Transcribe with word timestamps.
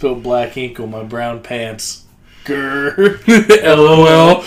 spilled 0.00 0.22
black 0.22 0.56
ink 0.56 0.80
on 0.80 0.90
my 0.90 1.02
brown 1.02 1.42
pants. 1.42 2.06
Grr. 2.46 3.20
LOL. 3.62 4.40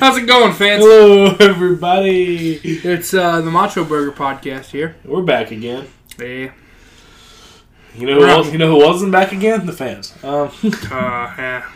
How's 0.00 0.16
it 0.16 0.26
going, 0.26 0.52
fans? 0.54 0.82
Hello, 0.82 1.36
everybody. 1.38 2.54
It's 2.64 3.14
uh, 3.14 3.40
the 3.40 3.48
Macho 3.52 3.84
Burger 3.84 4.10
podcast 4.10 4.70
here. 4.72 4.96
We're 5.04 5.22
back 5.22 5.52
again. 5.52 5.86
Hey, 6.16 6.50
You 7.94 8.08
know 8.08 8.14
who 8.16 8.26
else, 8.26 8.50
you 8.50 8.58
know 8.58 8.76
who 8.76 8.84
wasn't 8.84 9.12
back 9.12 9.30
again? 9.30 9.66
The 9.66 9.72
fans. 9.72 10.12
Um, 10.24 10.50
it's 10.64 10.84
uh, 10.90 11.32
yeah, 11.38 11.70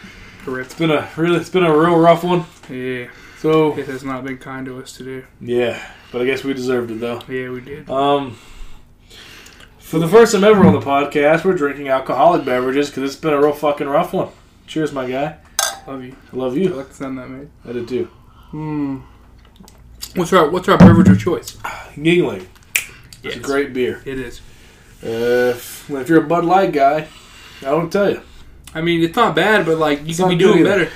rip. 0.45 0.77
been 0.77 0.91
a 0.91 1.09
really 1.17 1.37
it's 1.37 1.49
been 1.51 1.63
a 1.63 1.71
real 1.79 1.97
rough 1.97 2.25
one. 2.25 2.45
Yeah, 2.69 3.07
So 3.39 3.79
it 3.79 3.87
has 3.87 4.03
not 4.03 4.25
been 4.25 4.39
kind 4.39 4.67
to 4.67 4.83
us 4.83 4.97
today. 4.97 5.25
yeah, 5.41 5.81
but 6.11 6.23
I 6.23 6.25
guess 6.25 6.43
we 6.43 6.55
deserved 6.55 6.91
it 6.91 6.99
though. 6.99 7.21
Yeah, 7.29 7.51
we 7.51 7.61
did. 7.61 7.89
Um, 7.89 8.37
for 9.93 9.99
the 9.99 10.09
first 10.09 10.33
time 10.33 10.43
ever 10.43 10.65
on 10.65 10.73
the 10.73 10.81
podcast, 10.81 11.45
we're 11.45 11.53
drinking 11.53 11.89
alcoholic 11.89 12.47
beverages 12.47 12.89
because 12.89 13.03
it's 13.03 13.21
been 13.21 13.35
a 13.35 13.39
real 13.39 13.53
fucking 13.53 13.87
rough 13.87 14.15
one. 14.15 14.31
Cheers, 14.67 14.91
my 14.91 15.07
guy. 15.07 15.37
Love 15.87 16.03
you. 16.03 16.17
I 16.33 16.37
love 16.37 16.55
I 16.55 16.57
you. 16.57 16.69
like 16.71 16.89
the 16.89 16.95
sound 16.95 17.19
that 17.19 17.29
made. 17.29 17.51
I 17.69 17.73
did 17.73 17.87
too. 17.89 18.05
Hmm. 18.53 19.01
What's 20.15 20.33
our 20.33 20.49
What's 20.49 20.67
our 20.71 20.79
beverage 20.79 21.11
of 21.11 21.21
choice? 21.21 21.57
Yuengling. 21.95 22.47
It's 22.75 23.23
Yes. 23.23 23.37
a 23.37 23.41
great 23.41 23.75
beer. 23.75 24.01
It 24.07 24.19
is. 24.19 24.41
Uh, 25.05 25.57
if, 25.57 25.87
you're 26.09 26.25
a 26.25 26.27
Bud 26.27 26.47
Light 26.47 26.73
guy, 26.73 27.09
I 27.61 27.65
don't 27.67 27.93
tell 27.93 28.09
you. 28.11 28.23
I 28.75 28.81
mean, 28.81 29.03
it's 29.03 29.15
not 29.15 29.37
bad, 29.37 29.67
but 29.67 29.77
like 29.77 30.01
you 30.01 30.07
It's 30.09 30.19
could 30.21 30.31
be 30.31 30.37
doing 30.37 30.61
either. 30.61 30.69
better. 30.87 30.91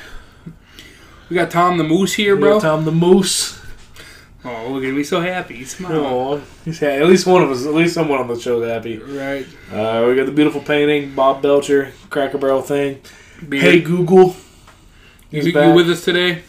We 1.29 1.35
got 1.35 1.51
Tom 1.51 1.77
the 1.77 1.85
Moose 1.85 2.15
here, 2.15 2.35
We 2.35 2.41
bro. 2.41 2.61
Tom 2.61 2.87
the 2.87 2.93
Moose. 2.93 3.61
Oh, 4.49 4.69
look 4.71 4.85
at 4.85 4.95
me, 4.95 5.03
so 5.03 5.21
happy. 5.21 5.57
He's 5.57 5.75
smiling. 5.77 5.99
Oh, 5.99 6.41
he's 6.65 6.79
ha- 6.79 6.87
at 6.87 7.07
least 7.07 7.27
one 7.27 7.43
of 7.43 7.51
us, 7.51 7.67
at 7.67 7.75
least 7.75 7.95
someone 7.95 8.21
on 8.21 8.29
the 8.29 8.39
show 8.39 8.63
is 8.63 8.69
happy. 8.71 8.99
Right. 8.99 9.45
Uh, 9.73 10.05
we 10.09 10.15
got 10.15 10.27
the 10.27 10.33
beautiful 10.33 10.61
painting, 10.61 11.15
Bob 11.15 11.43
Belcher, 11.43 11.93
Cracker 12.11 12.39
Barrel 12.39 12.63
thing. 12.63 13.01
Hey 13.51 13.81
Google. 13.81 14.29
you, 14.29 14.35
He's 15.31 15.47
you 15.49 15.53
back. 15.53 15.75
with 15.75 15.91
us 15.91 16.05
today? 16.05 16.43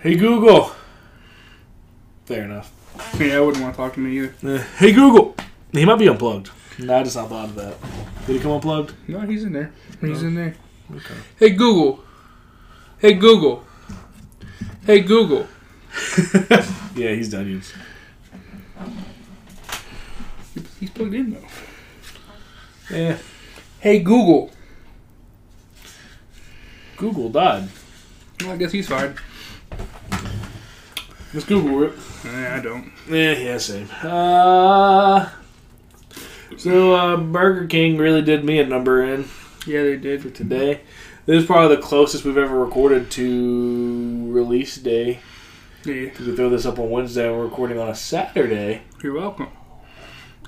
Hey 0.00 0.14
Google. 0.16 0.72
Fair 2.24 2.44
enough. 2.44 2.72
Yeah, 3.20 3.36
I 3.36 3.40
wouldn't 3.40 3.62
want 3.62 3.74
to 3.74 3.76
talk 3.76 3.94
to 3.94 4.00
me 4.00 4.18
either. 4.18 4.34
Uh, 4.42 4.58
hey 4.78 4.92
Google. 4.92 5.36
He 5.72 5.84
might 5.84 5.98
be 5.98 6.08
unplugged. 6.08 6.50
No, 6.78 6.98
I 6.98 7.02
just 7.02 7.16
not 7.16 7.28
thought 7.28 7.50
of 7.50 7.54
that. 7.56 7.76
Did 8.26 8.36
he 8.36 8.38
come 8.40 8.52
unplugged? 8.52 8.94
No, 9.08 9.20
he's 9.20 9.44
in 9.44 9.52
there. 9.52 9.72
He's 10.00 10.22
Oh. 10.22 10.26
in 10.26 10.34
there. 10.34 10.54
Okay. 10.94 11.14
Hey 11.38 11.50
Google. 11.50 12.02
Hey 12.98 13.12
Google. 13.14 13.64
Hey 14.86 15.00
Google. 15.00 15.46
Yeah, 16.94 17.12
he's 17.14 17.30
done 17.30 17.46
used. 17.46 17.72
He's 20.80 20.90
plugged 20.90 21.14
in 21.14 21.30
though. 21.32 22.96
Yeah. 22.96 23.18
Hey 23.80 23.98
Google. 24.00 24.50
Google 26.96 27.28
died. 27.28 27.68
Well, 28.40 28.52
I 28.52 28.56
guess 28.56 28.72
he's 28.72 28.88
fired. 28.88 29.16
Let's 31.34 31.46
Google 31.46 31.82
it. 31.84 31.92
Nah, 32.24 32.56
I 32.56 32.60
don't. 32.60 32.92
Yeah, 33.10 33.32
yeah, 33.32 33.58
same. 33.58 33.88
Uh, 34.02 35.28
so 36.56 36.94
uh, 36.94 37.16
Burger 37.18 37.66
King 37.66 37.98
really 37.98 38.22
did 38.22 38.44
me 38.44 38.58
a 38.58 38.66
number 38.66 39.02
in 39.04 39.28
Yeah, 39.66 39.82
they 39.82 39.96
did. 39.96 40.22
for 40.22 40.30
today. 40.30 40.80
This 41.26 41.42
is 41.42 41.46
probably 41.46 41.76
the 41.76 41.82
closest 41.82 42.24
we've 42.24 42.38
ever 42.38 42.58
recorded 42.58 43.10
to 43.12 44.32
release 44.32 44.76
day. 44.76 45.20
Yeah, 45.86 46.04
Because 46.06 46.26
we 46.26 46.36
throw 46.36 46.50
this 46.50 46.66
up 46.66 46.78
on 46.78 46.90
Wednesday 46.90 47.26
and 47.28 47.36
we're 47.36 47.44
recording 47.44 47.78
on 47.78 47.88
a 47.88 47.94
Saturday. 47.94 48.82
you're 49.02 49.14
welcome. 49.14 49.48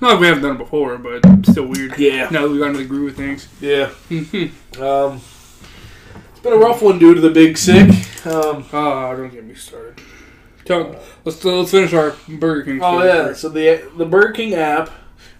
Not 0.01 0.11
like 0.11 0.19
we 0.21 0.27
haven't 0.27 0.43
done 0.43 0.55
it 0.55 0.59
before, 0.59 0.97
but 0.97 1.19
it's 1.25 1.51
still 1.51 1.65
weird. 1.65 1.97
Yeah. 1.97 2.29
Now 2.29 2.43
that 2.43 2.49
we 2.49 2.57
got 2.59 2.67
into 2.67 2.79
the 2.79 2.85
groove 2.85 3.11
of 3.11 3.17
things. 3.17 3.47
Yeah. 3.59 3.89
oh, 4.79 5.09
Um, 5.09 5.21
it's 6.31 6.39
been 6.41 6.53
a 6.53 6.57
rough 6.57 6.81
one 6.81 6.99
due 6.99 7.13
to 7.13 7.19
the 7.21 7.29
big 7.31 7.57
sick. 7.57 7.89
Um, 8.25 8.65
don't 8.71 9.29
get 9.33 9.43
me 9.45 9.55
started. 9.55 10.01
Tell, 10.65 10.95
let's 11.25 11.43
let's 11.43 11.71
finish 11.71 11.93
our 11.93 12.15
Burger 12.27 12.63
King. 12.63 12.79
oh 12.83 13.03
yeah. 13.03 13.27
first. 13.27 13.41
So 13.41 13.49
the 13.49 13.89
the 13.97 14.05
Burger 14.05 14.33
King 14.33 14.53
app, 14.53 14.89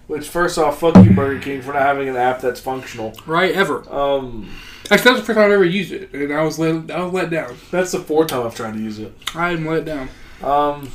which 0.08 0.28
first 0.28 0.58
off, 0.58 0.80
fuck 0.80 0.96
you 0.96 1.10
Burger 1.12 1.40
King 1.40 1.62
for 1.62 1.72
not 1.72 1.82
having 1.82 2.08
an 2.08 2.16
app 2.16 2.40
that's 2.40 2.58
functional. 2.60 3.14
Right, 3.26 3.52
ever. 3.54 3.88
Um, 3.94 4.50
Actually, 4.90 5.12
that's 5.12 5.20
the 5.20 5.26
first 5.26 5.36
time 5.36 5.46
I've 5.46 5.52
ever 5.52 5.64
used 5.64 5.92
it, 5.92 6.12
and 6.12 6.32
I 6.32 6.42
was 6.42 6.58
let 6.58 6.90
I 6.90 7.02
was 7.02 7.12
let 7.12 7.30
down. 7.30 7.56
that's 7.70 7.92
the 7.92 8.00
fourth 8.00 8.28
time 8.28 8.46
I've 8.46 8.54
tried 8.54 8.74
to 8.74 8.80
use 8.80 8.98
it. 8.98 9.12
I 9.34 9.52
am 9.52 9.64
let 9.66 9.84
down. 9.84 10.08
Um, 10.42 10.90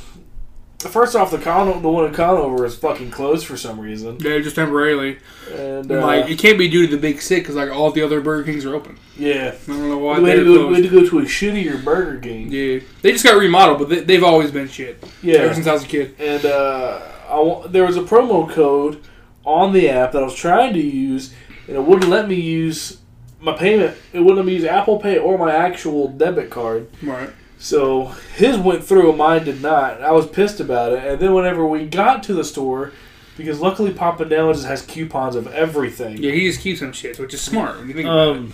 first 0.78 1.16
off, 1.16 1.30
the 1.30 1.38
con 1.38 1.80
the 1.82 1.88
one 1.88 2.04
in 2.06 2.12
Conover 2.12 2.64
is 2.66 2.76
fucking 2.76 3.10
closed 3.10 3.46
for 3.46 3.56
some 3.56 3.80
reason, 3.80 4.18
Yeah, 4.20 4.38
just 4.40 4.56
temporarily. 4.56 5.18
and 5.54 5.90
uh, 5.90 6.00
like 6.06 6.28
it 6.30 6.38
can't 6.38 6.58
be 6.58 6.68
due 6.68 6.86
to 6.86 6.94
the 6.96 7.00
big 7.00 7.22
sick, 7.22 7.42
because 7.44 7.54
like 7.56 7.70
all 7.70 7.90
the 7.90 8.02
other 8.02 8.20
Burger 8.20 8.44
Kings 8.50 8.64
are 8.66 8.74
open. 8.74 8.98
yeah, 9.16 9.54
I 9.64 9.66
don't 9.66 9.88
know 9.88 9.98
why 9.98 10.18
we 10.20 10.28
had, 10.30 10.36
to 10.40 10.44
go, 10.44 10.66
we 10.68 10.74
had 10.74 10.84
to 10.84 10.90
go 10.90 11.08
to 11.08 11.18
a 11.20 11.22
shittier 11.22 11.82
Burger 11.82 12.18
King. 12.20 12.50
Yeah, 12.52 12.80
they 13.02 13.12
just 13.12 13.24
got 13.24 13.38
remodeled, 13.38 13.78
but 13.78 13.88
they, 13.88 14.00
they've 14.00 14.24
always 14.24 14.50
been 14.50 14.68
shit 14.68 15.02
Yeah, 15.22 15.38
ever 15.38 15.54
since 15.54 15.66
I 15.66 15.72
was 15.72 15.84
a 15.84 15.88
kid. 15.88 16.14
and 16.18 16.44
uh, 16.44 17.00
I 17.30 17.66
there 17.68 17.84
was 17.86 17.96
a 17.96 18.02
promo 18.02 18.48
code 18.50 19.02
on 19.44 19.72
the 19.72 19.88
app 19.88 20.12
that 20.12 20.20
I 20.22 20.24
was 20.24 20.34
trying 20.34 20.74
to 20.74 20.80
use, 20.82 21.32
and 21.68 21.76
it 21.76 21.82
wouldn't 21.82 22.10
let 22.10 22.28
me 22.28 22.34
use 22.34 22.98
my 23.46 23.56
payment. 23.56 23.96
It 24.12 24.18
wouldn't 24.18 24.36
let 24.38 24.44
me 24.44 24.54
use 24.54 24.64
Apple 24.64 24.98
Pay 24.98 25.16
or 25.16 25.38
my 25.38 25.54
actual 25.54 26.08
debit 26.08 26.50
card. 26.50 26.90
Right. 27.02 27.30
So 27.58 28.06
his 28.34 28.58
went 28.58 28.84
through, 28.84 29.08
and 29.08 29.18
mine 29.18 29.44
did 29.44 29.62
not. 29.62 30.02
I 30.02 30.10
was 30.10 30.26
pissed 30.26 30.60
about 30.60 30.92
it. 30.92 31.04
And 31.04 31.20
then 31.20 31.32
whenever 31.32 31.64
we 31.64 31.86
got 31.86 32.22
to 32.24 32.34
the 32.34 32.44
store, 32.44 32.92
because 33.36 33.60
luckily 33.60 33.92
Papa 33.92 34.26
Del 34.26 34.52
just 34.52 34.66
has 34.66 34.82
coupons 34.82 35.36
of 35.36 35.46
everything. 35.48 36.18
Yeah, 36.18 36.32
he 36.32 36.48
just 36.48 36.60
keeps 36.60 36.80
them 36.80 36.92
shits, 36.92 37.18
which 37.18 37.32
is 37.32 37.40
smart 37.40 37.86
you 37.86 37.94
think. 37.94 38.06
Um. 38.06 38.52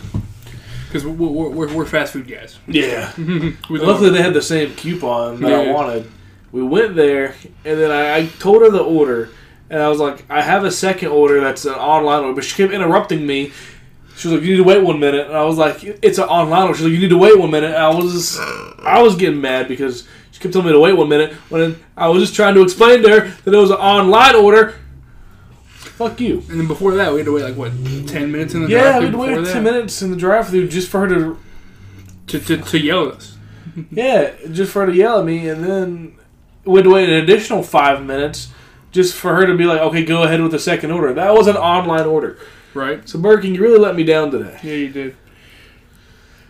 Because 0.86 1.06
we're, 1.06 1.26
we're, 1.26 1.48
we're, 1.48 1.74
we're 1.74 1.86
fast 1.86 2.12
food 2.12 2.28
guys. 2.28 2.58
Yeah. 2.66 3.10
we 3.16 3.56
Luckily, 3.70 4.10
they 4.10 4.20
had 4.20 4.34
the 4.34 4.42
same 4.42 4.74
coupon 4.74 5.40
that 5.40 5.50
I 5.50 5.72
wanted. 5.72 6.10
We 6.52 6.62
went 6.62 6.96
there, 6.96 7.34
and 7.64 7.80
then 7.80 7.90
I, 7.90 8.16
I 8.16 8.26
told 8.26 8.60
her 8.60 8.70
the 8.70 8.82
order, 8.82 9.30
and 9.70 9.80
I 9.80 9.88
was 9.88 9.98
like, 9.98 10.26
"I 10.28 10.42
have 10.42 10.66
a 10.66 10.70
second 10.70 11.08
order 11.08 11.40
that's 11.40 11.64
an 11.64 11.72
online 11.72 12.24
order," 12.24 12.34
but 12.34 12.44
she 12.44 12.56
kept 12.56 12.74
interrupting 12.74 13.26
me. 13.26 13.52
She 14.22 14.28
was 14.28 14.36
like, 14.36 14.44
"You 14.44 14.52
need 14.52 14.58
to 14.58 14.64
wait 14.64 14.84
one 14.84 15.00
minute," 15.00 15.26
and 15.26 15.36
I 15.36 15.42
was 15.42 15.58
like, 15.58 15.82
"It's 15.82 16.18
an 16.18 16.28
online 16.28 16.62
order." 16.62 16.74
She's 16.74 16.84
like, 16.84 16.92
"You 16.92 17.00
need 17.00 17.10
to 17.10 17.18
wait 17.18 17.36
one 17.36 17.50
minute." 17.50 17.74
I 17.74 17.88
was, 17.88 18.12
just, 18.12 18.38
I 18.84 19.02
was 19.02 19.16
getting 19.16 19.40
mad 19.40 19.66
because 19.66 20.06
she 20.30 20.38
kept 20.38 20.52
telling 20.52 20.68
me 20.68 20.72
to 20.72 20.78
wait 20.78 20.92
one 20.92 21.08
minute 21.08 21.32
when 21.48 21.76
I 21.96 22.08
was 22.08 22.22
just 22.22 22.36
trying 22.36 22.54
to 22.54 22.62
explain 22.62 23.02
to 23.02 23.08
her 23.08 23.28
that 23.44 23.52
it 23.52 23.56
was 23.56 23.70
an 23.70 23.78
online 23.78 24.36
order. 24.36 24.76
Fuck 25.74 26.20
you. 26.20 26.44
And 26.48 26.60
then 26.60 26.68
before 26.68 26.94
that, 26.94 27.10
we 27.10 27.18
had 27.18 27.26
to 27.26 27.32
wait 27.32 27.42
like 27.42 27.56
what 27.56 27.72
ten 28.06 28.30
minutes 28.30 28.54
in 28.54 28.62
the 28.62 28.68
Yeah, 28.68 29.00
drive-thru 29.00 29.00
Yeah, 29.00 29.00
we'd 29.00 29.10
before 29.10 29.42
wait 29.42 29.52
ten 29.52 29.64
minutes 29.64 30.02
in 30.02 30.12
the 30.12 30.16
drive-through 30.16 30.68
just 30.68 30.88
for 30.88 31.00
her 31.00 31.08
to 31.08 31.38
to, 32.28 32.38
to 32.38 32.56
to 32.58 32.78
yell 32.78 33.08
at 33.08 33.14
us. 33.16 33.36
Yeah, 33.90 34.30
just 34.52 34.70
for 34.70 34.86
her 34.86 34.92
to 34.92 34.96
yell 34.96 35.18
at 35.18 35.26
me, 35.26 35.48
and 35.48 35.64
then 35.64 36.14
we'd 36.64 36.86
wait 36.86 37.08
an 37.08 37.16
additional 37.16 37.64
five 37.64 38.04
minutes 38.04 38.52
just 38.92 39.16
for 39.16 39.34
her 39.34 39.46
to 39.46 39.56
be 39.56 39.64
like, 39.64 39.80
"Okay, 39.80 40.04
go 40.04 40.22
ahead 40.22 40.40
with 40.40 40.52
the 40.52 40.60
second 40.60 40.92
order." 40.92 41.12
That 41.12 41.34
was 41.34 41.48
an 41.48 41.56
online 41.56 42.06
order. 42.06 42.38
Right? 42.74 43.08
So 43.08 43.18
Burger 43.18 43.42
King, 43.42 43.54
you 43.54 43.62
really 43.62 43.78
let 43.78 43.96
me 43.96 44.04
down 44.04 44.30
today. 44.30 44.58
Yeah, 44.62 44.74
you 44.74 44.88
did. 44.88 45.16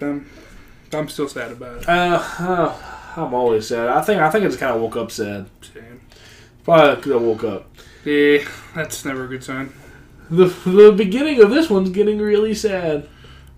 Um, 0.01 0.27
I'm 0.93 1.09
still 1.09 1.29
sad 1.29 1.53
about 1.53 1.83
it. 1.83 1.89
Uh, 1.89 2.23
uh, 2.39 2.79
I'm 3.17 3.35
always 3.35 3.69
sad. 3.69 3.89
I 3.89 4.03
think 4.03 4.21
I 4.21 4.31
think 4.31 4.45
I 4.45 4.49
just 4.49 4.59
kind 4.59 4.75
of 4.75 4.81
woke 4.81 4.97
up 4.97 5.11
sad. 5.11 5.47
Sam. 5.61 6.01
Probably 6.65 6.97
because 6.97 7.13
I 7.13 7.17
woke 7.17 7.45
up. 7.45 7.69
Yeah, 8.05 8.39
that's 8.75 9.05
never 9.05 9.25
a 9.25 9.29
good 9.29 9.45
sign. 9.45 9.73
The 10.31 10.47
the 10.65 10.93
beginning 10.93 11.43
of 11.43 11.51
this 11.51 11.69
one's 11.71 11.91
getting 11.91 12.19
really 12.19 12.55
sad. 12.55 13.09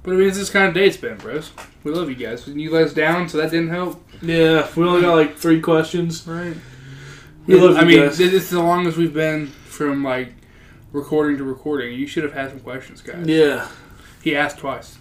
But 0.03 0.13
I 0.13 0.17
mean, 0.17 0.29
it's 0.29 0.37
this 0.37 0.51
kind 0.51 0.69
of 0.69 0.75
day 0.75 0.87
it's 0.87 0.99
been, 0.99 1.17
bros. 1.17 1.51
We 1.83 1.93
love 1.93 2.11
you 2.11 2.17
guys. 2.17 2.47
You 2.47 2.71
let 2.71 2.87
us 2.89 2.93
down, 2.93 3.29
so 3.29 3.39
that 3.39 3.51
didn't 3.51 3.71
help. 3.71 4.03
Yeah, 4.21 4.69
we 4.77 4.85
only 4.87 5.01
got 5.01 5.15
like 5.15 5.37
three 5.39 5.61
questions. 5.61 6.27
Right. 6.27 6.57
We 7.47 7.59
love 7.61 7.77
I 7.77 7.81
you 7.83 7.87
mean, 7.87 8.01
guys. 8.01 8.21
is 8.21 8.51
the 8.51 8.61
longest 8.63 8.97
we've 8.99 9.15
been 9.15 9.47
from 9.47 10.03
like 10.05 10.35
recording 10.95 11.37
to 11.37 11.45
recording. 11.45 11.99
You 11.99 12.07
should 12.07 12.25
have 12.25 12.33
had 12.33 12.51
some 12.51 12.61
questions, 12.61 13.03
guys. 13.03 13.27
Yeah, 13.27 13.69
He 14.23 14.35
asked 14.35 14.59
twice, 14.59 14.97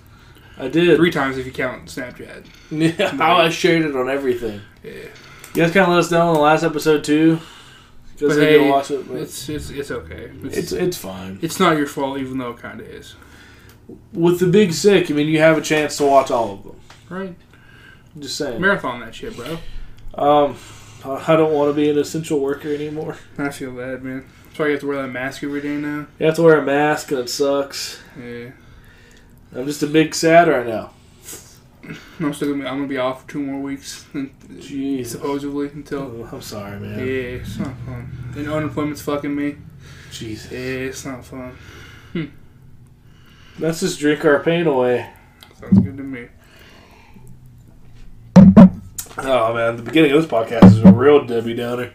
I 0.57 0.68
did. 0.68 0.98
three 0.98 1.12
times 1.12 1.38
if 1.38 1.45
you 1.45 1.54
count 1.54 1.86
Snapchat. 1.86 2.45
Yeah, 2.69 3.12
how 3.12 3.36
I 3.38 3.50
shared 3.50 3.86
it 3.86 3.95
on 3.95 4.10
everything. 4.10 4.62
Yeah. 4.84 4.92
You 4.92 5.62
guys 5.62 5.72
kind 5.72 5.84
of 5.86 5.90
let 5.90 6.00
us 6.00 6.10
down 6.10 6.28
on 6.30 6.34
the 6.34 6.40
last 6.42 6.63
episode 6.63 7.04
too. 7.04 7.40
Because 8.13 8.38
they 8.38 8.60
hey, 8.60 8.69
watch 8.69 8.92
it. 8.92 9.06
It's 9.12 9.50
it's 9.50 9.69
it's 9.69 9.92
okay. 9.92 10.31
It's 10.44 10.57
it's 10.57 10.72
it's 10.72 10.98
fine. 10.98 11.40
it's 11.42 11.60
not 11.60 11.78
your 11.78 11.88
fault, 11.88 12.19
even 12.19 12.38
though 12.38 12.51
it 12.51 12.57
kind 12.57 12.80
of 12.80 12.88
is. 12.88 13.16
With 14.13 14.39
the 14.39 14.48
big 14.48 14.74
sick, 14.74 15.12
I 15.12 15.13
mean, 15.13 15.28
you 15.28 15.39
have 15.39 15.57
a 15.57 15.62
chance 15.62 15.98
to 15.98 16.06
watch 16.06 16.31
all 16.31 16.54
of 16.54 16.63
them. 16.63 16.80
Right. 17.10 17.36
I'm 18.16 18.22
just 18.22 18.38
saying. 18.38 18.62
Marathon 18.62 19.00
that 19.01 19.13
shit, 19.13 19.36
bro. 19.36 19.57
Um, 20.16 20.57
I 21.04 21.36
don't 21.36 21.54
want 21.54 21.69
to 21.69 21.74
be 21.74 21.89
an 21.89 21.98
essential 21.98 22.39
worker 22.39 22.74
anymore. 22.74 23.18
I 23.38 23.50
feel 23.50 23.72
bad, 23.72 24.04
man. 24.04 24.25
So 24.53 24.65
I 24.65 24.69
have 24.69 24.81
to 24.81 24.88
wear 24.88 25.01
that 25.01 25.07
mask 25.07 25.44
every 25.44 25.61
day 25.61 25.77
now. 25.77 26.05
You 26.19 26.27
have 26.27 26.35
to 26.35 26.44
wear 26.44 26.59
a 26.59 26.65
mask 26.65 27.11
and 27.11 27.21
it 27.21 27.29
sucks. 27.29 28.00
Yeah. 28.19 28.51
I'm 29.55 29.65
just 29.65 29.81
a 29.81 29.88
big 29.88 30.13
sad 30.13 30.47
right 30.47 30.67
now. 30.67 30.91
I'm 32.19 32.33
still 32.33 32.50
gonna 32.50 32.63
be, 32.63 32.67
I'm 32.69 32.77
gonna 32.77 32.88
be 32.88 32.97
off 32.97 33.23
for 33.23 33.29
two 33.31 33.41
more 33.41 33.59
weeks, 33.59 34.05
Jeez. 34.13 35.07
supposedly 35.07 35.67
until. 35.69 36.00
Oh, 36.01 36.29
I'm 36.31 36.41
sorry, 36.41 36.79
man. 36.79 37.00
Yeah, 37.00 37.05
it's 37.05 37.59
not 37.59 37.75
fun. 37.85 38.33
And 38.38 38.47
unemployment's 38.47 39.01
fucking 39.01 39.35
me. 39.35 39.57
Jeez. 40.09 40.50
Yeah, 40.50 40.88
it's 40.88 41.03
not 41.03 41.25
fun. 41.25 41.57
Hmm. 42.13 42.25
Let's 43.59 43.81
just 43.81 44.00
drink 44.00 44.23
our 44.23 44.41
pain 44.41 44.65
away. 44.65 45.09
Sounds 45.59 45.79
good 45.79 45.97
to 45.97 46.03
me. 46.03 46.27
Oh 49.17 49.53
man, 49.53 49.75
the 49.77 49.83
beginning 49.83 50.11
of 50.11 50.21
this 50.21 50.31
podcast 50.31 50.65
is 50.65 50.79
a 50.83 50.91
real 50.91 51.25
Debbie 51.25 51.53
Downer. 51.53 51.91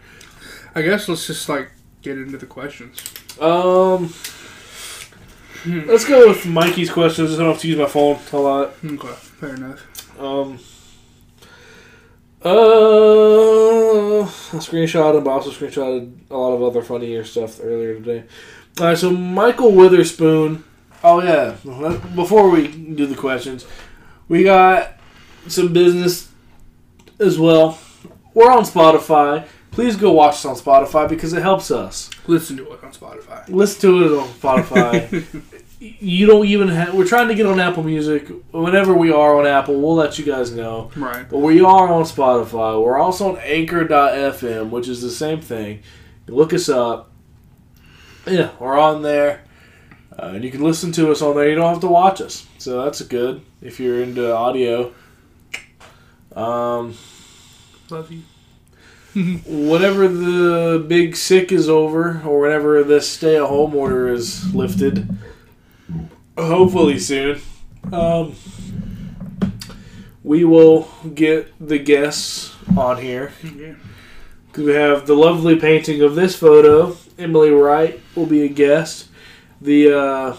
I 0.75 0.81
guess 0.83 1.09
let's 1.09 1.25
just 1.25 1.49
like 1.49 1.71
get 2.09 2.21
into 2.21 2.37
the 2.37 2.45
questions. 2.45 3.01
Um, 3.39 4.13
let's 5.65 6.05
go 6.05 6.27
with 6.27 6.45
Mikey's 6.45 6.89
questions. 6.89 7.33
I 7.33 7.37
don't 7.37 7.51
have 7.51 7.61
to 7.61 7.67
use 7.67 7.77
my 7.77 7.85
phone 7.85 8.19
a 8.33 8.37
lot. 8.37 8.73
Okay, 8.83 9.07
fair 9.07 9.55
enough. 9.55 10.19
Um, 10.19 10.59
uh, 12.43 14.21
I 14.21 14.59
screenshot 14.59 15.17
him, 15.17 15.23
but 15.23 15.29
I 15.29 15.33
also 15.33 15.51
screenshotted 15.51 16.29
a 16.29 16.37
lot 16.37 16.55
of 16.55 16.63
other 16.63 16.81
funnier 16.81 17.23
stuff 17.23 17.59
earlier 17.61 17.95
today. 17.95 18.23
All 18.79 18.87
right, 18.87 18.97
so 18.97 19.11
Michael 19.11 19.73
Witherspoon. 19.73 20.63
Oh 21.03 21.21
yeah, 21.21 21.55
before 22.15 22.49
we 22.49 22.67
do 22.67 23.05
the 23.05 23.15
questions, 23.15 23.65
we 24.27 24.43
got 24.43 24.97
some 25.47 25.71
business 25.71 26.29
as 27.19 27.39
well. 27.39 27.77
We're 28.33 28.51
on 28.51 28.63
Spotify. 28.63 29.47
Please 29.71 29.95
go 29.95 30.11
watch 30.11 30.33
us 30.33 30.45
on 30.45 30.55
Spotify 30.55 31.07
because 31.07 31.33
it 31.33 31.41
helps 31.41 31.71
us. 31.71 32.09
Listen 32.27 32.57
to 32.57 32.73
it 32.73 32.83
on 32.83 32.91
Spotify. 32.91 33.47
Listen 33.49 33.81
to 33.81 34.05
it 34.05 34.19
on 34.19 34.27
Spotify. 34.29 35.43
you 35.79 36.25
don't 36.27 36.45
even 36.45 36.67
have. 36.67 36.93
We're 36.93 37.07
trying 37.07 37.27
to 37.29 37.35
get 37.35 37.45
on 37.45 37.59
Apple 37.59 37.83
Music. 37.83 38.27
Whenever 38.51 38.93
we 38.93 39.11
are 39.11 39.37
on 39.37 39.45
Apple, 39.45 39.79
we'll 39.79 39.95
let 39.95 40.19
you 40.19 40.25
guys 40.25 40.51
know. 40.51 40.91
Right. 40.95 41.29
But 41.29 41.39
we 41.39 41.61
are 41.61 41.87
on 41.87 42.03
Spotify. 42.03 42.83
We're 42.83 42.97
also 42.97 43.29
on 43.29 43.37
Anchor.fm, 43.39 44.69
which 44.69 44.87
is 44.87 45.01
the 45.01 45.11
same 45.11 45.39
thing. 45.39 45.83
You 46.27 46.35
look 46.35 46.53
us 46.53 46.67
up. 46.67 47.11
Yeah, 48.27 48.51
we're 48.59 48.77
on 48.77 49.01
there. 49.01 49.43
Uh, 50.17 50.31
and 50.35 50.43
you 50.43 50.51
can 50.51 50.61
listen 50.61 50.91
to 50.91 51.11
us 51.11 51.21
on 51.21 51.35
there. 51.35 51.47
You 51.47 51.55
don't 51.55 51.71
have 51.71 51.81
to 51.81 51.87
watch 51.87 52.19
us. 52.19 52.45
So 52.57 52.83
that's 52.83 53.01
good 53.03 53.41
if 53.61 53.79
you're 53.79 54.03
into 54.03 54.35
audio. 54.35 54.93
Um, 56.35 56.95
Love 57.89 58.11
you. 58.11 58.23
Whenever 59.13 60.07
the 60.07 60.83
big 60.87 61.15
sick 61.15 61.51
is 61.51 61.69
over, 61.69 62.21
or 62.25 62.39
whenever 62.41 62.83
this 62.83 63.09
stay 63.09 63.35
at 63.35 63.47
home 63.47 63.75
order 63.75 64.07
is 64.07 64.53
lifted, 64.53 65.07
hopefully 66.37 66.99
soon, 66.99 67.41
um, 67.91 68.35
we 70.23 70.43
will 70.43 70.89
get 71.13 71.53
the 71.59 71.79
guests 71.79 72.55
on 72.77 72.97
here. 72.97 73.31
Yeah. 73.43 73.75
We 74.57 74.73
have 74.73 75.05
the 75.05 75.15
lovely 75.15 75.55
painting 75.55 76.01
of 76.01 76.15
this 76.15 76.35
photo. 76.35 76.97
Emily 77.17 77.51
Wright 77.51 77.99
will 78.15 78.25
be 78.25 78.43
a 78.43 78.49
guest. 78.49 79.07
The 79.61 79.93
uh, 79.97 80.37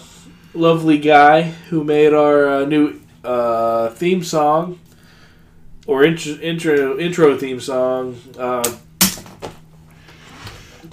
lovely 0.53 0.99
guy 0.99 1.43
who 1.69 1.83
made 1.83 2.13
our 2.13 2.47
uh, 2.47 2.65
new 2.65 2.99
uh, 3.23 3.89
theme 3.89 4.23
song 4.23 4.79
or 5.87 6.03
intro, 6.03 6.33
intro 6.39 6.97
intro 6.99 7.37
theme 7.37 7.59
song. 7.59 8.17
Uh, 8.37 8.63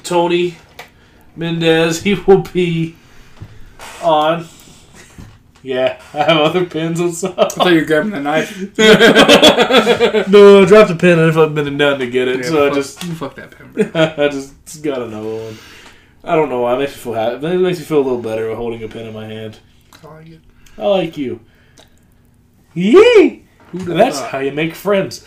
Tony 0.03 0.57
Mendez. 1.37 2.03
He 2.03 2.15
will 2.15 2.39
be 2.43 2.97
on. 4.03 4.47
Yeah, 5.61 6.01
I 6.15 6.19
have 6.19 6.37
other 6.39 6.65
pins 6.65 7.01
and 7.01 7.11
I 7.37 7.49
thought 7.49 7.73
you 7.73 7.81
were 7.81 7.85
grabbing 7.85 8.13
the 8.13 8.21
knife. 8.21 8.79
no, 10.29 10.63
I 10.63 10.65
dropped 10.65 10.91
a 10.91 10.95
pin 10.95 11.19
and 11.19 11.37
I've 11.39 11.55
been 11.55 11.77
down 11.77 11.99
to 11.99 12.07
get 12.09 12.29
it, 12.29 12.45
Yeah, 12.45 12.49
so 12.49 12.71
I 12.71 12.75
just 12.75 13.03
fuck 13.03 13.35
that 13.35 13.51
pen. 13.51 13.73
bro. 13.73 13.91
I 14.25 14.29
just 14.29 14.83
got 14.83 15.03
another 15.03 15.29
one. 15.29 15.59
I 16.23 16.37
don't 16.37 16.49
know 16.49 16.61
why. 16.61 16.75
It 16.77 16.79
makes 16.79 16.93
me 16.93 16.99
feel 16.99 17.13
happy. 17.15 17.47
It 17.47 17.59
makes 17.59 17.79
me 17.81 17.85
feel 17.85 17.99
a 17.99 18.07
little 18.07 18.23
better 18.23 18.55
holding 18.55 18.83
a 18.85 18.89
pen 18.89 19.07
in 19.07 19.15
my 19.15 19.27
hand. 19.27 19.59
I 20.03 20.07
like 20.07 20.29
it. 20.29 20.41
I 20.79 20.87
like 20.87 21.17
you. 21.19 21.41
Yee! 22.75 23.45
Who'da 23.73 23.95
That's 23.95 24.19
thought? 24.19 24.31
how 24.31 24.39
you 24.39 24.53
make 24.53 24.75
friends. 24.75 25.27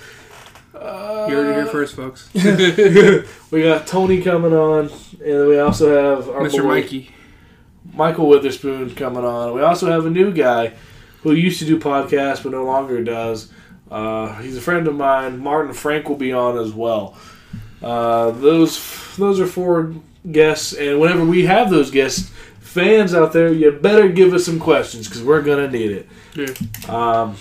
You 0.73 0.79
heard 0.79 1.51
it 1.51 1.55
here 1.55 1.65
first, 1.67 1.95
folks. 1.95 2.33
we 3.51 3.61
got 3.63 3.85
Tony 3.85 4.21
coming 4.21 4.53
on, 4.53 4.89
and 5.23 5.47
we 5.47 5.59
also 5.59 6.15
have 6.15 6.29
our 6.29 6.41
Mr. 6.41 6.63
boy 6.63 6.67
Mikey. 6.69 7.11
Michael 7.93 8.27
Witherspoon 8.27 8.95
coming 8.95 9.23
on. 9.23 9.53
We 9.53 9.61
also 9.61 9.91
have 9.91 10.05
a 10.05 10.09
new 10.09 10.31
guy 10.31 10.73
who 11.21 11.33
used 11.33 11.59
to 11.59 11.65
do 11.65 11.79
podcasts 11.79 12.41
but 12.41 12.51
no 12.51 12.63
longer 12.63 13.03
does. 13.03 13.51
Uh, 13.89 14.33
he's 14.41 14.57
a 14.57 14.61
friend 14.61 14.87
of 14.87 14.95
mine. 14.95 15.39
Martin 15.39 15.73
Frank 15.73 16.07
will 16.07 16.15
be 16.15 16.31
on 16.31 16.57
as 16.57 16.71
well. 16.71 17.17
Uh, 17.81 18.31
those 18.31 19.15
those 19.17 19.39
are 19.39 19.47
four 19.47 19.93
guests, 20.31 20.73
and 20.73 20.99
whenever 20.99 21.25
we 21.25 21.45
have 21.45 21.69
those 21.69 21.91
guests, 21.91 22.31
fans 22.59 23.13
out 23.13 23.33
there, 23.33 23.51
you 23.51 23.71
better 23.71 24.07
give 24.07 24.33
us 24.33 24.45
some 24.45 24.59
questions 24.59 25.07
because 25.07 25.23
we're 25.23 25.41
gonna 25.41 25.69
need 25.69 25.91
it. 25.91 26.09
Yeah. 26.35 26.53
Um, 26.87 27.35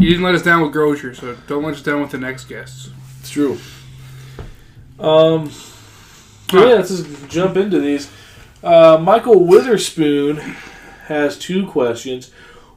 You 0.00 0.08
didn't 0.08 0.22
let 0.22 0.34
us 0.34 0.42
down 0.42 0.62
with 0.62 0.72
Grozier, 0.72 1.14
so 1.14 1.36
don't 1.46 1.62
let 1.62 1.74
us 1.74 1.82
down 1.82 2.00
with 2.00 2.10
the 2.10 2.18
next 2.18 2.44
guests. 2.46 2.88
it's 3.20 3.30
true. 3.30 3.58
Um, 4.98 5.50
so 5.50 6.66
yeah, 6.66 6.76
let's 6.76 6.88
just 6.88 7.28
jump 7.28 7.56
into 7.58 7.78
these. 7.80 8.10
Uh, 8.64 8.98
Michael 9.00 9.44
Witherspoon 9.44 10.38
has 11.06 11.38
two 11.38 11.66
questions. 11.66 12.30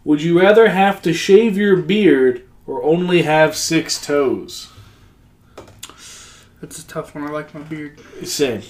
Would 0.04 0.22
you 0.22 0.40
rather 0.40 0.68
have 0.70 1.02
to 1.04 1.14
shave 1.14 1.56
your 1.56 1.78
beard 1.78 2.46
or 2.68 2.84
only 2.84 3.22
have 3.22 3.56
six 3.56 4.06
toes? 4.06 4.68
That's 6.60 6.80
a 6.80 6.88
tough 6.88 7.16
one. 7.16 7.24
I 7.26 7.30
like 7.30 7.54
my 7.54 7.62
beard. 7.62 8.00
Same. 8.26 8.64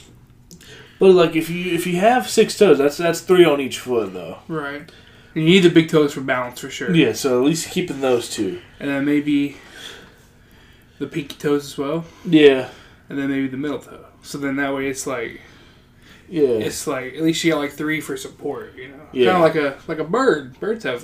But 1.00 1.12
like 1.12 1.36
if 1.36 1.50
you 1.50 1.74
if 1.74 1.88
you 1.88 1.98
have 1.98 2.29
six 2.29 2.57
toes, 2.57 2.77
that's 2.77 2.98
that's 2.98 3.22
three 3.22 3.45
on 3.45 3.60
each 3.60 3.79
foot 3.79 4.13
though. 4.13 4.39
Right. 4.48 4.91
You 5.34 5.44
need 5.44 5.63
the 5.63 5.70
big 5.70 5.90
toes 5.90 6.13
for 6.13 6.22
balance 6.22 6.60
for 6.60 6.70
sure. 6.70 6.94
Yeah, 6.94 7.13
so 7.13 7.40
at 7.40 7.46
least 7.46 7.70
keeping 7.72 8.02
those 8.02 8.30
two. 8.30 8.62
And 8.80 8.90
then 8.90 9.06
maybe 9.06 9.58
the 11.00 11.08
pinky 11.08 11.36
toes 11.36 11.66
as 11.66 11.78
well. 11.78 12.06
Yeah, 12.25 12.70
And 13.10 13.18
then 13.18 13.30
maybe 13.30 13.48
the 13.48 13.58
middle 13.58 13.80
toe. 13.80 14.06
So 14.22 14.38
then 14.38 14.56
that 14.58 14.74
way 14.74 14.88
it's 14.88 15.08
like 15.08 15.42
yeah, 16.30 16.48
it's 16.48 16.88
like 16.88 17.16
at 17.16 17.22
least 17.22 17.44
you 17.44 17.52
got 17.52 17.60
like 17.60 17.74
three 17.74 18.00
for 18.02 18.16
support, 18.16 18.75
you 18.75 18.88
know. 18.90 19.08
Yeah. 19.12 19.34
Kind 19.34 19.46
of 19.46 19.56
like 19.56 19.56
a 19.56 19.92
like 19.92 20.00
a 20.00 20.04
bird. 20.04 20.60
Birds 20.60 20.84
have 20.84 21.04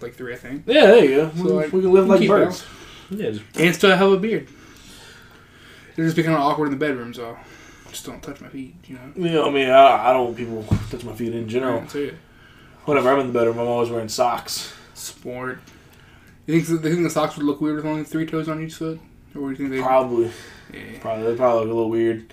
like 0.00 0.14
three, 0.14 0.32
I 0.32 0.36
think. 0.36 0.64
yeah. 0.66 0.86
There 0.86 1.04
you 1.04 1.16
go. 1.16 1.30
So, 1.36 1.44
we, 1.44 1.50
like, 1.50 1.72
we 1.72 1.80
can 1.82 1.92
live 1.92 2.08
we 2.08 2.16
like 2.18 2.28
birds. 2.28 2.64
Yeah, 3.10 3.30
just, 3.30 3.42
And 3.56 3.74
still 3.74 3.96
have 3.96 4.10
a 4.10 4.16
beard. 4.16 4.48
It'd 5.92 6.06
just 6.06 6.16
be 6.16 6.22
kind 6.22 6.34
of 6.34 6.40
awkward 6.40 6.66
in 6.66 6.72
the 6.72 6.78
bedroom, 6.78 7.14
so 7.14 7.36
just 7.88 8.04
don't 8.06 8.20
touch 8.22 8.40
my 8.40 8.48
feet, 8.48 8.74
you 8.86 8.96
know. 8.96 9.12
know, 9.14 9.48
I 9.48 9.50
mean, 9.50 9.70
I, 9.70 10.10
I 10.10 10.12
don't 10.12 10.24
want 10.24 10.36
people 10.36 10.64
touch 10.90 11.04
my 11.04 11.14
feet 11.14 11.32
in 11.32 11.48
general. 11.48 11.84
Whenever 12.84 13.10
I'm 13.12 13.20
in 13.20 13.26
the 13.28 13.32
bedroom, 13.32 13.58
I'm 13.58 13.66
always 13.66 13.90
wearing 13.90 14.08
socks. 14.08 14.72
Sport. 14.94 15.60
You 16.46 16.60
think, 16.60 16.82
the, 16.82 16.88
you 16.88 16.94
think 16.94 17.04
the 17.06 17.10
socks 17.10 17.36
would 17.36 17.46
look 17.46 17.60
weird 17.60 17.76
with 17.76 17.86
only 17.86 18.04
three 18.04 18.26
toes 18.26 18.48
on 18.48 18.62
each 18.62 18.74
foot? 18.74 19.00
Or 19.34 19.40
do 19.40 19.48
you 19.50 19.56
think 19.56 19.70
they? 19.70 19.80
Probably, 19.80 20.30
Yeah. 20.72 20.80
probably, 21.00 21.24
they 21.24 21.36
probably 21.36 21.60
look 21.60 21.70
a 21.70 21.74
little 21.74 21.90
weird. 21.90 22.32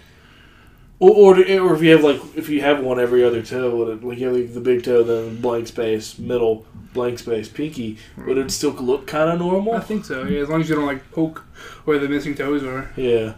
Or, 1.00 1.10
or, 1.10 1.36
or 1.36 1.74
if 1.76 1.82
you 1.82 1.92
have 1.94 2.04
like 2.04 2.22
if 2.36 2.48
you 2.48 2.62
have 2.62 2.84
one 2.84 3.00
every 3.00 3.24
other 3.24 3.42
toe, 3.42 3.76
would 3.76 3.88
it, 3.88 4.04
like 4.04 4.20
you 4.20 4.28
have 4.28 4.36
like, 4.36 4.54
the 4.54 4.60
big 4.60 4.84
toe, 4.84 5.02
then 5.02 5.42
blank 5.42 5.66
space, 5.68 6.20
middle, 6.20 6.68
blank 6.94 7.18
space, 7.18 7.50
pinky, 7.50 7.98
would 8.18 8.38
it 8.38 8.52
still 8.52 8.72
look 8.74 9.08
kind 9.08 9.32
of 9.32 9.40
normal? 9.40 9.74
I 9.74 9.80
think 9.80 10.06
so. 10.06 10.26
Yeah, 10.26 10.42
as 10.42 10.50
long 10.50 10.62
as 10.62 10.70
you 10.70 10.76
don't 10.76 10.86
like 10.86 11.10
poke 11.12 11.40
where 11.86 11.98
the 11.98 12.08
missing 12.08 12.36
toes 12.36 12.64
are. 12.64 12.92
Yeah. 12.96 13.34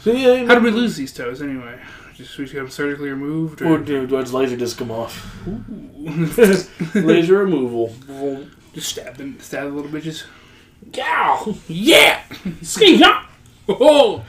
So 0.00 0.12
yeah, 0.12 0.46
How 0.46 0.54
did 0.54 0.62
we 0.62 0.70
lose 0.70 0.96
these 0.96 1.12
toes 1.12 1.42
anyway? 1.42 1.78
Just 2.18 2.36
we 2.36 2.44
just 2.46 2.54
got 2.54 2.62
them 2.62 2.70
surgically 2.70 3.10
removed, 3.10 3.62
Or 3.62 3.74
or 3.74 3.78
do 3.78 4.04
do 4.04 4.16
I 4.18 4.22
just 4.22 4.32
laser 4.34 4.56
disc 4.56 4.76
them 4.76 4.90
off? 4.90 5.24
Laser 6.94 7.38
removal. 7.38 7.94
just 8.74 8.88
stab 8.88 9.16
them, 9.16 9.38
stab 9.38 9.68
the 9.68 9.70
little 9.70 9.90
bitches. 9.90 10.24
Yow! 10.92 11.54
Yeah! 11.68 12.20
Ski! 12.62 13.00
Oh, 13.68 14.24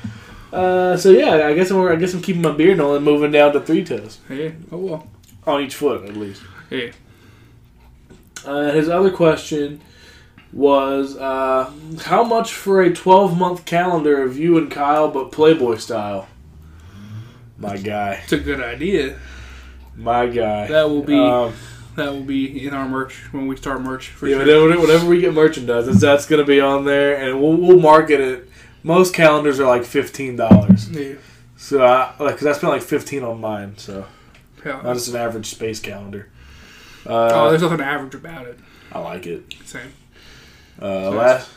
Uh, 0.54 0.98
so 0.98 1.10
yeah, 1.10 1.48
I 1.48 1.56
guess 1.56 1.72
I'm 1.72 1.82
I 1.88 1.96
guess 1.96 2.14
I'm 2.14 2.22
keeping 2.22 2.44
my 2.44 2.52
beard 2.52 2.80
on 2.80 2.96
and 2.96 3.04
moving 3.04 3.32
down 3.32 3.54
to 3.54 3.60
three 3.62 3.84
toes 3.84 4.20
yeah. 4.30 4.52
Oh 4.72 4.78
well. 4.78 5.08
on 5.48 5.62
each 5.64 5.74
foot 5.76 6.08
at 6.08 6.16
least. 6.16 6.44
Yeah. 6.70 6.92
Uh, 8.46 8.72
his 8.72 8.88
other 8.88 9.10
question 9.12 9.82
was 10.54 11.18
uh, 11.18 11.72
how 12.02 12.24
much 12.24 12.54
for 12.54 12.82
a 12.84 12.94
12 12.94 13.36
month 13.38 13.66
calendar 13.66 14.22
of 14.22 14.38
you 14.38 14.58
and 14.60 14.70
Kyle, 14.70 15.10
but 15.10 15.32
Playboy 15.32 15.78
style? 15.78 16.28
My 17.60 17.78
guy, 17.78 18.20
It's 18.24 18.32
a 18.34 18.38
good 18.40 18.62
idea. 18.62 19.18
my 19.96 20.28
guy. 20.28 20.68
That 20.68 20.90
will 20.90 21.04
be 21.04 21.20
Um, 21.20 21.54
that 21.96 22.12
will 22.14 22.24
be 22.24 22.66
in 22.66 22.74
our 22.74 22.88
merch 22.88 23.16
when 23.34 23.48
we 23.48 23.58
start 23.58 23.82
merch 23.82 24.08
for 24.08 24.28
yeah, 24.28 24.44
sure. 24.46 24.64
whenever, 24.68 24.82
whenever 24.82 25.06
we 25.08 25.20
get 25.20 25.34
merchandise, 25.34 25.86
that's, 25.88 26.00
that's 26.00 26.26
gonna 26.26 26.46
be 26.46 26.62
on 26.62 26.86
there, 26.86 27.16
and 27.18 27.42
we'll, 27.42 27.58
we'll 27.58 27.80
market 27.80 28.22
it. 28.22 28.50
Most 28.84 29.14
calendars 29.14 29.60
are 29.60 29.68
like 29.68 29.84
fifteen 29.84 30.38
dollars, 30.38 30.90
Yeah. 30.90 31.16
so 31.58 31.84
I 31.84 32.14
like 32.20 32.36
because 32.36 32.48
I 32.48 32.54
spent 32.54 32.72
like 32.72 32.82
fifteen 32.82 33.24
on 33.24 33.42
mine, 33.42 33.74
so 33.78 34.06
Yeah. 34.66 34.80
not 34.82 34.94
just 34.94 35.10
an 35.10 35.18
average 35.18 35.48
space 35.48 35.82
calendar. 35.82 36.30
oh, 37.06 37.14
Uh, 37.14 37.50
there's 37.50 37.62
nothing 37.62 37.82
average 37.82 38.16
about 38.16 38.48
it. 38.48 38.58
I 38.94 39.00
like 39.00 39.28
it. 39.28 39.54
Same. 39.66 39.92
Uh, 40.82 41.10
last 41.10 41.50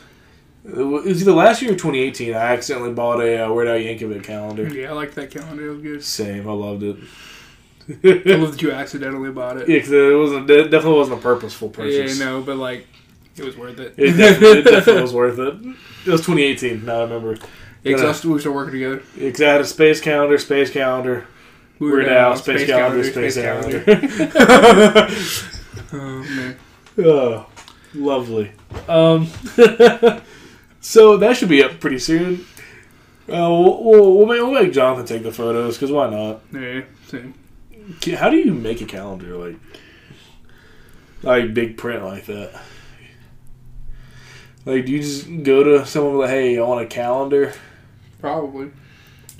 it 0.65 0.75
was 0.77 1.21
either 1.21 1.33
last 1.33 1.61
year 1.61 1.71
or 1.71 1.75
2018. 1.75 2.33
I 2.33 2.37
accidentally 2.37 2.93
bought 2.93 3.19
a 3.21 3.45
uh, 3.45 3.53
Weird 3.53 3.67
Al 3.67 3.75
Yankovic 3.77 4.23
calendar. 4.23 4.67
Yeah, 4.67 4.89
I 4.89 4.93
like 4.93 5.13
that 5.15 5.31
calendar. 5.31 5.67
It 5.69 5.73
was 5.73 5.81
good. 5.81 6.03
Same, 6.03 6.47
I 6.47 6.51
loved 6.53 6.83
it. 6.83 6.97
I 8.03 8.35
love 8.37 8.51
that 8.53 8.61
you 8.61 8.71
accidentally 8.71 9.29
bought 9.31 9.57
it. 9.57 9.67
Yeah, 9.67 9.79
'cause 9.81 9.91
it 9.91 10.17
wasn't 10.17 10.49
it 10.49 10.69
definitely 10.69 10.99
wasn't 10.99 11.19
a 11.19 11.21
purposeful 11.21 11.69
purchase. 11.69 12.17
Yeah, 12.17 12.25
no, 12.25 12.41
but 12.41 12.55
like, 12.55 12.87
it 13.35 13.43
was 13.43 13.57
worth 13.57 13.77
it. 13.79 13.93
It 13.97 14.13
definitely, 14.13 14.59
it 14.59 14.63
definitely 14.71 15.01
was 15.01 15.13
worth 15.13 15.37
it. 15.39 15.55
It 16.05 16.09
was 16.11 16.21
2018. 16.21 16.85
Now 16.85 16.99
I 16.99 17.03
remember. 17.03 17.33
Us- 17.85 18.23
we 18.23 18.39
started 18.39 18.51
working 18.55 18.73
together. 18.73 19.01
Because 19.17 19.41
I 19.41 19.49
had 19.49 19.61
a 19.61 19.65
space 19.65 19.99
calendar, 19.99 20.37
space 20.37 20.69
calendar, 20.69 21.25
We 21.79 21.91
Weird 21.91 22.05
down, 22.05 22.31
Al, 22.31 22.35
space, 22.37 22.65
calendar, 22.65 23.03
space, 23.03 23.35
calendar. 23.35 23.83
Oh 25.95 26.23
man. 26.23 26.55
oh, 26.99 27.45
lovely. 27.93 28.51
Um, 28.87 29.27
so 30.83 31.17
that 31.17 31.37
should 31.37 31.49
be 31.49 31.63
up 31.63 31.79
pretty 31.79 31.97
soon. 31.97 32.45
Uh, 33.27 33.47
we'll, 33.49 33.83
we'll, 33.83 34.17
we'll, 34.17 34.25
make, 34.27 34.41
we'll 34.41 34.51
make 34.51 34.73
Jonathan 34.73 35.05
take 35.05 35.23
the 35.23 35.31
photos 35.31 35.77
because 35.77 35.91
why 35.91 36.09
not? 36.09 36.41
Yeah, 36.51 36.81
same. 37.07 37.33
How 38.17 38.29
do 38.29 38.37
you 38.37 38.53
make 38.53 38.81
a 38.81 38.85
calendar 38.85 39.37
like 39.37 39.55
like 41.21 41.53
big 41.53 41.77
print 41.77 42.03
like 42.03 42.25
that? 42.25 42.61
Like, 44.65 44.85
do 44.85 44.91
you 44.91 44.99
just 44.99 45.43
go 45.43 45.63
to 45.63 45.85
someone 45.85 46.19
like, 46.19 46.29
"Hey, 46.29 46.57
I 46.57 46.61
want 46.61 46.85
a 46.85 46.87
calendar"? 46.87 47.53
Probably. 48.19 48.71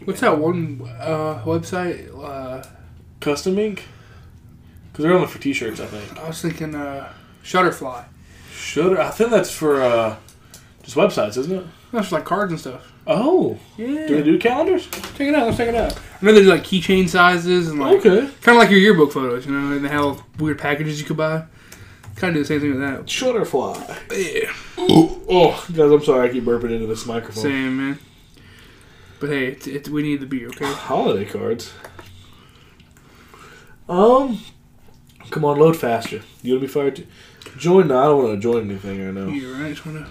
What's 0.05 0.21
that 0.21 0.38
one 0.38 0.81
uh, 1.00 1.41
website? 1.45 2.09
Uh, 2.17 2.65
Custom 3.19 3.57
ink? 3.57 3.85
Because 4.91 5.03
they're 5.03 5.13
only 5.13 5.27
for 5.27 5.39
t-shirts, 5.39 5.79
I 5.79 5.85
think. 5.88 6.19
I 6.19 6.27
was 6.27 6.41
thinking 6.41 6.75
uh, 6.75 7.12
Shutterfly. 7.43 8.05
Shutter. 8.53 9.00
I 9.00 9.09
think 9.09 9.31
that's 9.31 9.51
for 9.51 9.81
uh, 9.81 10.17
just 10.83 10.95
websites, 10.95 11.37
isn't 11.37 11.51
it? 11.51 11.65
That's 11.91 12.11
like 12.11 12.25
cards 12.25 12.51
and 12.51 12.59
stuff. 12.59 12.91
Oh, 13.07 13.57
Yeah. 13.77 14.07
do 14.07 14.15
they 14.15 14.23
do 14.23 14.37
calendars? 14.39 14.87
Check 15.15 15.21
it 15.27 15.35
out. 15.35 15.45
Let's 15.47 15.57
check 15.57 15.69
it 15.69 15.75
out. 15.75 15.93
I 16.21 16.25
know 16.25 16.33
they 16.33 16.41
do 16.41 16.49
like 16.49 16.63
keychain 16.63 17.09
sizes 17.09 17.69
and 17.69 17.79
like 17.79 17.97
Okay. 18.05 18.21
kind 18.41 18.57
of 18.57 18.61
like 18.61 18.69
your 18.69 18.79
yearbook 18.79 19.11
photos, 19.11 19.45
you 19.45 19.51
know, 19.51 19.75
and 19.75 19.83
they 19.83 19.89
have 19.89 20.21
weird 20.39 20.59
packages 20.59 20.99
you 20.99 21.05
could 21.05 21.17
buy. 21.17 21.43
Kind 22.15 22.29
of 22.29 22.35
do 22.35 22.39
the 22.41 22.45
same 22.45 22.61
thing 22.61 22.69
with 22.71 22.79
that. 22.81 23.05
Shutterfly. 23.07 23.75
Yeah. 24.11 24.51
Oh, 24.77 25.65
guys, 25.73 25.91
I'm 25.91 26.03
sorry. 26.03 26.29
I 26.29 26.31
keep 26.31 26.43
burping 26.43 26.71
into 26.71 26.85
this 26.87 27.05
microphone. 27.05 27.43
Same 27.43 27.77
man. 27.77 27.99
But 29.19 29.29
hey, 29.29 29.47
it's, 29.47 29.67
it's, 29.67 29.89
we 29.89 30.03
need 30.03 30.19
the 30.19 30.25
beer, 30.25 30.47
okay? 30.49 30.65
Holiday 30.65 31.25
cards. 31.25 31.73
Um, 33.89 34.39
come 35.29 35.45
on, 35.45 35.59
load 35.59 35.75
faster. 35.77 36.21
You 36.41 36.53
want 36.53 36.61
to 36.61 36.67
be 36.67 36.73
fired? 36.73 36.95
Too? 36.97 37.07
Join? 37.57 37.87
No, 37.87 37.99
I 37.99 38.05
don't 38.05 38.23
want 38.23 38.35
to 38.35 38.41
join 38.41 38.69
anything 38.69 39.03
right 39.05 39.13
now. 39.13 39.31
You're 39.31 39.53
right. 39.57 39.73
Just 39.73 39.85
wanna... 39.85 40.07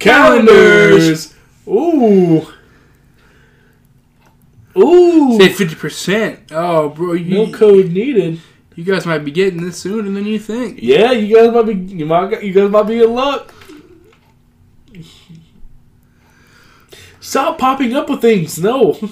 Calendars. 0.00 1.34
Ooh. 1.68 2.46
Ooh. 4.76 5.38
Say 5.38 5.48
fifty 5.52 5.74
percent. 5.76 6.40
Oh, 6.50 6.88
bro, 6.88 7.12
you 7.12 7.46
No 7.46 7.52
code 7.52 7.90
needed. 7.90 8.40
you 8.74 8.84
guys 8.84 9.04
might 9.06 9.18
be 9.24 9.30
getting 9.30 9.62
this 9.62 9.78
sooner 9.78 10.10
than 10.10 10.24
you 10.26 10.38
think. 10.38 10.78
Yeah, 10.82 11.12
you 11.12 11.34
guys 11.36 11.52
might 11.52 11.66
be. 11.66 11.74
You 11.94 12.06
might. 12.06 12.42
You 12.42 12.52
guys 12.52 12.70
might 12.70 12.84
be 12.84 13.02
in 13.02 13.12
luck. 13.14 13.52
Stop 17.20 17.58
popping 17.58 17.94
up 17.94 18.08
with 18.08 18.20
things. 18.20 18.58
No. 18.58 18.98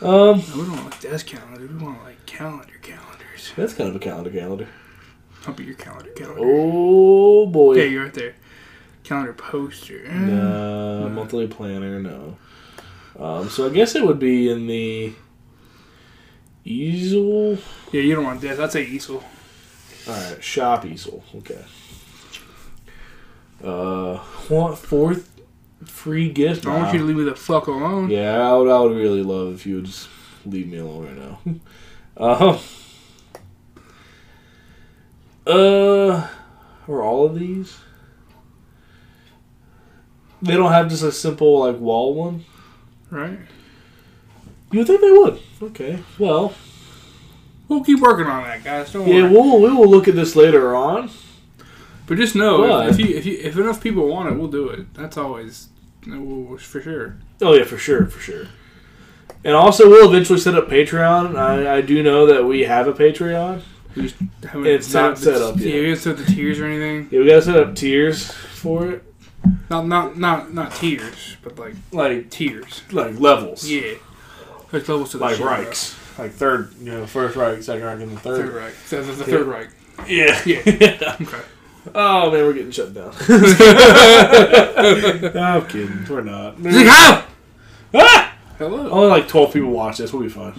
Um, 0.00 0.08
No, 0.10 0.34
we 0.54 0.62
don't 0.62 0.70
want 0.76 0.84
like 0.92 1.00
desk 1.00 1.26
calendar. 1.26 1.66
We 1.66 1.84
want 1.84 2.00
like 2.04 2.24
calendar 2.24 2.72
calendars. 2.82 3.52
that's 3.56 3.74
kind 3.74 3.88
of 3.90 3.96
a 3.96 3.98
calendar 3.98 4.30
calendar. 4.30 4.68
I'll 5.44 5.54
be 5.54 5.64
your 5.64 5.74
calendar 5.74 6.10
calendar. 6.12 6.40
Oh 6.40 7.46
boy. 7.48 7.74
Yeah, 7.78 7.82
you're 7.82 8.04
right 8.04 8.14
there. 8.14 8.36
Calendar 9.08 9.32
poster. 9.32 10.06
No, 10.06 11.08
monthly 11.08 11.46
planner, 11.46 11.98
no. 11.98 12.36
Um, 13.18 13.48
so 13.48 13.66
I 13.66 13.70
guess 13.70 13.94
it 13.94 14.04
would 14.04 14.18
be 14.18 14.50
in 14.50 14.66
the 14.66 15.14
easel. 16.62 17.56
Yeah, 17.90 18.02
you 18.02 18.14
don't 18.14 18.24
want 18.24 18.42
desk. 18.42 18.60
I'd 18.60 18.70
say 18.70 18.84
easel. 18.84 19.24
All 20.06 20.14
right, 20.14 20.44
shop 20.44 20.84
easel. 20.84 21.24
Okay. 21.36 21.64
Uh, 23.64 24.20
want 24.50 24.76
fourth 24.76 25.40
free 25.86 26.28
gift? 26.30 26.66
I 26.66 26.76
want 26.76 26.92
you 26.92 26.98
to 26.98 27.04
leave 27.06 27.16
me 27.16 27.24
the 27.24 27.34
fuck 27.34 27.66
alone. 27.66 28.10
Yeah, 28.10 28.46
I 28.46 28.54
would. 28.58 28.70
I 28.70 28.78
would 28.80 28.94
really 28.94 29.22
love 29.22 29.54
if 29.54 29.66
you 29.66 29.76
would 29.76 29.86
just 29.86 30.10
leave 30.44 30.68
me 30.68 30.76
alone 30.76 31.06
right 31.06 31.16
now. 31.16 31.60
Uh, 32.20 32.58
uh, 35.46 36.26
are 36.88 37.00
all 37.00 37.24
of 37.24 37.38
these? 37.38 37.78
They 40.42 40.54
don't 40.54 40.72
have 40.72 40.88
just 40.88 41.02
a 41.02 41.12
simple 41.12 41.60
like 41.60 41.78
wall 41.78 42.14
one. 42.14 42.44
Right. 43.10 43.38
You 44.70 44.80
would 44.80 44.86
think 44.86 45.00
they 45.00 45.10
would. 45.10 45.40
Okay. 45.62 45.98
Well, 46.18 46.54
We'll 47.68 47.84
keep 47.84 48.00
working 48.00 48.26
on 48.26 48.44
that, 48.44 48.64
guys. 48.64 48.92
Don't 48.92 49.06
yeah, 49.06 49.24
worry. 49.24 49.30
we'll 49.30 49.60
we 49.60 49.70
will 49.70 49.88
look 49.88 50.08
at 50.08 50.14
this 50.14 50.34
later 50.34 50.74
on. 50.74 51.10
But 52.06 52.16
just 52.16 52.34
know, 52.34 52.86
if, 52.88 52.98
if 52.98 53.06
you 53.06 53.16
if 53.16 53.26
you 53.26 53.38
if 53.42 53.56
enough 53.58 53.82
people 53.82 54.08
want 54.08 54.30
it, 54.30 54.38
we'll 54.38 54.48
do 54.48 54.68
it. 54.70 54.92
That's 54.94 55.18
always 55.18 55.68
for 56.02 56.80
sure. 56.80 57.18
Oh 57.42 57.52
yeah, 57.52 57.64
for 57.64 57.76
sure, 57.76 58.06
for 58.06 58.20
sure. 58.20 58.46
And 59.44 59.54
also, 59.54 59.88
we'll 59.88 60.08
eventually 60.08 60.38
set 60.40 60.54
up 60.54 60.68
Patreon. 60.68 61.36
I, 61.36 61.76
I 61.76 61.80
do 61.82 62.02
know 62.02 62.26
that 62.26 62.44
we 62.44 62.62
have 62.62 62.88
a 62.88 62.92
Patreon. 62.92 63.62
Haven't 64.42 64.66
It's 64.66 64.86
set 64.86 65.02
not 65.02 65.12
up 65.12 65.18
set 65.18 65.42
up 65.42 65.56
yet. 65.58 65.66
Yeah, 65.66 65.80
we 65.80 65.88
haven't 65.90 66.02
set 66.02 66.18
up 66.18 66.24
the 66.24 66.32
tiers 66.32 66.58
or 66.58 66.64
anything. 66.66 67.08
Yeah, 67.10 67.20
we 67.20 67.26
gotta 67.26 67.42
set 67.42 67.56
up 67.56 67.74
tiers 67.74 68.30
for 68.32 68.90
it, 68.90 69.04
Not 69.70 69.86
not 69.86 70.16
not 70.18 70.52
not 70.54 70.72
tiers, 70.74 71.36
but 71.42 71.58
like 71.58 71.74
like 71.92 72.30
tiers. 72.30 72.82
like 72.90 73.18
levels, 73.20 73.68
Yeah. 73.68 73.94
There's 74.70 74.88
levels 74.88 75.10
to 75.12 75.18
the 75.18 75.24
like 75.24 75.36
shit, 75.36 75.44
bro. 75.44 75.52
Reichs, 75.56 76.18
like 76.18 76.32
third, 76.32 76.72
you 76.80 76.90
know, 76.92 77.06
first 77.06 77.36
Reich, 77.36 77.62
second 77.62 77.84
Reich, 77.84 78.00
and 78.00 78.12
the 78.16 78.20
Third 78.20 78.46
third. 78.50 78.54
right. 78.54 78.74
So 78.86 79.02
the, 79.02 79.12
the 79.12 79.30
Yeah. 79.30 79.36
third 79.38 79.46
right. 79.46 79.68
Yeah, 80.06 80.42
Yeah. 80.46 81.16
Okay. 81.20 81.42
oh 81.94 82.30
man, 82.30 82.44
we're 82.44 82.52
getting 82.52 82.70
shut 82.70 82.92
down. 82.94 83.12
I'm 85.36 85.66
kidding. 85.66 86.04
We're 86.08 86.20
not. 86.22 86.56
He's 86.58 86.76
like, 86.76 86.86
how? 86.86 87.24
Ah! 87.94 88.34
Hello. 88.58 88.90
Only 88.90 89.08
like 89.08 89.28
twelve 89.28 89.52
people 89.52 89.70
watch 89.70 89.98
this. 89.98 90.12
We'll 90.12 90.22
be 90.22 90.28
fine. 90.28 90.52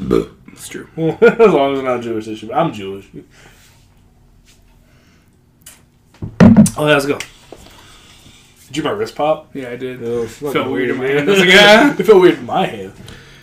It's 0.47 0.67
true. 0.67 0.87
as 0.97 1.53
long 1.53 1.73
as 1.73 1.79
they're 1.81 1.83
not 1.95 2.01
Jewish, 2.01 2.25
they 2.25 2.35
should. 2.35 2.49
be. 2.49 2.53
I'm 2.55 2.71
Jewish. 2.73 3.07
Oh, 6.77 6.87
yeah, 6.87 6.93
let's 6.93 7.05
go. 7.05 7.17
Did 8.69 8.77
you 8.77 8.83
my 8.83 8.91
wrist 8.91 9.15
pop? 9.15 9.49
Yeah, 9.55 9.69
I 9.69 9.77
did. 9.77 9.99
No, 9.99 10.27
Felt 10.27 10.69
weird 10.69 10.91
in 10.91 10.97
my 10.97 11.07
hand. 11.07 11.27
I 11.27 11.31
was 11.31 11.39
like, 11.39 11.49
ah. 11.53 11.95
it 11.97 12.03
felt 12.03 12.21
weird 12.21 12.37
in 12.37 12.45
my 12.45 12.67
hand. 12.67 12.93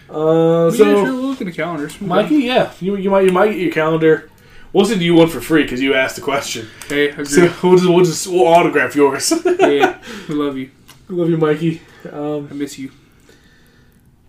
Uh, 0.08 0.70
So, 0.70 0.70
so, 0.70 0.84
yeah, 0.84 0.94
sure, 0.94 1.12
we'll 1.14 1.22
look 1.22 1.40
at 1.40 1.46
the 1.46 1.52
calendars. 1.52 2.00
Mikey, 2.00 2.36
yeah, 2.36 2.72
you, 2.80 2.94
you 2.96 3.10
might 3.10 3.24
you 3.24 3.32
might 3.32 3.48
get 3.48 3.58
your 3.58 3.72
calendar. 3.72 4.30
We'll 4.72 4.84
send 4.84 5.02
you 5.02 5.14
one 5.14 5.26
for 5.26 5.40
free 5.40 5.64
because 5.64 5.82
you 5.82 5.94
asked 5.94 6.14
the 6.14 6.22
question. 6.22 6.68
Hey, 6.88 7.08
agree. 7.08 7.24
So 7.24 7.52
we'll 7.60 7.76
just 7.76 7.88
we'll 7.88 8.04
just 8.04 8.26
we'll 8.28 8.46
autograph 8.46 8.94
yours. 8.94 9.32
yeah, 9.58 9.98
we 10.28 10.34
love 10.36 10.56
you. 10.56 10.70
We 11.08 11.16
love 11.16 11.28
you, 11.28 11.38
Mikey. 11.38 11.82
Um, 12.12 12.46
I 12.48 12.54
miss 12.54 12.78
you. 12.78 12.92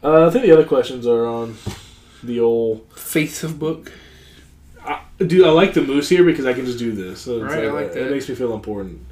uh, 0.03 0.27
I 0.27 0.29
think 0.31 0.45
the 0.45 0.51
other 0.51 0.65
questions 0.65 1.05
are 1.05 1.27
on 1.27 1.57
the 2.23 2.39
old. 2.39 2.91
Faith 2.95 3.43
of 3.43 3.59
book. 3.59 3.91
I, 4.83 5.01
dude, 5.19 5.45
I 5.45 5.49
like 5.51 5.75
the 5.75 5.81
moose 5.83 6.09
here 6.09 6.23
because 6.23 6.47
I 6.47 6.53
can 6.53 6.65
just 6.65 6.79
do 6.79 6.91
this. 6.91 7.21
So 7.21 7.43
it's 7.43 7.53
Right, 7.53 7.65
I 7.65 7.71
like 7.71 7.93
that. 7.93 8.07
It 8.07 8.11
makes 8.11 8.27
me 8.27 8.33
feel 8.33 8.55
important. 8.55 9.05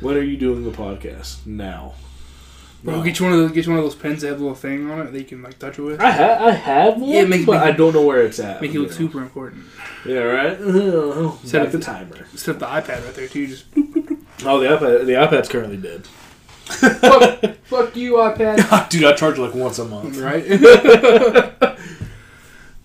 When 0.00 0.16
are 0.16 0.22
you 0.22 0.36
doing 0.36 0.64
the 0.64 0.70
podcast? 0.70 1.46
Now. 1.46 1.94
Bro, 2.82 2.96
No. 2.96 3.02
get 3.02 3.18
you 3.18 3.26
one 3.26 3.34
of 3.34 3.40
those. 3.40 3.52
Get 3.52 3.66
you 3.66 3.72
one 3.72 3.78
of 3.78 3.84
those 3.84 3.94
pens 3.94 4.22
that 4.22 4.28
have 4.28 4.38
a 4.38 4.42
little 4.42 4.54
thing 4.56 4.90
on 4.90 5.06
it 5.06 5.12
that 5.12 5.18
you 5.18 5.24
can 5.26 5.42
like 5.42 5.58
touch 5.58 5.78
it 5.78 5.82
with. 5.82 6.00
I 6.00 6.10
have 6.10 6.40
I 6.40 6.50
have 6.52 6.98
one, 6.98 7.10
Yeah, 7.10 7.24
make- 7.26 7.44
but 7.44 7.52
make- 7.52 7.62
I 7.62 7.72
don't 7.72 7.92
know 7.92 8.06
where 8.06 8.22
it's 8.22 8.38
at. 8.38 8.62
Make 8.62 8.74
it 8.74 8.78
look 8.80 8.90
know. 8.90 8.96
super 8.96 9.20
important. 9.20 9.64
Yeah, 10.06 10.20
right. 10.20 10.56
Set 10.58 10.64
Set 11.48 11.62
up 11.62 11.72
the 11.72 11.78
the- 11.78 11.84
timer. 11.84 12.26
Set 12.34 12.54
up 12.54 12.58
the 12.60 12.66
iPad 12.92 13.04
right 13.04 13.14
there 13.14 13.28
too. 13.28 13.46
Just 13.46 13.64
Oh, 14.46 14.58
the 14.58 14.68
iPad. 14.68 15.04
The 15.04 15.12
iPad's 15.12 15.50
currently 15.50 15.76
dead. 15.76 16.06
fuck, 16.70 17.56
fuck 17.64 17.96
you, 17.96 18.12
iPad. 18.14 18.88
Dude, 18.90 19.04
I 19.04 19.12
charge 19.12 19.36
like 19.36 19.54
once 19.54 19.78
a 19.78 19.84
month. 19.84 20.16
right? 20.18 20.44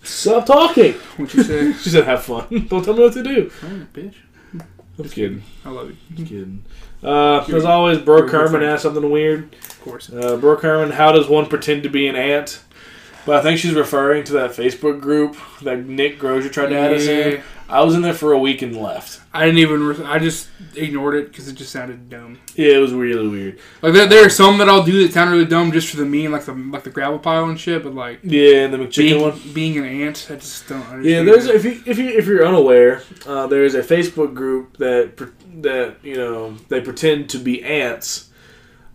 Stop 0.03 0.45
talking. 0.45 0.93
what 1.17 1.33
you 1.33 1.43
say? 1.43 1.73
She 1.73 1.89
said, 1.89 2.03
"Have 2.03 2.23
fun. 2.23 2.67
don't 2.69 2.83
tell 2.83 2.93
me 2.93 3.03
what 3.03 3.13
to 3.13 3.23
do." 3.23 3.51
Alright, 3.63 3.93
bitch. 3.93 4.15
I'm 4.53 5.03
just 5.03 5.15
kidding. 5.15 5.43
I 5.65 5.69
love 5.69 5.89
you. 5.89 5.95
I'm 6.17 6.25
kidding. 6.25 6.63
Uh, 7.05 7.45
as 7.53 7.65
always, 7.65 7.99
Brooke 7.99 8.31
Herman 8.31 8.63
asked 8.63 8.83
something 8.83 9.11
weird. 9.11 9.53
Of 9.53 9.81
course. 9.83 10.11
Uh, 10.11 10.37
Brooke 10.37 10.63
Herman, 10.63 10.91
how 10.91 11.11
does 11.11 11.29
one 11.29 11.45
pretend 11.45 11.83
to 11.83 11.89
be 11.89 12.07
an 12.07 12.15
ant? 12.15 12.63
But 13.25 13.37
I 13.37 13.41
think 13.41 13.59
she's 13.59 13.73
referring 13.73 14.23
to 14.25 14.33
that 14.33 14.51
Facebook 14.51 15.01
group 15.01 15.35
that 15.61 15.85
Nick 15.85 16.19
Grozier 16.19 16.49
tried 16.51 16.67
to 16.67 16.77
add 16.77 16.93
us 16.93 17.07
in. 17.07 17.41
I 17.67 17.81
was 17.81 17.95
in 17.95 18.03
there 18.03 18.13
for 18.13 18.31
a 18.31 18.37
week 18.37 18.61
and 18.61 18.77
left. 18.77 19.21
I 19.33 19.45
didn't 19.45 19.57
even. 19.57 19.81
Re- 19.83 20.05
I 20.05 20.19
just 20.19 20.49
ignored 20.75 21.15
it 21.15 21.29
because 21.29 21.47
it 21.47 21.55
just 21.55 21.71
sounded 21.71 22.09
dumb. 22.11 22.37
Yeah, 22.53 22.73
it 22.75 22.77
was 22.77 22.93
really 22.93 23.27
weird. 23.27 23.59
Like 23.81 23.93
there, 23.93 24.05
there 24.05 24.23
are 24.23 24.29
some 24.29 24.59
that 24.59 24.69
I'll 24.69 24.83
do 24.83 25.01
that 25.01 25.13
sound 25.13 25.31
really 25.31 25.45
dumb 25.45 25.71
just 25.71 25.89
for 25.89 25.97
the 25.97 26.05
meme, 26.05 26.31
like 26.31 26.45
the 26.45 26.53
like 26.53 26.83
the 26.83 26.91
gravel 26.91 27.17
pile 27.17 27.45
and 27.45 27.59
shit. 27.59 27.83
But 27.83 27.95
like 27.95 28.19
Yeah, 28.21 28.65
and 28.65 28.73
the 28.73 28.77
McChicken 28.77 28.95
being, 28.97 29.21
one. 29.21 29.41
being 29.53 29.77
an 29.79 29.85
ant, 29.85 30.27
I 30.29 30.35
just 30.35 30.67
don't. 30.67 30.81
Understand 30.81 31.05
Yeah, 31.05 31.23
there's 31.23 31.47
if 31.47 31.65
you 31.65 31.81
if 31.87 31.97
you 31.97 32.09
if 32.09 32.27
you're 32.27 32.45
unaware, 32.45 33.01
uh, 33.25 33.47
there 33.47 33.65
is 33.65 33.73
a 33.73 33.81
Facebook 33.81 34.35
group 34.35 34.77
that 34.77 35.17
that 35.61 35.95
you 36.03 36.17
know 36.17 36.51
they 36.69 36.81
pretend 36.81 37.31
to 37.31 37.39
be 37.39 37.63
ants. 37.63 38.29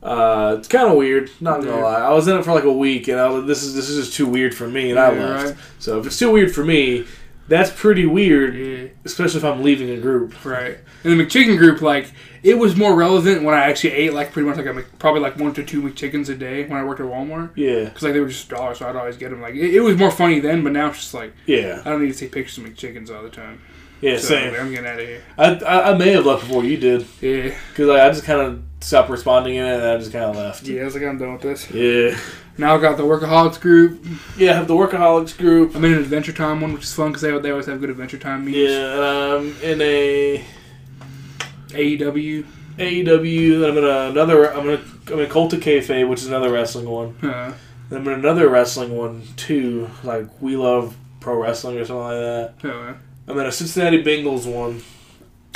Uh, 0.03 0.57
it's 0.59 0.69
kind 0.69 0.89
of 0.91 0.97
weird, 0.97 1.31
not 1.41 1.61
gonna 1.63 1.81
lie. 1.81 2.01
I 2.01 2.13
was 2.13 2.27
in 2.27 2.37
it 2.39 2.45
for 2.45 2.53
like 2.55 2.65
a 2.65 2.73
week, 2.73 3.09
and 3.09 3.21
I 3.21 3.29
was 3.29 3.45
this 3.47 3.63
is 3.63 3.75
this 3.75 3.89
is 3.91 4.07
just 4.07 4.17
too 4.17 4.27
weird 4.27 4.55
for 4.55 4.67
me, 4.69 4.91
and 4.91 4.99
I 4.99 5.13
Yeah, 5.13 5.25
left. 5.27 5.45
right. 5.47 5.57
So 5.79 6.01
if 6.01 6.07
it's 6.07 6.19
too 6.19 6.31
weird 6.31 6.55
for 6.55 6.65
me, 6.65 7.05
that's 7.49 7.71
pretty 7.71 8.07
weird, 8.07 8.55
Yeah, 8.57 8.89
especially 9.05 9.39
if 9.39 9.45
I'm 9.45 9.63
leaving 9.63 9.91
a 9.91 9.99
group. 9.99 10.43
right. 10.45 10.79
And 11.05 11.19
the 11.19 11.25
McChicken 11.25 11.59
group, 11.59 11.83
like 11.83 12.13
it 12.43 12.57
was 12.59 12.77
more 12.77 12.95
relevant 12.95 13.43
when 13.43 13.55
I 13.55 13.65
actually 13.65 13.93
ate 13.93 14.15
like 14.15 14.33
pretty 14.33 14.49
much 14.49 14.57
like 14.57 14.67
a 14.67 14.73
Mc- 14.73 14.99
probably 14.99 15.21
like 15.21 15.39
one 15.39 15.53
to 15.55 15.65
two 15.65 15.83
McChickens 15.83 16.29
a 16.31 16.35
day 16.35 16.65
when 16.67 16.79
I 16.79 16.85
worked 16.85 17.01
at 17.01 17.07
Walmart. 17.07 17.51
Yeah, 17.57 17.85
Because 17.85 18.03
like 18.03 18.13
they 18.15 18.21
were 18.21 18.29
just 18.29 18.47
a 18.51 18.55
dollar, 18.55 18.75
so 18.75 18.89
I'd 18.89 18.97
always 18.97 19.17
get 19.19 19.31
them. 19.31 19.43
Like 19.43 19.55
it, 19.55 19.75
it 19.75 19.81
was 19.81 19.97
more 19.99 20.11
funny 20.11 20.41
then, 20.41 20.63
but 20.65 20.73
now 20.73 20.89
it's 20.89 20.99
just 20.99 21.13
like 21.15 21.35
yeah, 21.45 21.83
I 21.85 21.91
don't 21.91 22.03
need 22.03 22.13
to 22.13 22.19
take 22.19 22.33
pictures 22.33 22.57
of 22.57 22.65
McChickens 22.65 23.15
all 23.15 23.23
the 23.23 23.29
time. 23.29 23.61
yeah. 24.01 24.17
So 24.17 24.29
same. 24.29 24.55
I'm 24.55 24.71
getting 24.71 24.87
out 24.87 24.99
of 25.01 25.07
here. 25.07 25.23
I, 25.37 25.55
I 25.57 25.93
I 25.93 25.99
may 25.99 26.13
have 26.13 26.25
left 26.25 26.47
before 26.47 26.65
you 26.65 26.79
did 26.79 27.07
Yeah, 27.21 27.55
because 27.71 27.89
like, 27.89 28.01
I 28.01 28.09
just 28.11 28.25
kind 28.25 28.41
of 28.41 28.63
stopped 28.81 29.11
responding 29.11 29.57
in 29.57 29.65
it, 29.65 29.75
and 29.77 29.83
I 29.85 29.97
just 29.99 30.13
kind 30.13 30.25
of 30.25 30.37
left. 30.37 30.67
yeah. 30.67 30.83
I 30.83 30.85
was 30.85 30.95
like, 30.95 31.05
I'm 31.05 31.19
done 31.19 31.33
with 31.35 31.43
this. 31.43 31.71
Yeah, 31.71 32.19
Now 32.59 32.75
I've 32.75 32.81
got 32.81 32.97
the 32.97 33.03
Workaholics 33.05 33.61
group. 33.61 34.05
yeah. 34.37 34.53
I 34.53 34.55
have 34.57 34.69
the 34.69 34.75
workaholics 34.75 35.37
group. 35.37 35.75
I'm 35.75 35.85
in 35.85 35.93
an 35.93 35.99
Adventure 35.99 36.33
Time 36.33 36.61
one, 36.61 36.73
which 36.73 36.85
is 36.85 36.95
fun 36.95 37.09
because 37.11 37.23
they, 37.23 37.39
they 37.39 37.51
always 37.51 37.67
have 37.67 37.81
good 37.81 37.91
Adventure 37.91 38.19
Time 38.19 38.45
memes. 38.45 38.57
Yeah, 38.57 39.37
I'm 39.37 39.55
in 39.63 39.81
a 39.83 40.45
AEW. 41.69 42.45
AEW. 42.79 43.69
I'm 43.69 43.79
in 43.79 43.85
another. 43.85 44.53
I'm 44.53 44.69
in. 44.69 44.81
I'm 45.13 45.19
in 45.21 45.29
Cult 45.31 45.53
of 45.53 45.61
Kayfabe, 45.61 46.09
which 46.09 46.21
is 46.21 46.29
another 46.29 46.51
wrestling 46.53 46.89
one. 46.89 47.17
Uh, 47.23 47.53
I'm 47.91 48.07
in 48.07 48.13
another 48.15 48.49
wrestling 48.49 48.97
one 48.97 49.23
too, 49.37 49.91
like 50.05 50.27
We 50.41 50.57
Love 50.57 50.97
Pro 51.19 51.41
Wrestling 51.43 51.77
or 51.79 51.85
something 51.85 52.05
like 52.05 52.13
that. 52.21 52.55
oh, 52.65 52.69
uh, 52.71 52.95
I'm 53.29 53.39
in 53.39 53.47
a 53.47 53.53
Cincinnati 53.53 54.03
Bengals 54.03 54.47
one. 54.51 54.83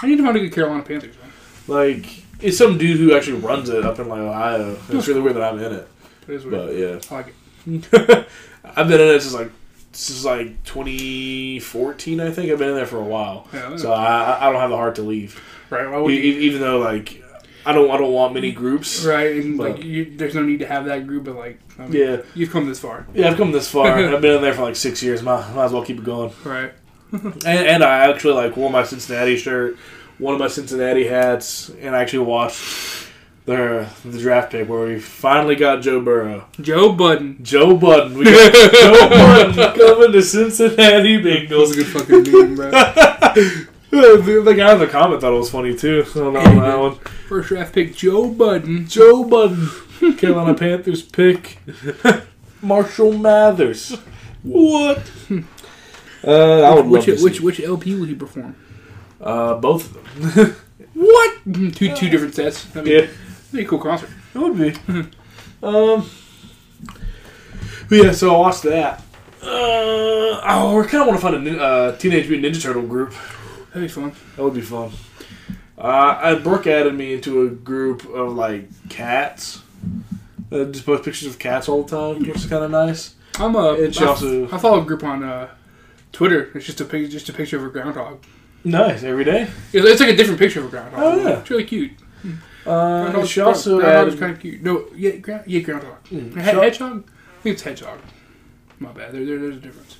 I 0.03 0.09
need 0.09 0.17
to 0.17 0.25
find 0.25 0.37
a 0.37 0.41
good 0.41 0.53
Carolina 0.53 0.83
Panthers 0.83 1.17
one. 1.17 1.31
Like 1.69 2.25
it's 2.45 2.59
some 2.59 2.79
dude 2.79 2.99
who 2.99 3.17
actually 3.17 3.39
runs 3.41 3.69
it 3.69 3.85
up 3.85 3.99
in 3.99 4.09
like 4.09 4.21
Ohio. 4.21 4.77
It's 4.91 5.09
really 5.09 5.21
weird 5.21 5.37
that 5.37 5.43
I'm 5.53 5.59
in 5.59 5.73
it, 5.73 5.89
It 6.29 6.35
is 6.35 6.45
weird. 6.45 6.67
but 6.67 6.75
yeah. 6.77 7.01
I 7.11 7.15
like 7.15 7.35
it. 7.67 8.29
I've 8.77 8.89
been 8.89 9.01
in 9.01 9.09
it 9.15 9.21
since 9.21 9.35
like 9.35 9.51
since 9.93 10.25
like 10.25 10.63
2014, 10.65 12.21
I 12.21 12.31
think. 12.31 12.51
I've 12.51 12.59
been 12.59 12.71
in 12.71 12.75
there 12.77 12.87
for 12.87 12.99
a 12.99 13.03
while, 13.05 13.47
Yeah, 13.53 13.77
so 13.77 13.93
I, 13.93 14.39
I 14.49 14.51
don't 14.53 14.61
have 14.61 14.71
the 14.71 14.77
heart 14.77 14.97
to 14.97 15.03
leave. 15.03 15.41
right. 15.71 15.89
Why 15.91 16.09
E- 16.11 16.15
you? 16.15 16.41
even 16.41 16.61
though 16.61 16.79
like 16.79 17.23
I 17.67 17.73
don't 17.73 17.91
I 17.91 17.97
don't 17.97 18.13
want 18.13 18.35
many 18.35 18.53
groups. 18.53 19.05
Right, 19.05 19.37
and 19.37 19.57
But- 19.59 19.77
like 19.77 19.85
you, 19.85 20.17
there's 20.17 20.35
no 20.35 20.43
need 20.43 20.59
to 20.61 20.67
have 20.67 20.85
that 20.87 21.07
group, 21.07 21.25
but 21.25 21.37
like, 21.37 21.61
I 21.79 21.87
mean, 21.87 21.93
Yeah, 21.93 22.17
you've 22.35 22.51
come 22.51 22.67
this 22.69 22.81
far, 22.81 23.07
yeah. 23.15 23.31
I've 23.31 23.37
come 23.37 23.53
this 23.53 23.69
far. 23.71 23.87
I've 23.99 24.21
been 24.21 24.37
in 24.37 24.43
there 24.43 24.55
for 24.55 24.63
like 24.63 24.77
six 24.77 25.03
years. 25.03 25.23
Might, 25.23 25.49
might 25.55 25.65
as 25.67 25.73
well 25.73 25.85
keep 25.85 25.99
it 25.99 26.05
going. 26.05 26.33
right? 26.45 26.73
And, 27.13 27.45
and 27.47 27.85
I 27.85 28.11
actually 28.11 28.35
like 28.35 28.57
wore 28.57 28.71
my 28.71 28.83
Cincinnati 28.83 29.37
shirt, 29.37 29.77
one 30.19 30.35
of 30.35 30.41
my 30.41 30.49
Cincinnati 30.49 31.07
hats, 31.07 31.71
and 31.81 31.95
I 31.97 32.01
actually 32.03 32.21
watched 32.27 33.09
the 33.47 33.87
the 34.05 34.19
draft 34.19 34.53
pick 34.53 34.69
where 34.69 34.87
we 34.87 34.99
finally 34.99 35.55
got 35.57 35.83
Joe 35.83 36.01
Burrow. 36.01 36.47
Joe 36.61 36.93
Budden. 36.93 37.39
Joe 37.43 37.77
Budden. 37.77 38.17
We 38.17 38.25
got 38.25 38.53
Joe 38.73 39.09
Budden 39.11 39.79
coming 39.79 40.13
to 40.13 40.23
Cincinnati 40.23 41.17
That 41.19 41.51
was 41.57 41.73
a 41.73 41.75
Bengals. 41.75 41.77
good 41.77 41.87
fucking 41.87 42.33
meme, 42.33 42.55
bro. 42.57 42.71
the, 42.71 44.43
the 44.45 44.55
guy 44.55 44.73
in 44.73 44.79
the 44.79 44.87
comment 44.87 45.21
thought 45.21 45.35
it 45.35 45.39
was 45.39 45.51
funny 45.51 45.77
too. 45.77 46.05
I 46.09 46.19
don't 46.19 46.33
know 46.33 46.41
on 46.41 46.57
that 46.59 46.79
one. 46.79 46.95
First 47.29 47.49
draft 47.49 47.75
pick, 47.75 47.95
Joe 47.95 48.31
Budden. 48.31 48.87
Joe 48.89 49.25
Budden, 49.25 49.69
Carolina 50.17 50.55
Panthers 50.59 51.03
pick. 51.03 51.59
Marshall 52.63 53.13
Mathers. 53.13 53.91
What? 54.43 55.03
Uh, 56.27 56.63
I 56.63 56.75
would 56.75 56.87
love 56.87 56.89
Which 56.91 57.05
to 57.07 57.19
see 57.19 57.25
which 57.25 57.41
which 57.43 57.61
LP 57.61 57.95
will 57.95 58.07
he 58.07 58.15
perform? 58.15 58.57
Uh, 59.25 59.55
both 59.57 59.97
of 59.97 60.35
them. 60.35 60.57
What? 60.95 61.39
Two 61.53 61.71
two 61.71 62.09
different 62.09 62.35
sets. 62.37 62.65
That'd 62.67 62.85
be, 62.85 62.91
yeah, 62.93 63.01
that'd 63.01 63.53
be 63.53 63.63
a 63.63 63.67
cool 63.67 63.81
concert. 63.81 64.11
it 64.35 64.39
would 64.39 64.57
be. 64.57 64.71
um, 65.63 66.09
but 67.89 67.97
yeah, 67.97 68.13
so 68.13 68.35
I 68.35 68.39
watched 68.39 68.63
that. 68.63 69.01
Uh, 69.43 69.47
oh, 69.47 70.81
I 70.83 70.87
kind 70.87 71.03
of 71.03 71.09
want 71.09 71.19
to 71.19 71.23
find 71.23 71.35
a 71.35 71.41
nin- 71.41 71.59
uh, 71.59 71.97
Teenage 71.97 72.29
Mutant 72.29 72.55
Ninja 72.55 72.63
Turtle 72.63 72.83
group. 72.83 73.13
That'd 73.73 73.83
be 73.83 73.89
fun. 73.89 74.13
That 74.37 74.45
would 74.45 74.55
be 74.55 74.61
fun. 74.61 74.93
Uh, 75.77 76.21
and 76.23 76.45
Brooke 76.45 76.67
added 76.69 76.95
me 76.95 77.15
into 77.15 77.43
a 77.43 77.49
group 77.51 78.05
of 78.09 78.35
like 78.35 78.69
cats. 78.89 79.63
Uh, 80.53 80.65
just 80.67 80.87
post 80.87 81.03
pictures 81.05 81.27
of 81.29 81.39
cats 81.39 81.69
all 81.69 81.83
the 81.83 81.97
time, 81.97 82.21
which 82.21 82.37
is 82.37 82.47
kind 82.47 82.63
of 82.65 82.71
nice. 82.71 83.15
I'm 83.39 83.57
a. 83.57 83.75
And 83.75 83.95
she 83.95 84.05
I- 84.05 84.09
also- 84.09 84.49
I 84.51 84.59
follow 84.59 84.81
a 84.81 84.85
group 84.85 85.03
on 85.03 85.25
uh, 85.25 85.49
Twitter. 86.13 86.51
It's 86.55 86.67
just 86.67 86.81
a 86.81 86.85
pic, 86.85 87.11
just 87.11 87.29
a 87.29 87.33
picture 87.33 87.57
of 87.59 87.65
a 87.65 87.69
groundhog. 87.71 88.23
Nice 88.65 89.03
every 89.03 89.25
day. 89.25 89.43
It's, 89.73 89.87
it's 89.87 90.01
like 90.01 90.11
a 90.11 90.17
different 90.17 90.39
picture 90.39 90.61
of 90.61 90.67
a 90.67 90.69
groundhog. 90.71 91.01
Oh, 91.03 91.17
yeah. 91.23 91.41
it's 91.41 91.51
really 91.51 91.65
cute. 91.65 91.93
Uh, 92.67 93.25
she 93.27 93.41
also 93.41 93.79
groundhog 93.79 94.09
is 94.15 94.19
kind 94.19 94.33
of 94.33 94.41
cute. 94.41 94.63
No, 94.63 94.87
yeah, 94.97 95.17
ground, 95.17 95.45
yeah, 95.47 95.61
groundhog. 95.61 96.03
Mm, 96.05 96.35
He- 96.35 96.41
hedgehog. 96.41 97.05
I 97.09 97.43
think 97.43 97.53
it's 97.55 97.63
hedgehog. 97.63 97.99
My 98.79 98.91
bad. 98.93 99.13
There, 99.13 99.25
there, 99.25 99.39
there's 99.39 99.57
a 99.57 99.61
difference. 99.61 99.99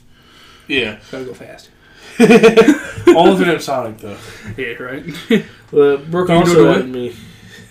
yeah. 0.67 0.99
Gotta 1.11 1.25
go 1.27 1.35
fast. 1.35 1.71
All 3.09 3.29
of 3.41 3.63
Sonic 3.63 3.99
though. 3.99 4.17
Yeah, 4.57 4.75
right. 4.75 5.05
Uh, 5.73 5.97
Brooke 5.97 6.29
You 6.29 6.35
also 6.37 6.73
added 6.73 6.89
me. 6.89 7.15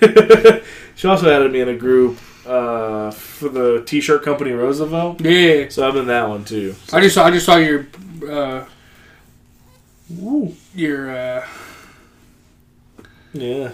she 0.96 1.08
also 1.08 1.30
added 1.34 1.52
me 1.52 1.62
in 1.62 1.70
a 1.70 1.76
group 1.76 2.18
uh, 2.46 3.12
for 3.12 3.50
the 3.50 3.84
T-shirt 3.86 4.24
company 4.24 4.52
Roosevelt. 4.52 5.22
yeah. 5.22 5.70
So 5.70 5.88
I'm 5.88 5.98
in 5.98 6.08
that 6.08 6.28
one 6.28 6.44
too. 6.46 6.76
I 6.92 7.00
just 7.02 7.16
saw. 7.16 7.26
I 7.26 7.32
just 7.32 7.46
saw 7.46 7.58
your. 7.58 7.88
Uh, 8.28 8.66
Ooh. 10.22 10.56
Your. 10.76 11.10
Uh, 11.10 11.46
Yeah. 13.34 13.72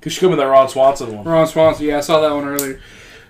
Cause 0.00 0.12
she 0.12 0.20
come 0.20 0.32
in 0.32 0.38
that 0.38 0.44
Ron 0.44 0.68
Swanson 0.68 1.16
one. 1.16 1.24
Ron 1.24 1.46
Swanson. 1.48 1.84
Yeah, 1.86 1.98
I 1.98 2.00
saw 2.00 2.20
that 2.20 2.32
one 2.32 2.46
earlier. 2.46 2.80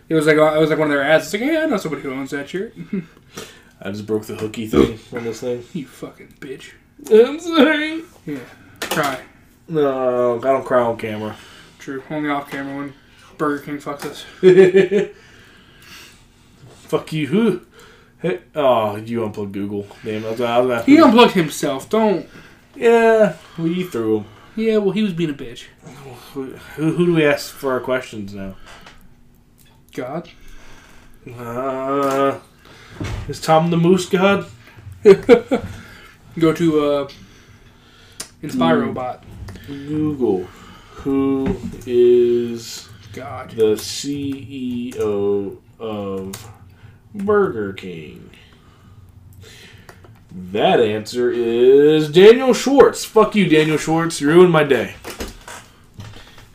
It 0.09 0.15
was 0.15 0.27
like 0.27 0.37
it 0.37 0.59
was 0.61 0.69
like 0.71 0.79
one 0.79 0.89
of 0.89 0.93
their 0.93 1.03
ads. 1.03 1.25
It's 1.25 1.33
like, 1.33 1.43
yeah, 1.51 1.61
I 1.61 1.67
know 1.67 1.79
somebody 1.79 2.03
who 2.03 2.13
owns 2.13 2.31
that 2.33 2.49
shirt. 2.49 2.75
I 3.81 3.91
just 3.91 4.07
broke 4.07 4.25
the 4.27 4.37
hooky 4.37 4.67
thing 4.67 4.99
on 5.17 5.25
this 5.25 5.41
thing. 5.41 5.65
you 5.73 5.87
fucking 5.87 6.35
bitch. 6.41 6.73
I'm 7.11 7.41
sorry. 7.41 8.03
Yeah. 8.27 8.39
Cry. 8.81 9.21
No, 9.69 10.37
I 10.39 10.41
don't 10.41 10.65
cry 10.65 10.83
on 10.83 10.97
camera. 10.99 11.37
True. 11.79 12.03
Only 12.11 12.29
off 12.31 12.51
camera 12.51 12.77
when 12.77 12.95
Burger 13.39 13.65
King 13.65 13.79
fucks 13.79 14.05
us. 14.05 14.25
Fuck 16.89 17.13
you. 17.13 17.27
Who? 17.29 17.66
Hey, 18.21 18.41
oh, 18.55 18.97
you 18.97 19.25
unplugged 19.25 19.53
Google. 19.53 19.87
Damn, 20.03 20.25
I 20.25 20.31
was, 20.31 20.41
I 20.41 20.59
was 20.59 20.85
He 20.87 20.99
unplugged 20.99 21.33
himself. 21.35 21.89
Don't. 21.91 22.27
Yeah, 22.75 23.37
well, 23.59 23.67
you 23.67 23.89
threw 23.89 24.19
him. 24.19 24.27
Yeah, 24.57 24.79
well, 24.79 24.93
he 24.93 25.03
was 25.03 25.13
being 25.13 25.31
a 25.31 25.35
bitch. 25.35 25.65
Who, 26.33 26.45
who, 26.45 26.93
who 26.93 27.07
do 27.07 27.15
we 27.15 27.27
ask 27.27 27.53
for 27.53 27.73
our 27.73 27.81
questions 27.81 28.33
now? 28.35 28.57
God. 29.95 30.31
Uh, 31.39 32.39
is 33.29 33.41
Tom 33.41 33.71
the 33.71 33.77
Moose 33.77 34.09
God? 34.09 34.47
Go 35.05 36.53
to 36.55 36.85
uh, 36.85 37.09
InspiroBot. 38.43 39.23
Google. 39.67 40.45
Who 40.95 41.57
is 41.87 42.89
God. 43.13 43.51
the 43.51 43.75
CEO 43.75 45.59
of 45.79 46.56
Burger 47.19 47.73
King? 47.73 48.31
That 50.31 50.81
answer 50.81 51.31
is 51.31 52.11
Daniel 52.11 52.53
Schwartz. 52.53 53.05
Fuck 53.05 53.35
you, 53.35 53.49
Daniel 53.49 53.79
Schwartz. 53.79 54.21
You 54.21 54.29
ruined 54.29 54.53
my 54.53 54.65
day. 54.65 54.97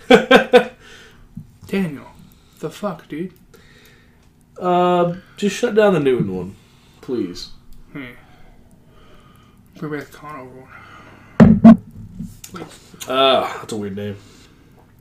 Daniel. 1.67 2.08
The 2.60 2.69
fuck, 2.69 3.08
dude? 3.08 3.34
Uh, 4.60 5.15
just 5.36 5.56
shut 5.56 5.74
down 5.74 5.93
the 5.95 6.00
Newton 6.00 6.36
one, 6.36 6.56
please. 7.02 7.50
Hey. 7.91 8.12
Bring 9.78 10.00
back 10.00 10.12
the 10.12 10.17
Conover 10.17 10.67
one. 11.63 11.78
Ah, 13.10 13.58
that's 13.60 13.74
a 13.74 13.78
weird 13.78 13.95
name. 13.95 14.17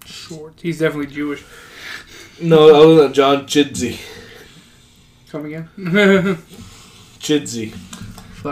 Short. 0.07 0.55
He's 0.63 0.79
definitely 0.79 1.13
Jewish. 1.13 1.45
No, 2.41 2.75
other 2.75 3.03
than 3.03 3.13
John 3.13 3.47
Chidsey. 3.47 4.01
Come 5.31 5.47
again? 5.47 5.69
Chidsey. 7.21 7.73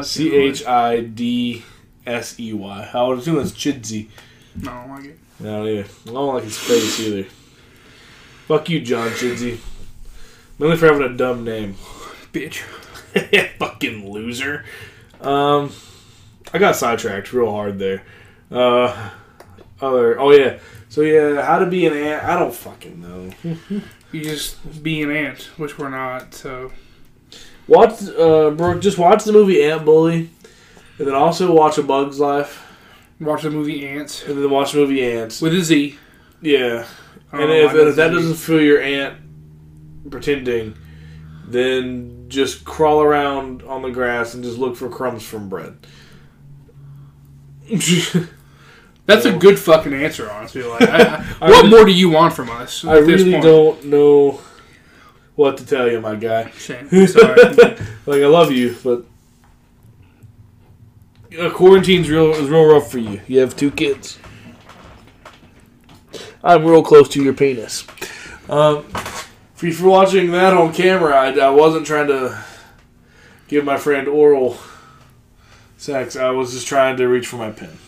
C 0.05 0.35
H 0.35 0.65
I 0.65 1.01
D 1.01 1.65
S 2.07 2.39
E 2.39 2.53
Y. 2.53 2.91
I 2.95 3.03
would 3.03 3.19
assume 3.19 3.37
that's 3.37 3.51
Chidsey. 3.51 4.09
No, 4.55 4.71
I 4.71 4.87
don't 4.87 4.91
like 4.91 5.05
it. 5.07 5.19
I 5.41 5.43
don't 5.43 5.67
either. 5.67 5.89
I 6.07 6.13
don't 6.13 6.35
like 6.35 6.45
his 6.45 6.59
face 6.59 7.01
either. 7.01 7.29
Fuck 8.47 8.69
you, 8.69 8.81
John 8.81 9.09
Chidsey. 9.11 9.59
Mainly 10.59 10.77
for 10.77 10.87
having 10.87 11.03
a 11.03 11.17
dumb 11.17 11.45
name. 11.45 11.75
Bitch. 12.33 12.59
Fucking 13.59 14.13
loser. 14.13 14.65
Um, 15.21 15.73
I 16.53 16.59
got 16.59 16.77
sidetracked 16.77 17.33
real 17.33 17.51
hard 17.51 17.81
there. 17.81 18.05
Uh, 18.51 19.11
other. 19.81 20.21
Oh 20.21 20.31
yeah. 20.31 20.59
So 20.89 21.01
yeah, 21.01 21.43
how 21.43 21.59
to 21.59 21.67
be 21.67 21.87
an 21.87 21.95
ant? 21.95 22.25
I 22.25 22.39
don't 22.39 22.55
fucking 22.55 23.03
know. 23.03 23.81
You 24.13 24.23
just 24.23 24.83
be 24.83 25.03
an 25.03 25.11
ant, 25.11 25.43
which 25.59 25.79
we're 25.79 25.91
not. 25.91 26.35
So 26.35 26.73
Watch, 27.69 28.03
uh, 28.09 28.51
Brooke. 28.51 28.81
Just 28.81 28.97
watch 28.97 29.25
the 29.25 29.33
movie 29.33 29.63
Ant 29.63 29.85
Bully, 29.85 30.31
and 30.99 31.07
then 31.07 31.15
also 31.15 31.53
watch 31.53 31.77
A 31.77 31.83
Bug's 31.83 32.19
Life, 32.19 32.67
watch 33.21 33.43
the 33.43 33.51
movie 33.51 33.87
Ants 33.87 34.25
and 34.25 34.39
then 34.39 34.51
watch 34.51 34.73
the 34.73 34.79
movie 34.79 35.05
Ants. 35.05 35.43
with 35.43 35.55
a 35.55 35.61
Z. 35.61 35.99
Yeah. 36.41 36.87
And 37.31 37.43
know 37.43 37.51
if, 37.51 37.75
why 37.75 37.81
if 37.81 37.97
that 37.97 38.09
Z. 38.11 38.15
doesn't 38.15 38.37
feel 38.37 38.63
your 38.63 38.81
ant 38.81 39.19
pretending, 40.11 40.75
then 41.47 42.25
just 42.29 42.65
crawl 42.65 43.03
around 43.03 43.63
on 43.65 43.83
the 43.83 43.91
grass 43.91 44.33
and 44.33 44.43
just 44.43 44.57
look 44.57 44.75
for 44.77 44.89
crumbs 44.89 45.23
from 45.23 45.51
bread. 45.51 45.77
That's 49.09 49.25
a 49.25 49.33
good 49.33 49.59
fucking 49.59 49.95
answer, 49.95 50.31
honestly. 50.31 50.63
Like, 50.63 50.83
I, 50.83 50.99
I, 50.99 51.37
I 51.41 51.51
what 51.51 51.63
really- 51.65 51.71
more 51.71 51.85
do 51.87 51.93
you 51.93 52.11
want 52.11 52.35
from 52.35 52.51
us? 52.51 52.85
I 52.85 52.99
at 52.99 53.07
this 53.07 53.23
really 53.23 53.33
point? 53.33 53.43
don't 53.45 53.85
know 53.87 54.39
what 55.35 55.57
to 55.57 55.65
tell 55.67 55.91
you, 55.91 55.99
my 55.99 56.15
guy. 56.15 56.51
Shame. 56.51 56.91
Sorry. 57.07 57.43
Like 58.05 58.23
I 58.23 58.27
love 58.27 58.53
you, 58.53 58.77
but 58.85 59.07
uh, 61.41 61.49
quarantine's 61.51 62.11
real 62.11 62.33
is 62.33 62.51
real 62.51 62.67
rough 62.67 62.91
for 62.91 62.99
you. 62.99 63.23
You 63.27 63.41
have 63.41 63.57
two 63.57 63.71
kids. 63.71 64.19
I'm 66.45 66.67
real 66.67 66.83
close 66.83 67.09
to 67.11 67.23
your 67.23 67.33
penis. 67.33 67.87
Um, 68.51 68.83
for 69.55 69.67
you 69.67 69.73
for 69.73 69.89
watching 69.89 70.33
that 70.33 70.53
on 70.55 70.75
camera, 70.75 71.15
I, 71.15 71.33
I 71.39 71.49
wasn't 71.51 71.87
trying 71.87 72.09
to 72.09 72.45
give 73.49 73.65
my 73.65 73.79
friend 73.79 74.07
oral 74.07 74.59
sex. 75.79 76.15
I 76.15 76.29
was 76.31 76.53
just 76.53 76.67
trying 76.67 76.99
to 76.99 77.09
reach 77.09 77.27
for 77.27 77.37
my 77.37 77.51
pen. 77.51 77.79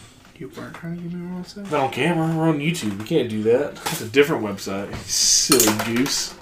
You 0.40 0.50
weren't 0.57 0.74
trying 0.74 0.96
to 0.96 1.03
give 1.03 1.12
me 1.12 1.31
one 1.31 1.44
second. 1.44 1.70
Not 1.70 1.81
on 1.83 1.90
camera. 1.92 2.35
We're 2.35 2.48
on 2.48 2.61
YouTube. 2.61 2.98
We 2.98 3.05
can't 3.05 3.29
do 3.29 3.42
that. 3.42 3.72
It's 3.72 4.00
a 4.00 4.09
different 4.09 4.42
website. 4.42 4.94
Silly 5.05 5.94
goose. 5.94 6.35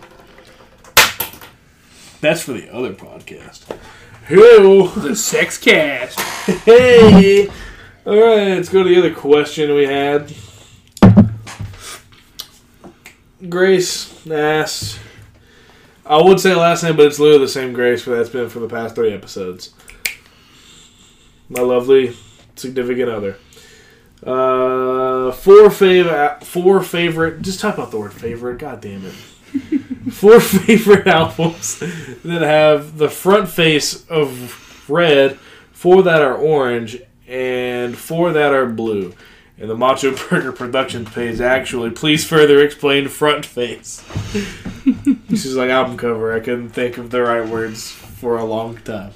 That's 2.21 2.43
for 2.43 2.53
the 2.53 2.73
other 2.73 2.95
podcast. 2.95 3.65
Hello. 4.27 4.87
The 4.87 5.17
sex 5.17 5.59
cast. 5.59 6.19
Hey! 6.65 7.49
Alright, 8.07 8.49
let's 8.49 8.69
go 8.69 8.85
to 8.85 8.89
the 8.89 8.99
other 8.99 9.13
question 9.13 9.75
we 9.75 9.85
had. 9.85 10.33
Grace 13.49 14.27
asked. 14.29 15.01
I 16.07 16.23
would 16.23 16.39
say 16.39 16.55
last 16.55 16.85
name, 16.85 16.97
but 16.97 17.07
it's 17.07 17.19
literally 17.19 17.45
the 17.45 17.49
same 17.49 17.73
Grace 17.73 18.03
for 18.03 18.11
that's 18.11 18.31
been 18.31 18.49
for 18.49 18.61
the 18.61 18.69
past 18.69 18.95
three 18.95 19.13
episodes. 19.13 19.75
My 21.49 21.61
lovely 21.61 22.17
significant 22.55 23.11
other. 23.11 23.37
Uh, 24.25 25.31
four 25.33 25.69
fav- 25.69 26.43
four 26.43 26.83
favorite. 26.83 27.43
Just 27.43 27.61
type 27.61 27.79
out 27.79 27.91
the 27.91 27.99
word 27.99 28.13
favorite. 28.13 28.59
God 28.59 28.81
damn 28.81 29.05
it. 29.05 29.13
four 30.13 30.41
favorite 30.41 31.07
albums 31.07 31.79
that 31.79 32.43
have 32.43 32.99
the 32.99 33.09
front 33.09 33.49
face 33.49 34.07
of 34.09 34.85
red, 34.89 35.37
four 35.73 36.03
that 36.03 36.21
are 36.23 36.35
orange, 36.35 37.01
and 37.27 37.97
four 37.97 38.33
that 38.33 38.53
are 38.53 38.67
blue. 38.67 39.15
And 39.61 39.69
the 39.69 39.77
Macho 39.77 40.15
Burger 40.29 40.53
Productions 40.53 41.11
page 41.11 41.41
actually, 41.41 41.91
please 41.91 42.25
further 42.25 42.63
explain 42.63 43.09
front 43.09 43.45
face. 43.45 44.05
this 45.29 45.45
is 45.45 45.57
like 45.57 45.71
album 45.71 45.97
cover. 45.97 46.33
I 46.33 46.41
couldn't 46.41 46.71
think 46.71 46.97
of 46.99 47.11
the 47.11 47.23
right 47.23 47.47
words 47.49 47.91
for 47.91 48.37
a 48.37 48.45
long 48.45 48.77
time. 48.79 49.13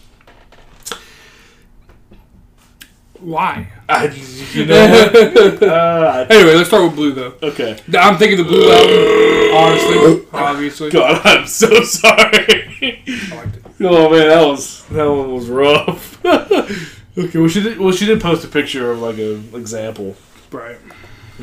Why? 3.22 3.68
I, 3.88 4.06
you 4.52 4.66
know 4.66 4.74
uh, 5.62 6.26
Anyway, 6.28 6.54
let's 6.56 6.68
start 6.68 6.82
with 6.84 6.96
blue 6.96 7.12
though. 7.12 7.34
okay. 7.42 7.78
I'm 7.96 8.18
thinking 8.18 8.36
the 8.36 8.44
blue 8.44 8.70
album. 8.70 9.54
Honestly, 9.54 10.26
obviously. 10.32 10.90
God, 10.90 11.20
I'm 11.24 11.46
so 11.46 11.82
sorry. 11.82 13.02
I 13.06 13.36
liked 13.36 13.56
it. 13.56 13.62
Oh 13.80 14.10
man, 14.10 14.28
that 14.28 14.44
was 14.46 14.84
that 14.86 15.04
one 15.06 15.34
was 15.34 15.48
rough. 15.48 16.24
okay, 16.26 17.38
well 17.38 17.48
she 17.48 17.62
did 17.62 17.78
well 17.78 17.92
she 17.92 18.06
did 18.06 18.20
post 18.20 18.44
a 18.44 18.48
picture 18.48 18.90
of 18.90 19.00
like 19.00 19.18
an 19.18 19.50
example. 19.54 20.16
Right. 20.50 20.78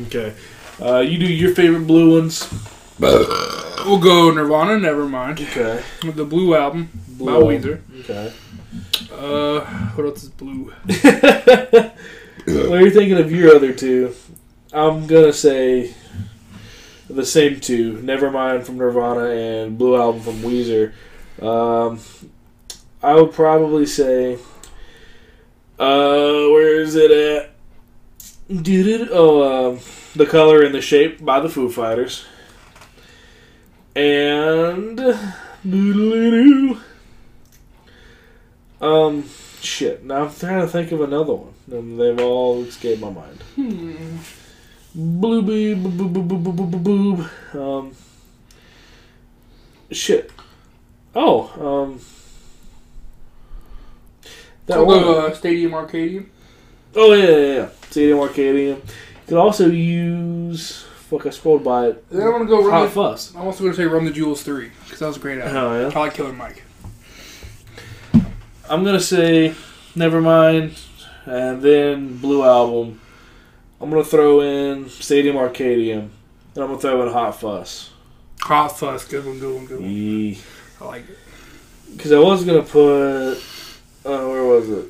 Okay, 0.06 0.34
uh, 0.80 0.98
you 1.00 1.18
do 1.18 1.26
your 1.26 1.54
favorite 1.54 1.86
blue 1.86 2.18
ones. 2.18 2.48
We'll 2.98 3.98
go 3.98 4.30
Nirvana. 4.30 4.78
Never 4.78 5.06
mind. 5.08 5.40
Okay, 5.40 5.82
The 6.02 6.24
blue 6.24 6.54
album 6.54 6.90
by 7.08 7.24
Blue 7.24 7.44
Weezer. 7.44 7.80
Okay. 8.00 8.32
Uh, 9.12 9.60
what 9.94 10.06
else 10.06 10.22
is 10.22 10.28
blue? 10.30 10.72
well, 12.46 12.80
you're 12.80 12.90
thinking 12.90 13.18
of 13.18 13.32
your 13.32 13.54
other 13.54 13.72
two? 13.72 14.14
I'm 14.72 15.06
gonna 15.06 15.32
say 15.32 15.94
the 17.08 17.26
same 17.26 17.60
two. 17.60 17.98
Nevermind 17.98 18.64
from 18.64 18.78
Nirvana 18.78 19.30
and 19.30 19.76
Blue 19.76 19.96
Album 19.96 20.20
from 20.22 20.34
Weezer. 20.36 20.92
Um, 21.42 22.00
I 23.02 23.14
would 23.14 23.32
probably 23.32 23.86
say. 23.86 24.38
Uh, 25.78 26.48
where 26.50 26.80
is 26.80 26.94
it 26.94 27.10
at? 27.10 27.50
Did 28.62 28.86
it? 28.86 29.08
Oh, 29.10 29.72
um, 29.72 29.80
the 30.14 30.26
color 30.26 30.62
and 30.62 30.74
the 30.74 30.82
shape 30.82 31.24
by 31.24 31.40
the 31.40 31.48
Foo 31.48 31.70
Fighters. 31.70 32.26
And 33.96 34.96
doodle-doo. 35.68 36.80
Um, 38.80 39.28
shit. 39.60 40.04
Now 40.04 40.24
I'm 40.24 40.34
trying 40.34 40.60
to 40.60 40.68
think 40.68 40.92
of 40.92 41.00
another 41.00 41.34
one. 41.34 41.54
And 41.70 42.00
they've 42.00 42.20
all 42.20 42.62
escaped 42.64 43.00
my 43.00 43.10
mind. 43.10 43.42
Hmm. 43.54 44.16
Blue 44.94 45.42
boob, 45.42 45.82
boob, 45.82 46.12
boob, 46.14 46.28
boob, 46.28 46.44
boob, 46.44 46.70
boob, 46.70 46.84
boob. 46.84 47.30
Um, 47.54 47.92
shit. 49.92 50.32
Oh, 51.14 51.88
um, 51.88 52.00
that 54.66 54.84
one. 54.84 55.00
go 55.00 55.26
uh, 55.26 55.34
Stadium 55.34 55.72
Arcadium. 55.72 56.26
Oh 56.94 57.12
yeah, 57.12 57.28
yeah, 57.28 57.54
yeah. 57.54 57.68
Stadium 57.90 58.18
Arcadium. 58.18 58.76
You 58.76 58.82
could 59.26 59.38
also 59.38 59.68
use. 59.68 60.82
Fuck, 60.82 61.26
I 61.26 61.30
scrolled 61.30 61.64
by 61.64 61.88
it. 61.88 62.08
Then 62.08 62.22
I'm 62.22 62.32
gonna 62.32 62.46
go 62.46 62.62
Run 62.62 62.70
Hot 62.70 62.84
the, 62.84 62.90
Fuss. 62.90 63.34
I'm 63.34 63.42
also 63.42 63.64
gonna 63.64 63.74
say 63.74 63.84
Run 63.84 64.04
the 64.04 64.12
Jewels 64.12 64.42
three 64.42 64.70
because 64.84 65.00
that 65.00 65.06
was 65.06 65.16
a 65.16 65.20
great 65.20 65.40
album. 65.40 65.56
Oh 65.56 65.80
yeah. 65.80 65.96
I 65.96 65.98
like 65.98 66.14
Killer 66.14 66.32
Mike. 66.32 66.62
I'm 68.70 68.84
gonna 68.84 69.00
say 69.00 69.52
Nevermind, 69.96 70.80
and 71.26 71.60
then 71.60 72.18
Blue 72.18 72.44
Album. 72.44 73.00
I'm 73.80 73.90
gonna 73.90 74.04
throw 74.04 74.42
in 74.42 74.88
Stadium 74.88 75.34
Arcadium, 75.34 76.10
and 76.54 76.64
I'm 76.64 76.68
gonna 76.68 76.78
throw 76.78 77.02
in 77.04 77.12
Hot 77.12 77.40
Fuss. 77.40 77.90
Hot 78.42 78.68
Fuss, 78.78 79.06
good 79.08 79.26
one, 79.26 79.40
good 79.40 79.54
one, 79.56 79.66
good 79.66 79.80
one. 79.80 80.36
I 80.80 80.84
like 80.84 81.08
it. 81.10 81.18
Because 81.96 82.12
I 82.12 82.20
was 82.20 82.44
gonna 82.44 82.62
put. 82.62 83.38
Uh, 84.04 84.28
where 84.28 84.44
was 84.44 84.70
it? 84.70 84.84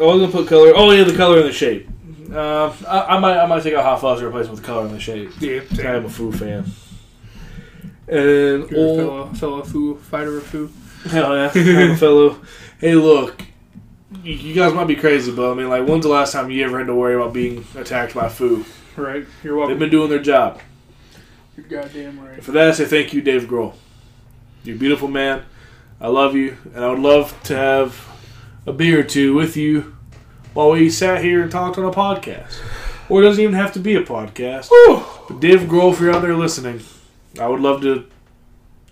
I 0.00 0.02
was 0.02 0.20
gonna 0.20 0.32
put 0.32 0.48
color. 0.48 0.72
Oh 0.74 0.90
yeah, 0.90 1.04
the 1.04 1.14
color 1.14 1.40
and 1.40 1.48
the 1.48 1.52
shape. 1.52 1.86
Uh, 2.32 2.74
I, 2.88 3.16
I 3.16 3.18
might 3.18 3.36
I 3.36 3.44
might 3.44 3.62
take 3.62 3.74
a 3.74 3.82
Hot 3.82 4.00
Fuss 4.00 4.20
and 4.20 4.28
replace 4.28 4.46
it 4.46 4.52
with 4.52 4.60
the 4.60 4.66
color 4.66 4.86
and 4.86 4.94
the 4.94 5.00
shape. 5.00 5.30
Yeah, 5.38 5.60
I 5.80 5.96
am 5.96 6.06
a 6.06 6.08
Foo 6.08 6.32
fan. 6.32 6.64
And 8.08 8.74
old, 8.74 8.98
fellow, 8.98 9.26
fellow 9.34 9.62
foo, 9.62 9.96
fighter 9.96 10.38
of 10.38 10.44
foo. 10.44 10.70
Hell 11.10 11.36
yeah, 11.36 11.50
I'm 11.54 11.90
a 11.92 11.96
fellow. 11.96 12.40
Hey, 12.78 12.94
look, 12.94 13.42
you- 14.22 14.54
guys 14.54 14.72
might 14.74 14.86
be 14.86 14.96
crazy, 14.96 15.32
but 15.32 15.50
I 15.50 15.54
mean, 15.54 15.68
like, 15.68 15.86
when's 15.86 16.04
the 16.04 16.10
last 16.10 16.32
time 16.32 16.50
you 16.50 16.64
ever 16.64 16.78
had 16.78 16.86
to 16.86 16.94
worry 16.94 17.14
about 17.14 17.32
being 17.32 17.64
attacked 17.76 18.14
by 18.14 18.28
foo? 18.28 18.64
Right? 18.96 19.26
You're 19.42 19.56
welcome. 19.56 19.72
They've 19.72 19.80
been 19.80 19.90
doing 19.90 20.10
their 20.10 20.20
job. 20.22 20.60
You're 21.56 21.66
goddamn 21.66 22.20
right. 22.20 22.34
And 22.34 22.44
for 22.44 22.52
that, 22.52 22.68
I 22.68 22.72
say 22.72 22.84
thank 22.84 23.12
you, 23.12 23.20
Dave 23.22 23.44
Grohl. 23.44 23.74
You're 24.64 24.76
a 24.76 24.78
beautiful 24.78 25.08
man. 25.08 25.42
I 26.00 26.08
love 26.08 26.34
you, 26.34 26.56
and 26.74 26.84
I 26.84 26.88
would 26.90 26.98
love 26.98 27.40
to 27.44 27.56
have 27.56 28.08
a 28.66 28.72
beer 28.72 29.00
or 29.00 29.02
two 29.02 29.34
with 29.34 29.56
you 29.56 29.96
while 30.54 30.70
we 30.70 30.88
sat 30.90 31.22
here 31.22 31.42
and 31.42 31.50
talked 31.50 31.78
on 31.78 31.84
a 31.84 31.90
podcast. 31.90 32.54
Or 33.08 33.22
it 33.22 33.26
doesn't 33.26 33.42
even 33.42 33.54
have 33.54 33.72
to 33.74 33.80
be 33.80 33.94
a 33.96 34.02
podcast. 34.02 34.68
But 35.28 35.40
Dave 35.40 35.60
Grohl, 35.62 35.92
if 35.92 36.00
you're 36.00 36.12
out 36.14 36.22
there 36.22 36.36
listening, 36.36 36.80
I 37.40 37.46
would 37.48 37.60
love 37.60 37.80
to 37.82 38.06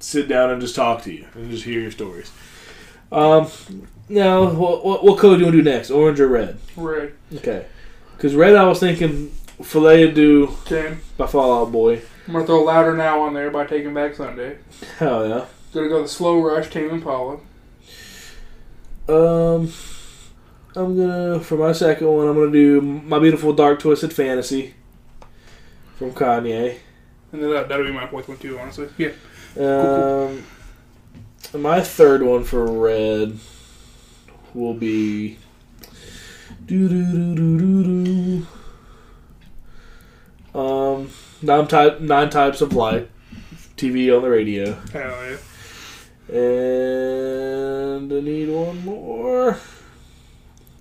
sit 0.01 0.29
down 0.29 0.51
and 0.51 0.61
just 0.61 0.75
talk 0.75 1.03
to 1.03 1.13
you 1.13 1.27
and 1.35 1.51
just 1.51 1.65
hear 1.65 1.81
your 1.81 1.91
stories. 1.91 2.31
Um, 3.13 3.49
now, 4.09 4.51
what, 4.51 4.85
what, 4.85 5.05
what 5.05 5.19
color 5.19 5.35
do 5.35 5.41
you 5.41 5.47
want 5.47 5.57
to 5.57 5.63
do 5.63 5.71
next? 5.71 5.91
Orange 5.91 6.21
or 6.21 6.29
red? 6.29 6.59
Right. 6.77 7.13
Okay. 7.37 7.67
Because 8.17 8.35
red, 8.35 8.55
I 8.57 8.65
was 8.65 8.81
thinking 8.81 9.31
Folie 9.63 10.09
à 10.09 10.15
Deux 10.15 10.49
Same. 10.67 11.01
by 11.17 11.27
Fall 11.27 11.63
Out 11.63 11.73
Boy. 11.73 12.03
I'm 12.27 12.35
gonna 12.35 12.47
throw 12.47 12.63
Louder 12.63 12.97
Now 12.97 13.23
on 13.23 13.35
there 13.35 13.51
by 13.51 13.67
Taking 13.67 13.95
Back 13.95 14.15
Sunday. 14.15 14.59
Hell 14.99 15.29
yeah. 15.29 15.47
Gonna 15.73 15.89
go 15.89 16.03
the 16.03 16.09
Slow 16.09 16.41
Rush, 16.41 16.71
Tame 16.71 16.91
Impala. 16.91 17.39
Um, 19.09 19.73
I'm 20.77 20.97
gonna 20.97 21.41
for 21.41 21.57
my 21.57 21.73
second 21.73 22.07
one. 22.07 22.29
I'm 22.29 22.35
gonna 22.35 22.53
do 22.53 22.81
my 22.81 23.19
beautiful 23.19 23.53
dark 23.53 23.81
twisted 23.81 24.13
fantasy 24.13 24.75
from 25.97 26.13
Kanye. 26.13 26.79
And 27.33 27.43
then 27.43 27.51
that, 27.51 27.69
that'll 27.69 27.87
be 27.87 27.93
my 27.93 28.07
fourth 28.07 28.29
one 28.29 28.39
too, 28.39 28.59
honestly. 28.59 28.89
Yeah. 28.97 29.11
Um, 29.59 30.45
my 31.55 31.81
third 31.81 32.23
one 32.23 32.45
for 32.45 32.65
red 32.67 33.39
will 34.55 34.75
be. 34.75 35.39
Do 36.67 36.89
do 36.89 37.35
do. 37.35 38.47
Um, 40.59 41.11
nine 41.43 41.67
type 41.69 42.01
nine 42.01 42.31
types 42.31 42.61
of 42.61 42.73
light, 42.75 43.09
TV 43.77 44.15
on 44.15 44.23
the 44.23 44.31
radio, 44.31 44.75
Hell 44.93 45.37
yeah. 46.29 46.37
and 46.37 48.13
I 48.13 48.21
need 48.21 48.49
one 48.49 48.85
more. 48.85 49.59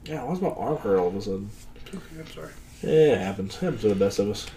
Yeah, 0.06 0.24
why's 0.24 0.42
my 0.42 0.50
arm 0.50 0.78
hurt 0.78 0.98
all 1.00 1.08
of 1.10 1.16
a 1.16 1.22
sudden? 1.22 1.50
Okay, 1.88 2.00
I'm 2.20 2.28
sorry. 2.28 2.52
Yeah, 2.82 2.90
it 2.90 3.18
happens. 3.20 3.56
It 3.56 3.60
happens 3.60 3.82
to 3.82 3.90
the 3.90 3.96
best 3.96 4.18
of 4.20 4.30
us. 4.30 4.48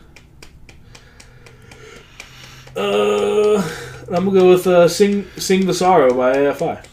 Uh, 2.76 3.58
I'm 4.08 4.24
gonna 4.26 4.40
go 4.40 4.48
with 4.50 4.66
uh, 4.66 4.88
"Sing 4.88 5.26
Sing 5.36 5.66
the 5.66 5.74
Sorrow" 5.74 6.14
by 6.14 6.36
AFI. 6.36 6.84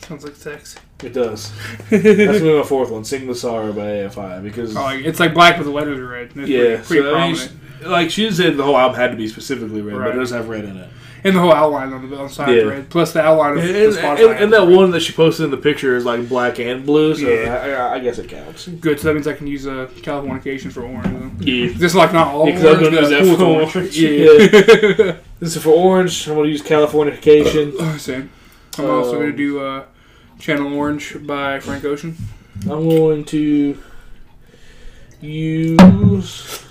Sounds 0.00 0.24
like 0.24 0.34
sex. 0.36 0.76
It 1.02 1.12
does. 1.12 1.52
That's 1.90 2.02
gonna 2.02 2.40
be 2.40 2.56
my 2.58 2.62
fourth 2.64 2.90
one. 2.90 3.04
"Sing 3.04 3.26
the 3.26 3.34
Sorrow" 3.34 3.72
by 3.72 3.82
AFI 3.82 4.42
because 4.42 4.76
Oh, 4.76 4.82
like, 4.82 5.04
it's 5.04 5.20
like 5.20 5.34
black 5.34 5.56
with 5.58 5.66
the 5.66 5.72
letters 5.72 6.00
red. 6.00 6.30
It's 6.36 6.48
yeah, 6.48 6.60
pretty, 6.82 6.82
pretty 6.84 7.02
so, 7.02 7.14
I 7.14 7.26
mean, 7.26 7.36
prominent. 7.36 7.50
she- 7.50 7.86
like 7.86 8.10
she 8.12 8.30
said, 8.30 8.56
the 8.56 8.62
whole 8.62 8.78
album 8.78 8.96
had 8.96 9.10
to 9.10 9.16
be 9.16 9.26
specifically 9.26 9.82
red, 9.82 9.96
but 9.98 10.14
it 10.14 10.18
does 10.18 10.30
have 10.30 10.48
red 10.48 10.64
in 10.64 10.76
it. 10.76 10.88
And 11.24 11.36
the 11.36 11.40
whole 11.40 11.52
outline 11.52 11.92
on 11.92 12.10
the, 12.10 12.16
on 12.18 12.28
side 12.28 12.48
Yeah. 12.50 12.54
is 12.62 12.64
red. 12.66 12.90
Plus 12.90 13.12
the 13.12 13.22
outline 13.22 13.52
of 13.52 13.64
And, 13.64 13.68
the 13.74 14.08
and, 14.08 14.18
and, 14.20 14.30
and 14.44 14.52
that 14.52 14.66
one 14.66 14.90
that 14.90 15.00
she 15.00 15.12
posted 15.12 15.44
in 15.44 15.50
the 15.50 15.56
picture 15.56 15.96
is 15.96 16.04
like 16.04 16.28
black 16.28 16.58
and 16.58 16.84
blue, 16.84 17.14
so 17.14 17.28
Yeah. 17.28 17.54
I, 17.54 17.70
I, 17.70 17.94
I 17.94 17.98
guess 18.00 18.18
it 18.18 18.28
counts. 18.28 18.66
Good, 18.68 18.98
so 19.00 19.08
that 19.08 19.14
means 19.14 19.26
I 19.28 19.34
can 19.34 19.46
use 19.46 19.66
a 19.66 19.82
uh, 19.82 19.86
Californication 19.88 20.72
for 20.72 20.82
orange. 20.82 21.04
Then. 21.04 21.36
Yeah. 21.40 21.72
This 21.76 21.94
like 21.94 22.12
not 22.12 22.28
all 22.28 22.48
Yeah, 22.48 22.54
'cause 22.56 22.64
I 22.64 22.70
was 22.72 22.78
orange, 22.80 22.94
gonna 22.94 23.00
use 23.00 23.10
that 23.10 23.36
cool 23.36 23.46
orange. 23.54 23.76
orange. 23.76 23.98
Yeah. 23.98 25.16
This 25.42 25.56
is 25.56 25.62
for 25.62 25.70
orange. 25.70 26.28
I'm 26.28 26.36
gonna 26.36 26.48
use 26.48 26.62
Californication. 26.62 27.72
Oh, 27.78 27.96
Same. 27.98 28.30
I'm 28.78 28.88
also 28.88 29.10
Um, 29.12 29.16
going 29.18 29.30
to 29.32 29.36
do 29.36 29.60
uh, 29.60 29.84
Channel 30.38 30.72
Orange 30.74 31.16
by 31.26 31.60
Frank 31.60 31.84
Ocean. 31.84 32.16
I'm 32.62 32.88
going 32.88 33.24
to 33.24 33.76
use. 35.20 36.64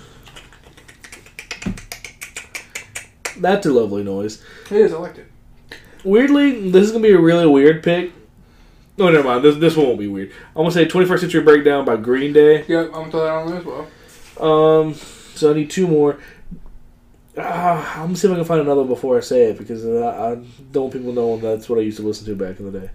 That's 3.38 3.66
a 3.66 3.72
lovely 3.72 4.02
noise. 4.02 4.42
It 4.70 4.76
is, 4.76 4.92
I 4.92 4.98
liked 4.98 5.18
it. 5.18 5.26
Weirdly, 6.04 6.70
this 6.70 6.86
is 6.86 6.92
gonna 6.92 7.02
be 7.02 7.12
a 7.12 7.20
really 7.20 7.46
weird 7.46 7.82
pick. 7.82 8.12
No, 8.98 9.10
never 9.10 9.24
mind. 9.24 9.44
This 9.44 9.56
this 9.56 9.76
one 9.76 9.86
won't 9.86 9.98
be 9.98 10.08
weird. 10.08 10.32
I'm 10.48 10.62
gonna 10.62 10.70
say 10.70 10.84
21st 10.84 11.20
Century 11.20 11.42
Breakdown 11.42 11.84
by 11.84 11.96
Green 11.96 12.32
Day. 12.32 12.64
Yep, 12.66 12.86
I'm 12.86 12.92
going 12.92 13.04
to 13.06 13.10
throw 13.10 13.24
that 13.24 13.32
on 13.32 13.50
there 13.50 13.58
as 13.58 13.64
well. 13.64 14.80
Um, 14.82 14.94
so 15.34 15.50
I 15.50 15.54
need 15.54 15.70
two 15.70 15.86
more. 15.86 16.18
Ah, 17.38 17.94
I'm 17.94 18.08
gonna 18.08 18.16
see 18.16 18.28
if 18.28 18.32
I 18.32 18.36
can 18.36 18.44
find 18.44 18.60
another 18.60 18.84
before 18.84 19.16
I 19.16 19.20
say 19.20 19.44
it 19.44 19.58
because 19.58 19.86
I, 19.86 20.32
I 20.32 20.34
don't 20.70 20.84
want 20.84 20.92
people 20.92 21.12
knowing 21.12 21.40
that's 21.40 21.68
what 21.68 21.78
I 21.78 21.82
used 21.82 21.96
to 21.98 22.02
listen 22.02 22.26
to 22.26 22.36
back 22.36 22.58
in 22.60 22.70
the 22.70 22.80
day. 22.80 22.90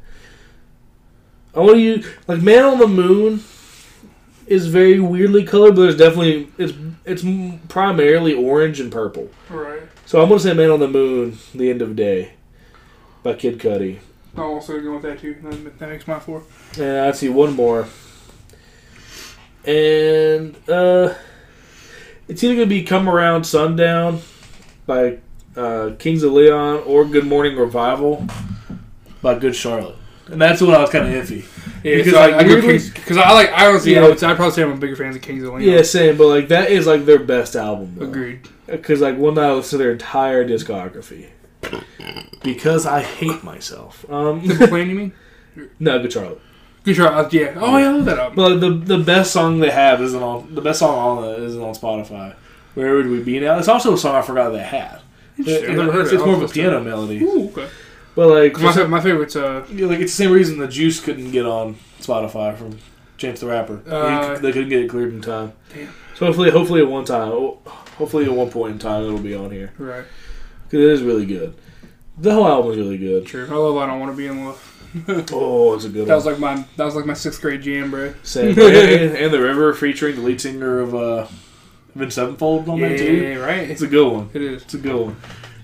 I 1.56 1.60
want 1.60 1.73
to 1.73 1.82
use 1.82 2.06
like 2.28 2.41
Man 2.41 2.63
on 2.63 2.78
the 2.78 2.88
Moon 2.88 3.43
is 4.45 4.67
very 4.67 5.00
weirdly 5.00 5.43
colored, 5.43 5.76
but 5.76 5.82
there's 5.82 5.97
definitely 5.97 6.52
it's 6.60 6.73
it's 7.06 7.23
primarily 7.67 8.34
orange 8.34 8.80
and 8.80 8.91
purple. 8.91 9.30
Right. 9.50 9.82
So 10.08 10.22
I'm 10.22 10.30
gonna 10.30 10.39
say 10.39 10.54
Man 10.54 10.70
on 10.72 10.80
the 10.80 10.88
Moon, 10.88 11.38
The 11.54 11.70
End 11.70 11.82
of 11.82 11.93
Day 11.98 12.32
by 13.24 13.34
Kid 13.34 13.60
Cudi. 13.60 14.00
I'm 14.38 14.43
also 14.43 14.80
going 14.80 14.93
with 14.93 15.02
that 15.04 15.20
too. 15.20 15.36
That, 15.80 15.89
makes 15.89 16.08
my 16.08 16.17
four. 16.17 16.43
And 16.80 17.00
I 17.08 17.12
see 17.12 17.28
one 17.28 17.54
more. 17.54 17.88
And 19.65 20.56
uh 20.70 21.13
it's 22.30 22.41
either 22.41 22.54
gonna 22.56 22.67
be 22.67 22.84
Come 22.84 23.10
Around 23.10 23.43
Sundown 23.43 24.22
by 24.86 25.17
uh, 25.58 25.91
Kings 26.00 26.24
of 26.24 26.32
Leon 26.32 26.84
or 26.86 27.04
Good 27.04 27.26
Morning 27.28 27.58
Revival 27.58 28.26
by 29.22 29.38
Good 29.38 29.58
Charlotte. 29.58 29.98
And 30.28 30.41
that's 30.41 30.62
when 30.62 30.74
I 30.74 30.80
was 30.80 30.89
kinda 30.89 31.10
iffy. 31.22 31.43
Yeah, 31.84 31.98
Because, 31.98 32.06
because 32.06 32.13
I, 32.13 32.28
like, 32.28 32.34
I 32.36 32.43
go 32.43 32.50
weirdly- 32.54 32.70
Kings 32.70 32.89
because 32.91 33.17
I 33.17 33.34
like 33.34 33.50
I 33.52 33.67
honestly 33.67 33.93
Yeah. 33.96 34.06
I 34.06 34.08
would 34.08 34.24
I'd 34.24 34.38
probably 34.38 34.54
say 34.56 34.63
I'm 34.63 34.72
a 34.72 34.78
bigger 34.78 34.96
fan 34.96 35.13
of 35.13 35.22
Kings 35.22 35.43
of 35.43 35.50
Leon. 35.50 35.63
Yeah, 35.63 35.82
same, 35.82 36.15
but 36.15 36.28
like 36.28 36.48
that 36.48 36.72
is 36.72 36.88
like 36.88 37.04
their 37.06 37.20
best 37.20 37.58
album. 37.58 37.96
though. 37.98 38.06
agreed. 38.06 38.48
Because 38.68 39.02
like 39.02 39.18
one 39.18 39.36
night 39.36 39.46
I 39.48 39.54
listened 39.54 39.72
to 39.72 39.78
their 39.84 39.92
entire 39.92 40.48
discography. 40.48 41.28
Because 42.44 42.86
I 42.86 43.02
hate 43.02 43.44
myself. 43.44 44.06
Um 44.10 44.46
The 44.46 44.68
plan 44.68 44.90
you 44.90 44.96
mean? 44.96 45.14
No, 45.80 46.00
Good 46.00 46.14
Charlotte. 46.14 46.40
Good 46.84 46.96
try. 46.96 47.08
Uh, 47.08 47.28
yeah. 47.32 47.54
Oh 47.58 47.78
yeah, 47.78 47.90
I 47.90 47.92
love 47.92 48.06
that 48.06 48.20
album. 48.20 48.36
But 48.36 48.60
the 48.60 48.70
the 48.70 49.04
best 49.04 49.32
song 49.32 49.60
they 49.60 49.72
have 49.72 50.02
isn't 50.02 50.22
on 50.22 50.54
the 50.54 50.62
best 50.62 50.80
song 50.80 50.96
on 51.20 51.24
it 51.34 51.40
isn't 51.40 51.62
on 51.62 51.74
Spotify. 51.74 52.36
Where 52.76 52.94
would 52.96 53.08
we 53.08 53.22
be 53.24 53.40
now? 53.40 53.58
It's 53.58 53.68
also 53.68 53.94
a 53.94 53.98
song 53.98 54.16
I 54.16 54.22
forgot 54.22 54.52
they 54.52 54.60
had. 54.60 55.00
Interesting. 55.38 55.80
I've 55.80 55.88
It- 55.96 55.96
it's 56.02 56.12
it's 56.14 56.24
more 56.24 56.36
of 56.36 56.44
a 56.44 56.48
piano 56.48 56.78
it. 56.78 56.84
melody. 56.84 57.24
Ooh, 57.24 57.46
okay. 57.50 57.68
But 58.16 58.28
like, 58.30 58.60
My, 58.60 58.84
my 58.86 59.02
favorite's 59.02 59.36
uh 59.36 59.66
yeah, 59.72 59.88
like 59.88 60.00
it's 60.00 60.12
the 60.16 60.24
same 60.24 60.32
reason 60.32 60.60
the 60.60 60.68
Juice 60.68 61.00
couldn't 61.00 61.32
get 61.32 61.46
on 61.46 61.76
Spotify 62.00 62.56
from 62.56 62.78
Chance 63.18 63.40
the 63.42 63.48
Rapper. 63.48 63.78
They- 63.78 63.92
Uh, 63.92 64.38
they 64.38 64.52
couldn't 64.52 64.70
get 64.70 64.82
it 64.84 64.90
cleared 64.90 65.14
in 65.14 65.22
time. 65.22 65.54
Damn. 65.74 65.90
So 66.16 66.26
hopefully, 66.26 66.50
hopefully 66.50 66.82
at 66.82 66.88
one 66.88 67.06
time, 67.06 67.30
oh, 67.32 67.60
hopefully 67.98 68.26
at 68.26 68.32
one 68.32 68.50
point 68.50 68.74
in 68.74 68.80
time, 68.80 69.04
it'll 69.04 69.20
be 69.20 69.36
on 69.36 69.52
here 69.52 69.72
right. 69.78 70.04
because 70.66 70.80
it 70.86 70.92
is 70.92 71.02
really 71.04 71.26
good. 71.26 71.54
The 72.18 72.34
whole 72.34 72.48
album 72.48 72.72
is 72.72 72.78
really 72.78 72.98
good. 72.98 73.26
True. 73.28 73.48
I 73.50 73.54
love. 73.54 73.78
I 73.78 73.86
don't 73.86 74.00
want 74.00 74.12
to 74.12 74.18
be 74.18 74.28
in 74.28 74.46
love. 74.46 74.74
Oh, 75.32 75.76
it's 75.76 75.84
a 75.84 75.90
good 75.90 76.08
That 76.08 76.16
was 76.16 76.26
like 76.26 76.40
my 76.40 76.66
that 76.78 76.86
was 76.86 76.96
like 76.96 77.06
my 77.06 77.14
sixth 77.14 77.42
grade 77.42 77.62
jam, 77.62 77.92
bro. 77.92 78.14
Same. 78.24 78.50
and, 78.58 78.58
and 79.16 79.34
the 79.34 79.40
River 79.40 79.74
featuring 79.74 80.16
the 80.16 80.22
lead 80.22 80.40
singer 80.42 80.80
of 80.80 80.96
uh, 80.96 81.28
Avenged 81.94 82.14
Sevenfold 82.16 82.68
on 82.70 82.80
that 82.80 82.98
too. 82.98 83.14
Yeah, 83.16 83.36
right. 83.36 83.70
It's 83.70 83.82
a 83.82 83.88
good 83.88 84.12
one. 84.12 84.30
It 84.34 84.42
is. 84.42 84.64
It's 84.64 84.74
a 84.74 84.78
good 84.80 84.96
one. 84.96 85.18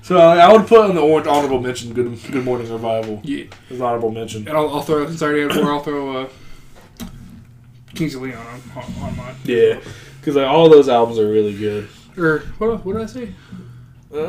So 0.04 0.18
uh, 0.18 0.36
I 0.36 0.52
would 0.52 0.68
put 0.68 0.82
on 0.82 0.94
the 0.94 1.02
orange 1.02 1.26
honorable 1.28 1.62
mention. 1.62 1.94
Good 1.94 2.20
Good 2.32 2.44
Morning 2.44 2.72
Revival. 2.72 3.22
Yeah. 3.24 3.46
As 3.72 3.78
an 3.78 3.82
honorable 3.82 4.12
mention. 4.12 4.48
And 4.48 4.56
I'll, 4.58 4.70
I'll 4.70 4.82
throw 4.82 5.08
since 5.08 5.22
I 5.22 5.28
already 5.28 5.42
had 5.44 5.54
four. 5.54 5.72
I'll 5.72 5.80
throw 5.80 6.18
uh, 6.24 6.30
Kings 7.95 8.15
of 8.15 8.21
Leon 8.21 8.45
on, 8.75 8.84
on, 9.01 9.15
mine. 9.17 9.36
Yeah, 9.43 9.79
because 10.19 10.36
like, 10.36 10.47
all 10.47 10.69
those 10.69 10.89
albums 10.89 11.19
are 11.19 11.27
really 11.29 11.56
good. 11.58 11.88
Or 12.17 12.39
what? 12.58 12.84
What 12.86 12.93
did 12.93 13.01
I 13.01 13.06
say? 13.06 13.34
What 14.10 14.21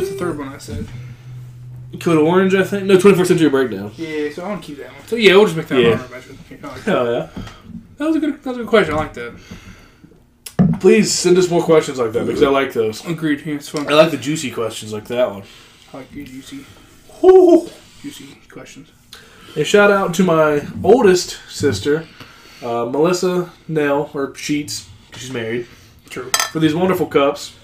was 0.00 0.08
the 0.10 0.16
Uh, 0.16 0.18
third 0.18 0.38
one 0.38 0.48
I 0.48 0.58
said? 0.58 0.86
Code 2.00 2.18
Orange, 2.18 2.54
I 2.54 2.64
think. 2.64 2.84
No, 2.86 2.96
21st 2.96 3.26
Century 3.26 3.50
Breakdown. 3.50 3.92
Yeah. 3.96 4.30
So 4.32 4.44
I 4.44 4.48
want 4.48 4.62
to 4.62 4.66
keep 4.66 4.78
that 4.78 4.92
one. 4.92 5.06
So 5.06 5.16
yeah, 5.16 5.34
we'll 5.36 5.44
just 5.44 5.56
make 5.56 5.66
that 5.68 5.78
Yeah. 5.78 5.88
an 5.88 5.92
honorable 5.98 6.14
mention. 6.14 6.38
Like. 6.62 6.80
Hell 6.82 7.12
yeah. 7.12 7.28
that 7.98 8.06
was 8.06 8.16
a 8.16 8.20
good. 8.20 8.42
That 8.42 8.46
was 8.50 8.56
a 8.58 8.60
good 8.60 8.68
question. 8.68 8.94
I 8.94 8.96
like 8.96 9.14
that. 9.14 9.34
Please 10.80 11.12
send 11.12 11.36
us 11.38 11.50
more 11.50 11.62
questions 11.62 11.98
like 11.98 12.12
that 12.12 12.26
because 12.26 12.42
I 12.42 12.48
like 12.48 12.72
those. 12.72 13.04
Agreed. 13.06 13.44
Yeah, 13.44 13.54
it's 13.54 13.68
fun. 13.68 13.86
I 13.88 13.92
like 13.94 14.10
the 14.10 14.16
juicy 14.16 14.50
questions 14.50 14.92
like 14.92 15.04
that 15.08 15.30
one. 15.30 15.42
I 15.92 15.98
like 15.98 16.12
good 16.12 16.26
juicy, 16.26 16.64
Woo. 17.20 17.68
juicy 18.00 18.38
questions. 18.50 18.88
And 19.54 19.66
shout 19.66 19.90
out 19.90 20.14
to 20.14 20.24
my 20.24 20.66
oldest 20.82 21.38
sister, 21.48 22.06
uh, 22.62 22.86
Melissa 22.86 23.50
Nell, 23.68 24.10
or 24.14 24.34
Sheets, 24.34 24.88
she's 25.14 25.30
married, 25.30 25.66
True. 26.08 26.30
for 26.50 26.58
these 26.58 26.74
wonderful 26.74 27.06
cups. 27.06 27.54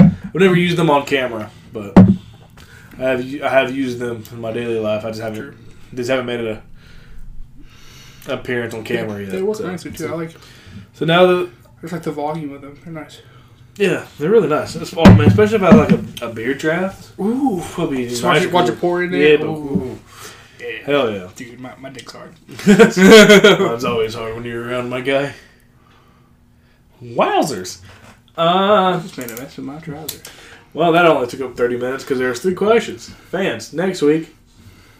I've 0.00 0.34
never 0.34 0.56
used 0.56 0.76
them 0.76 0.88
on 0.90 1.04
camera, 1.06 1.50
but 1.72 1.98
I 1.98 3.02
have 3.02 3.20
I 3.42 3.48
have 3.48 3.74
used 3.74 3.98
them 3.98 4.24
in 4.30 4.40
my 4.40 4.52
daily 4.52 4.78
life. 4.78 5.04
I 5.04 5.10
just 5.10 5.20
haven't 5.20 5.40
True. 5.40 5.54
just 5.94 6.08
haven't 6.10 6.26
made 6.26 6.40
it 6.40 6.62
a 8.26 8.32
appearance 8.32 8.74
on 8.74 8.84
camera 8.84 9.20
yet. 9.20 9.30
They 9.30 9.42
work 9.42 9.56
so, 9.56 9.66
nicely 9.66 9.90
too. 9.92 10.08
I 10.08 10.12
like. 10.16 10.36
so 10.94 11.04
now 11.04 11.26
that 11.26 11.50
There's 11.80 11.92
like 11.92 12.02
the 12.02 12.12
volume 12.12 12.52
of 12.54 12.62
them. 12.62 12.78
They're 12.84 12.92
nice. 12.92 13.20
yeah, 13.76 14.06
they're 14.18 14.30
really 14.30 14.48
nice. 14.48 14.76
Oh 14.96 15.04
man, 15.04 15.22
especially 15.28 15.56
if 15.56 15.62
I 15.62 15.74
have 15.74 15.90
like 15.90 16.22
a, 16.22 16.26
a 16.26 16.32
beer 16.32 16.54
draft. 16.54 17.18
Ooh. 17.20 17.60
Probably 17.72 18.08
Just 18.08 18.22
watch 18.22 18.42
it, 18.42 18.52
watch 18.52 18.68
it 18.68 18.78
pour 18.80 19.02
in 19.02 19.10
there. 19.10 19.32
Yeah, 19.32 19.36
but- 19.38 19.46
Ooh. 19.46 19.98
Yeah. 20.80 20.86
Hell 20.86 21.10
yeah. 21.10 21.30
Dude, 21.36 21.60
my, 21.60 21.74
my 21.76 21.90
dick's 21.90 22.12
hard. 22.12 22.34
Mine's 22.66 23.84
always 23.84 24.14
hard 24.14 24.34
when 24.34 24.44
you're 24.44 24.68
around 24.68 24.88
my 24.88 25.00
guy. 25.00 25.34
Wowzers. 27.02 27.80
Uh, 28.36 29.00
just 29.00 29.18
made 29.18 29.30
a 29.30 29.36
mess 29.36 29.56
with 29.56 29.66
my 29.66 29.78
trousers. 29.80 30.22
well, 30.74 30.92
that 30.92 31.06
only 31.06 31.26
took 31.26 31.40
up 31.40 31.56
30 31.56 31.76
minutes 31.76 32.04
because 32.04 32.18
there's 32.18 32.40
three 32.40 32.54
questions. 32.54 33.08
Fans, 33.08 33.72
next 33.72 34.02
week, 34.02 34.34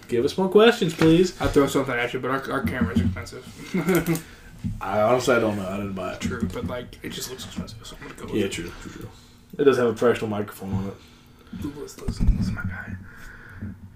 give 0.08 0.24
us 0.24 0.36
more 0.36 0.48
questions, 0.48 0.94
please. 0.94 1.40
I'd 1.40 1.50
throw 1.50 1.66
something 1.66 1.94
at 1.94 2.12
you, 2.12 2.20
but 2.20 2.30
our, 2.30 2.52
our 2.52 2.62
camera's 2.62 3.00
expensive. 3.00 4.24
I 4.80 5.00
honestly, 5.02 5.36
I 5.36 5.38
don't 5.40 5.56
know. 5.56 5.68
I 5.68 5.76
didn't 5.76 5.92
buy 5.92 6.14
it. 6.14 6.20
True, 6.20 6.48
but 6.52 6.66
like 6.66 6.98
it 7.04 7.10
just 7.10 7.30
looks 7.30 7.44
expensive, 7.44 7.78
so 7.86 7.96
I'm 8.00 8.08
gonna 8.08 8.18
go 8.20 8.24
with 8.26 8.34
Yeah, 8.34 8.46
it. 8.46 8.52
true, 8.52 8.72
true, 8.82 8.90
true. 8.90 9.08
It 9.56 9.62
does 9.64 9.76
have 9.78 9.86
a 9.86 9.92
professional 9.92 10.30
microphone 10.30 10.74
on 10.74 10.86
it. 10.88 11.64
Ooh, 11.64 11.72
Listen, 11.76 12.06
listen, 12.06 12.36
listen, 12.36 12.54
my 12.56 12.62
guy. 12.62 12.92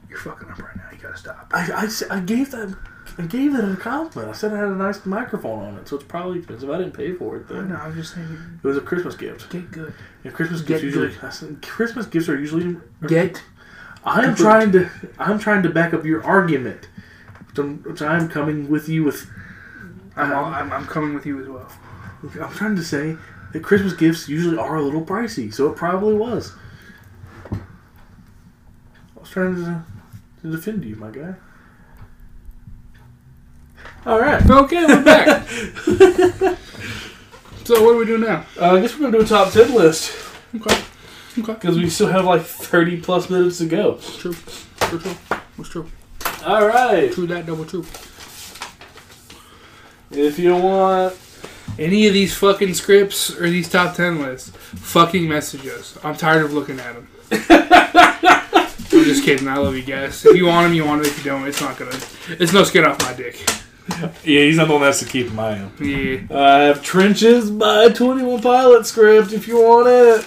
You're 0.08 0.18
fucking 0.18 0.48
up 0.48 0.58
right 0.62 0.76
now. 0.76 0.90
Gotta 1.02 1.16
stop. 1.16 1.50
I, 1.52 1.88
I, 2.10 2.16
I 2.16 2.20
gave 2.20 2.52
that 2.52 2.76
I 3.18 3.22
gave 3.22 3.54
it 3.54 3.64
a 3.64 3.76
compliment. 3.76 4.30
I 4.34 4.38
said 4.38 4.52
it 4.52 4.56
had 4.56 4.68
a 4.68 4.74
nice 4.74 5.04
microphone 5.04 5.64
on 5.64 5.76
it, 5.78 5.88
so 5.88 5.96
it's 5.96 6.04
probably 6.04 6.38
expensive. 6.38 6.70
I 6.70 6.78
didn't 6.78 6.94
pay 6.94 7.12
for 7.12 7.36
it 7.36 7.46
I 7.50 7.54
though. 7.54 7.60
know. 7.62 7.74
I'm 7.76 7.94
just 7.94 8.14
saying, 8.14 8.60
It 8.62 8.66
was 8.66 8.76
a 8.76 8.80
Christmas 8.80 9.16
gift. 9.16 9.50
get 9.50 9.70
good. 9.72 9.92
Yeah, 10.24 10.30
Christmas 10.30 10.60
Get 10.60 10.68
gifts 10.68 10.82
usually. 10.84 11.08
good. 11.14 11.32
Said, 11.32 11.60
Christmas 11.62 12.06
gifts 12.06 12.28
are 12.28 12.38
usually. 12.38 12.76
Get. 13.08 13.42
I 14.04 14.20
am 14.22 14.30
Good. 14.34 14.36
trying 14.38 14.72
to. 14.72 14.88
I'm 15.18 15.38
trying 15.38 15.62
to 15.64 15.70
back 15.70 15.92
up 15.92 16.04
your 16.04 16.22
argument, 16.24 16.88
which 17.48 17.58
I'm, 17.58 17.78
which 17.82 18.00
I'm 18.02 18.28
coming 18.28 18.70
with 18.70 18.88
you 18.88 19.04
with. 19.04 19.28
I'm, 20.16 20.30
uh, 20.30 20.34
all, 20.36 20.44
I'm, 20.46 20.72
I'm 20.72 20.86
coming 20.86 21.14
with 21.14 21.26
you 21.26 21.40
as 21.42 21.48
well. 21.48 21.68
I'm 22.40 22.52
trying 22.54 22.76
to 22.76 22.84
say 22.84 23.16
that 23.52 23.62
Christmas 23.64 23.92
gifts 23.94 24.28
usually 24.28 24.56
are 24.58 24.76
a 24.76 24.82
little 24.82 25.04
pricey, 25.04 25.52
so 25.52 25.68
it 25.70 25.76
probably 25.76 26.14
was. 26.14 26.52
I 27.52 27.58
was. 29.20 29.28
trying 29.30 29.56
to, 29.56 29.84
to 30.42 30.50
defend 30.50 30.84
you, 30.84 30.96
my 30.96 31.10
guy. 31.10 31.34
All 34.04 34.20
right. 34.20 34.42
Okay, 34.48 34.84
we're 34.86 35.04
back. 35.04 35.46
so 37.64 37.82
what 37.84 37.92
do 37.92 37.96
we 37.98 38.04
do 38.06 38.18
now? 38.18 38.44
Uh, 38.60 38.74
I 38.76 38.80
guess 38.80 38.94
we're 38.94 39.00
gonna 39.10 39.18
do 39.18 39.24
a 39.24 39.26
top 39.26 39.52
ten 39.52 39.72
list 39.74 40.12
Okay. 40.56 40.74
Okay. 41.38 41.52
because 41.54 41.78
we 41.78 41.88
still 41.88 42.08
have 42.08 42.24
like 42.24 42.42
thirty 42.42 43.00
plus 43.00 43.30
minutes 43.30 43.58
to 43.58 43.66
go. 43.66 43.98
True. 44.18 44.34
True. 44.34 44.98
True. 44.98 45.12
What's 45.56 45.70
true? 45.70 45.86
All 46.44 46.66
right. 46.66 47.12
True 47.12 47.26
that. 47.28 47.46
Double 47.46 47.64
true. 47.64 47.84
If 50.10 50.38
you 50.38 50.54
want, 50.56 51.14
Any 51.78 52.06
of 52.06 52.12
these 52.12 52.34
fucking 52.36 52.74
scripts 52.74 53.30
or 53.34 53.48
these 53.48 53.70
top 53.70 53.94
ten 53.94 54.20
lists, 54.20 54.50
fucking 54.50 55.26
message 55.28 55.66
us. 55.66 55.96
I'm 56.04 56.16
tired 56.16 56.44
of 56.44 56.52
looking 56.52 56.78
at 56.80 56.94
them. 56.94 57.08
Just 59.04 59.24
kidding. 59.24 59.48
I 59.48 59.56
love 59.56 59.76
you 59.76 59.82
guys. 59.82 60.24
If 60.24 60.36
you 60.36 60.46
want 60.46 60.66
them, 60.66 60.74
you 60.74 60.84
want 60.84 61.02
them. 61.02 61.10
If 61.12 61.18
you 61.18 61.24
don't, 61.30 61.46
it's 61.46 61.60
not 61.60 61.76
gonna. 61.78 61.96
It's 62.28 62.52
no 62.52 62.64
skin 62.64 62.84
off 62.84 63.00
my 63.00 63.12
dick. 63.12 63.42
yeah, 64.24 64.44
he's 64.44 64.56
not 64.56 64.68
the 64.68 64.72
one 64.74 64.82
that's 64.82 65.00
to 65.00 65.06
keep 65.06 65.26
in 65.26 65.34
mind. 65.34 65.70
Yeah. 65.80 66.20
I 66.30 66.58
have 66.62 66.82
Trenches 66.82 67.50
by 67.50 67.88
Twenty 67.88 68.22
One 68.22 68.40
Pilot 68.40 68.86
script. 68.86 69.32
If 69.32 69.48
you 69.48 69.56
want 69.62 69.88
it, 69.88 70.26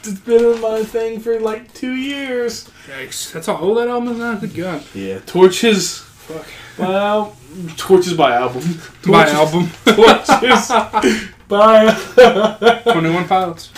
it's 0.00 0.18
been 0.20 0.44
in 0.44 0.60
my 0.60 0.82
thing 0.82 1.20
for 1.20 1.38
like 1.40 1.72
two 1.72 1.92
years. 1.94 2.68
Yikes. 2.88 3.32
That's 3.32 3.48
all. 3.48 3.74
That 3.74 3.88
album 3.88 4.20
is 4.20 4.40
good 4.40 4.54
gun. 4.54 4.82
Yeah, 4.94 5.20
Torches. 5.20 5.98
Fuck. 6.00 6.46
Well, 6.78 7.36
Torches 7.76 8.14
by 8.14 8.34
album. 8.36 8.62
My 9.06 9.24
Torches- 9.24 9.34
album. 9.34 9.70
Torches 9.84 11.22
by. 11.48 12.82
21 12.92 13.28
Pilots. 13.28 13.70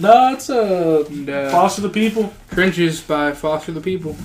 No, 0.00 0.32
it's 0.32 0.48
a 0.50 1.04
And, 1.08 1.28
uh, 1.28 1.50
Foster 1.50 1.82
the 1.82 1.88
People. 1.88 2.32
Trenches 2.50 3.00
by 3.00 3.32
Foster 3.32 3.72
the 3.72 3.80
People. 3.80 4.16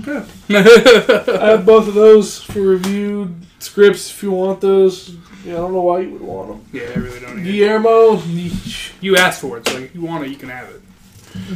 Okay. 0.00 0.24
I 0.50 1.50
have 1.50 1.64
both 1.66 1.86
of 1.88 1.94
those 1.94 2.42
for 2.42 2.60
review 2.60 3.34
scripts 3.60 4.10
if 4.10 4.22
you 4.22 4.32
want 4.32 4.60
those. 4.60 5.16
Yeah, 5.44 5.54
I 5.54 5.56
don't 5.58 5.72
know 5.72 5.82
why 5.82 6.00
you 6.00 6.10
would 6.10 6.22
want 6.22 6.48
them. 6.48 6.64
yeah, 6.72 6.90
I 6.90 6.98
really 6.98 7.20
don't. 7.20 7.38
Either. 7.38 7.42
Guillermo, 7.52 8.20
You 9.00 9.16
asked 9.16 9.40
for 9.42 9.58
it, 9.58 9.68
so 9.68 9.78
if 9.78 9.94
you 9.94 10.02
want 10.02 10.24
it, 10.24 10.30
you 10.30 10.36
can 10.36 10.48
have 10.48 10.68
it. 10.70 10.82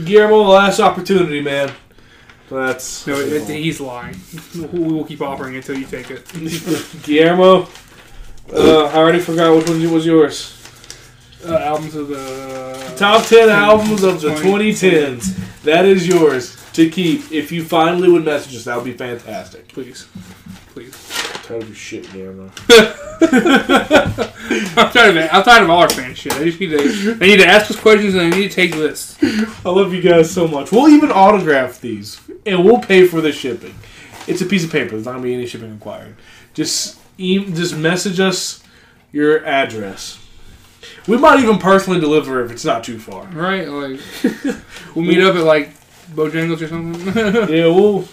Guillermo, 0.04 0.42
last 0.42 0.78
opportunity, 0.78 1.40
man. 1.40 1.72
That's 2.48 3.06
No, 3.06 3.14
it, 3.18 3.48
he's 3.48 3.80
lying. 3.80 4.16
We 4.54 4.78
will 4.78 5.04
keep 5.04 5.22
offering 5.22 5.54
it 5.54 5.58
until 5.68 5.78
you 5.78 5.86
take 5.86 6.10
it. 6.10 6.24
Guillermo. 7.02 7.68
Uh, 8.52 8.84
I 8.86 8.94
already 8.96 9.20
forgot 9.20 9.56
which 9.56 9.68
one 9.68 9.92
was 9.92 10.04
yours. 10.06 10.59
Uh, 11.46 11.56
albums 11.56 11.94
of 11.94 12.08
the 12.08 12.94
Top 12.96 13.24
ten 13.26 13.48
albums 13.48 14.02
of 14.02 14.20
the 14.20 14.30
2010s. 14.30 15.62
That 15.62 15.84
is 15.86 16.06
yours 16.06 16.56
to 16.74 16.88
keep. 16.90 17.32
If 17.32 17.50
you 17.50 17.64
finally 17.64 18.10
would 18.10 18.24
message 18.24 18.54
us, 18.56 18.64
that 18.64 18.76
would 18.76 18.84
be 18.84 18.92
fantastic. 18.92 19.68
Please, 19.68 20.06
please. 20.68 20.94
I'm 21.34 21.40
Tired 21.42 21.62
of 21.62 21.68
your 21.68 21.76
shit, 21.76 22.12
Guillermo. 22.12 22.50
I'm 24.76 24.90
tired 24.92 25.10
of 25.10 25.16
it. 25.16 25.32
I'm 25.34 25.42
tired 25.42 25.62
of 25.64 25.70
all 25.70 25.78
our 25.80 25.88
fan 25.88 26.14
shit. 26.14 26.32
I 26.34 26.44
just 26.44 26.60
need 26.60 26.70
to. 26.70 27.14
They 27.14 27.28
need 27.28 27.38
to 27.40 27.46
ask 27.46 27.70
us 27.70 27.78
questions 27.80 28.14
and 28.14 28.32
they 28.32 28.38
need 28.38 28.48
to 28.50 28.54
take 28.54 28.74
lists. 28.76 29.16
I 29.64 29.70
love 29.70 29.92
you 29.94 30.02
guys 30.02 30.30
so 30.30 30.46
much. 30.46 30.70
We'll 30.72 30.88
even 30.88 31.10
autograph 31.10 31.80
these, 31.80 32.20
and 32.46 32.64
we'll 32.64 32.78
pay 32.80 33.06
for 33.06 33.20
the 33.20 33.32
shipping. 33.32 33.74
It's 34.26 34.42
a 34.42 34.46
piece 34.46 34.64
of 34.64 34.70
paper. 34.70 34.90
There's 34.90 35.06
not 35.06 35.12
gonna 35.12 35.24
be 35.24 35.34
any 35.34 35.46
shipping 35.46 35.72
required. 35.72 36.16
Just 36.54 36.98
e- 37.18 37.50
just 37.52 37.76
message 37.76 38.20
us 38.20 38.62
your 39.12 39.44
address. 39.44 40.19
We 41.06 41.16
might 41.16 41.40
even 41.40 41.58
personally 41.58 42.00
deliver 42.00 42.44
if 42.44 42.50
it's 42.50 42.64
not 42.64 42.84
too 42.84 42.98
far. 42.98 43.26
Right? 43.26 43.68
Like 43.68 44.00
we'll 44.94 45.04
meet 45.04 45.20
up 45.20 45.34
at 45.36 45.44
like 45.44 45.70
Bojangles 46.14 46.60
or 46.60 46.68
something. 46.68 47.14
Yeah, 47.54 47.66
we'll 47.66 48.06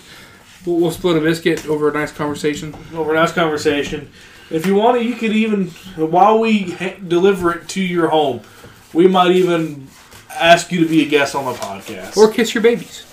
we'll, 0.66 0.80
we'll 0.80 0.92
split 0.92 1.18
a 1.18 1.22
biscuit 1.22 1.68
over 1.68 1.90
a 1.90 1.94
nice 1.94 2.12
conversation. 2.12 2.76
Over 2.94 3.12
a 3.12 3.16
nice 3.16 3.32
conversation. 3.32 4.10
If 4.50 4.66
you 4.66 4.76
want 4.76 4.98
it, 4.98 5.04
you 5.04 5.16
could 5.16 5.34
even 5.34 5.68
while 5.98 6.40
we 6.40 6.72
ha- 6.72 6.96
deliver 7.06 7.54
it 7.54 7.68
to 7.70 7.82
your 7.82 8.08
home, 8.10 8.42
we 8.94 9.08
might 9.08 9.32
even 9.32 9.88
ask 10.34 10.72
you 10.72 10.80
to 10.82 10.88
be 10.90 11.04
a 11.04 11.10
guest 11.10 11.36
on 11.36 11.46
the 11.46 11.54
podcast 11.60 12.16
or 12.16 12.32
kiss 12.32 12.54
your 12.54 12.64
babies. 12.64 13.04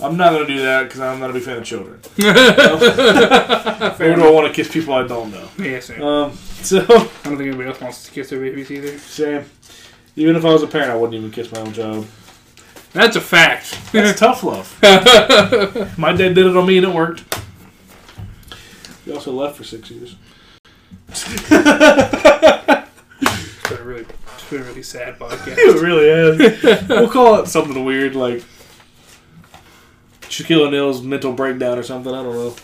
I'm 0.00 0.16
not 0.16 0.32
gonna 0.32 0.46
do 0.46 0.62
that 0.62 0.84
because 0.84 1.00
I'm 1.00 1.20
not 1.20 1.30
a 1.30 1.32
big 1.34 1.42
fan 1.42 1.58
of 1.58 1.64
children. 1.64 2.00
Or 4.02 4.16
do 4.16 4.24
I 4.24 4.30
want 4.30 4.46
to 4.48 4.52
kiss 4.52 4.72
people 4.72 4.94
I 4.94 5.06
don't 5.06 5.30
know? 5.30 5.48
Yeah, 5.58 5.80
same. 5.80 6.02
Um, 6.02 6.32
so 6.66 6.80
I 6.80 6.86
don't 6.86 7.08
think 7.36 7.40
anybody 7.40 7.68
else 7.68 7.80
wants 7.80 8.04
to 8.04 8.10
kiss 8.12 8.30
their 8.30 8.38
babies 8.38 8.70
either. 8.70 8.96
Sam, 8.98 9.44
even 10.14 10.36
if 10.36 10.44
I 10.44 10.52
was 10.52 10.62
a 10.62 10.68
parent, 10.68 10.90
I 10.90 10.96
wouldn't 10.96 11.14
even 11.18 11.30
kiss 11.30 11.50
my 11.50 11.60
own 11.60 11.72
child. 11.72 12.06
That's 12.92 13.16
a 13.16 13.20
fact. 13.20 13.76
That's 13.92 14.18
tough 14.20 14.44
love. 14.44 14.78
my 15.98 16.12
dad 16.12 16.34
did 16.34 16.46
it 16.46 16.56
on 16.56 16.66
me 16.66 16.76
and 16.76 16.86
it 16.86 16.94
worked. 16.94 17.24
He 19.04 19.12
also 19.12 19.32
left 19.32 19.56
for 19.56 19.64
six 19.64 19.90
years. 19.90 20.14
It's 21.08 21.48
been 21.48 21.66
a 21.66 22.86
really, 23.82 24.06
it's 24.34 24.50
been 24.50 24.60
a 24.60 24.64
really 24.64 24.82
sad 24.82 25.18
podcast. 25.18 25.56
It 25.58 25.82
really 25.82 26.06
is. 26.06 26.88
we'll 26.88 27.10
call 27.10 27.40
it 27.40 27.48
something 27.48 27.84
weird 27.84 28.14
like 28.14 28.44
Shaquille 30.22 30.68
O'Neal's 30.68 31.02
mental 31.02 31.32
breakdown 31.32 31.78
or 31.78 31.82
something. 31.82 32.14
I 32.14 32.22
don't 32.22 32.34
know. 32.34 32.54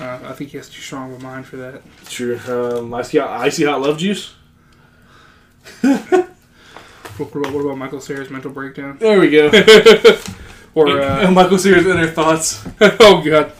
Uh, 0.00 0.20
I 0.22 0.32
think 0.32 0.50
he 0.50 0.56
has 0.58 0.68
too 0.68 0.80
strong 0.80 1.12
of 1.12 1.20
a 1.20 1.22
mind 1.22 1.46
for 1.46 1.56
that. 1.56 1.82
Sure. 2.08 2.38
Um, 2.48 2.94
icy, 2.94 3.18
hot, 3.18 3.40
icy 3.40 3.64
hot 3.64 3.80
love 3.80 3.98
juice. 3.98 4.34
What 5.82 7.34
about, 7.34 7.52
what 7.52 7.60
about 7.64 7.78
Michael 7.78 7.98
Cera's 7.98 8.30
mental 8.30 8.52
breakdown? 8.52 8.98
There 8.98 9.18
we 9.18 9.30
go. 9.30 9.50
Or 10.78 11.00
uh, 11.00 11.28
Michael 11.32 11.58
Cera's 11.58 11.86
inner 11.86 12.06
thoughts. 12.06 12.64
oh 12.80 13.20
god, 13.24 13.52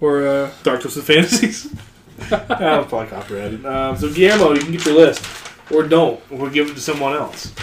or 0.00 0.26
uh, 0.26 0.50
Dark 0.64 0.80
Twisted 0.80 1.04
Fantasies. 1.04 1.72
was 2.18 2.28
probably 2.28 3.06
copyrighted. 3.06 3.64
Um, 3.64 3.96
so 3.96 4.12
Guillermo, 4.12 4.54
you 4.54 4.60
can 4.60 4.72
get 4.72 4.84
your 4.84 4.96
list, 4.96 5.24
or 5.70 5.84
don't, 5.84 6.20
or 6.32 6.50
give 6.50 6.68
it 6.68 6.74
to 6.74 6.80
someone 6.80 7.14
else. 7.14 7.54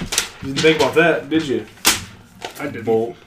You 0.41 0.54
didn't 0.54 0.60
think 0.60 0.78
about 0.78 0.95
that, 0.95 1.30
did 1.30 1.45
you? 1.45 1.65
I 2.58 2.67
didn't. 2.67 2.86
Bolt. 2.86 3.17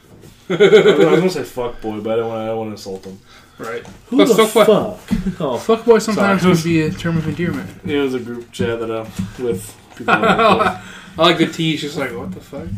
I 0.49 0.55
was 0.55 1.19
gonna 1.19 1.29
say 1.29 1.43
fuck 1.43 1.83
boy, 1.83 2.01
but 2.01 2.15
I 2.15 2.17
don't 2.17 2.29
want. 2.29 2.41
I 2.41 2.47
don't 2.47 2.59
want 2.59 2.69
to 2.69 2.73
insult 2.73 3.05
him. 3.05 3.19
Right. 3.59 3.85
Who 4.07 4.19
But 4.19 4.29
the 4.29 4.47
fuck 4.47 4.67
fuck? 4.67 5.41
Oh, 5.41 5.57
Fuckboy 5.59 6.01
sometimes 6.01 6.43
Sorry. 6.43 6.55
would 6.55 6.65
be 6.65 6.83
a 6.83 6.91
term 6.91 7.17
of 7.19 7.27
endearment. 7.29 7.69
it 7.85 7.99
was 7.99 8.15
a 8.15 8.21
group 8.21 8.53
chat 8.53 8.79
that 8.81 8.91
uh, 8.91 9.05
with 9.39 9.77
people. 9.97 10.15
I 10.15 10.83
I 11.19 11.23
like 11.23 11.39
the 11.39 11.47
tease, 11.47 11.81
just 11.81 11.97
like 11.97 12.13
what 12.13 12.31
the 12.31 12.41
fuck. 12.41 12.69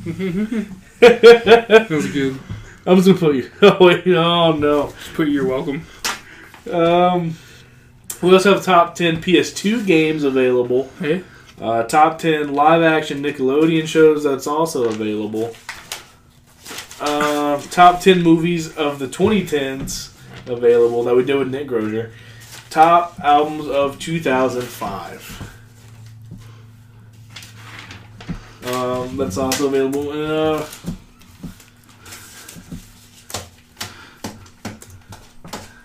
that 1.00 1.90
was 1.90 2.10
good. 2.10 2.38
am 2.86 2.96
just 2.96 3.06
gonna 3.08 3.18
put 3.18 3.34
you. 3.36 3.50
Oh 3.60 3.84
wait, 3.84 4.06
oh 4.08 4.52
no. 4.52 4.86
Just 4.98 5.12
put 5.14 5.28
your 5.28 5.46
welcome. 5.46 5.84
Um, 6.70 7.34
we 8.22 8.32
also 8.32 8.54
have 8.54 8.64
top 8.64 8.94
ten 8.94 9.16
PS2 9.18 9.84
games 9.86 10.24
available. 10.24 10.88
Hey, 10.98 11.22
Uh, 11.60 11.82
top 11.82 12.18
10 12.18 12.54
live 12.54 12.80
action 12.82 13.22
Nickelodeon 13.22 13.86
shows 13.86 14.24
that's 14.24 14.46
also 14.46 14.84
available. 14.84 15.54
Uh, 17.00 17.60
top 17.70 18.00
10 18.00 18.22
movies 18.22 18.74
of 18.76 18.98
the 18.98 19.06
2010s 19.06 20.09
available 20.50 21.04
that 21.04 21.14
we 21.14 21.24
did 21.24 21.36
with 21.36 21.50
Nick 21.50 21.68
Grozier. 21.68 22.10
Top 22.68 23.18
albums 23.20 23.68
of 23.68 23.98
2005. 23.98 25.46
Um, 28.66 29.16
that's 29.16 29.38
also 29.38 29.66
available. 29.68 30.10
Uh, 30.10 30.66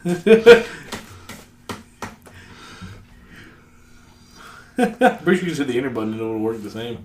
Pretty 4.75 5.39
sure 5.39 5.49
you 5.49 5.55
said 5.55 5.67
the 5.67 5.77
enter 5.77 5.89
button 5.89 6.13
and 6.13 6.21
it 6.21 6.23
would 6.23 6.41
work 6.41 6.61
the 6.61 6.69
same. 6.69 7.03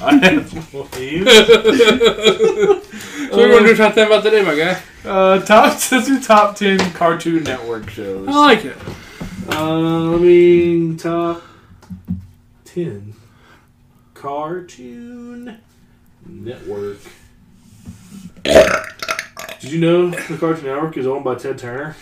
I 0.00 0.16
have 0.16 0.74
waves. 0.74 1.36
so 3.30 3.36
we're 3.36 3.52
gonna 3.52 3.66
do 3.66 3.76
top 3.76 3.94
ten 3.94 4.06
about 4.06 4.22
today, 4.22 4.42
my 4.42 4.54
guy. 4.56 4.80
Uh, 5.04 5.40
top 5.40 5.64
let's 5.92 6.06
do 6.06 6.20
top 6.20 6.56
ten 6.56 6.78
Cartoon 6.92 7.42
Network 7.44 7.90
shows. 7.90 8.28
I 8.28 8.32
like 8.32 8.64
it. 8.64 8.76
Uh, 9.48 10.14
I 10.14 10.18
mean 10.18 10.96
top 10.96 11.42
ten 12.64 13.14
Cartoon 14.14 15.58
Network. 16.26 16.98
Did 18.44 19.72
you 19.72 19.80
know 19.80 20.10
the 20.10 20.36
Cartoon 20.38 20.66
Network 20.66 20.96
is 20.96 21.06
owned 21.06 21.24
by 21.24 21.34
Ted 21.34 21.58
Turner? 21.58 21.96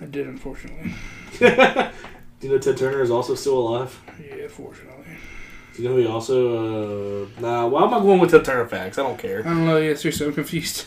I 0.00 0.04
did, 0.04 0.26
unfortunately. 0.26 0.94
Do 1.38 2.46
you 2.46 2.52
know 2.52 2.58
Ted 2.58 2.76
Turner 2.76 3.02
is 3.02 3.10
also 3.10 3.34
still 3.34 3.58
alive? 3.58 4.00
Yeah, 4.18 4.48
fortunately. 4.48 4.99
He's 5.80 5.88
gonna 5.88 5.98
be 6.02 6.06
also. 6.06 7.24
Uh, 7.24 7.26
nah, 7.40 7.66
why 7.66 7.84
am 7.84 7.94
I 7.94 8.00
going 8.00 8.20
with 8.20 8.32
the 8.32 8.40
Turfax? 8.40 8.98
I 8.98 9.02
don't 9.02 9.18
care. 9.18 9.40
I 9.40 9.48
don't 9.48 9.64
know. 9.64 9.78
yes 9.78 10.02
sir 10.02 10.26
i'm 10.26 10.34
confused. 10.34 10.84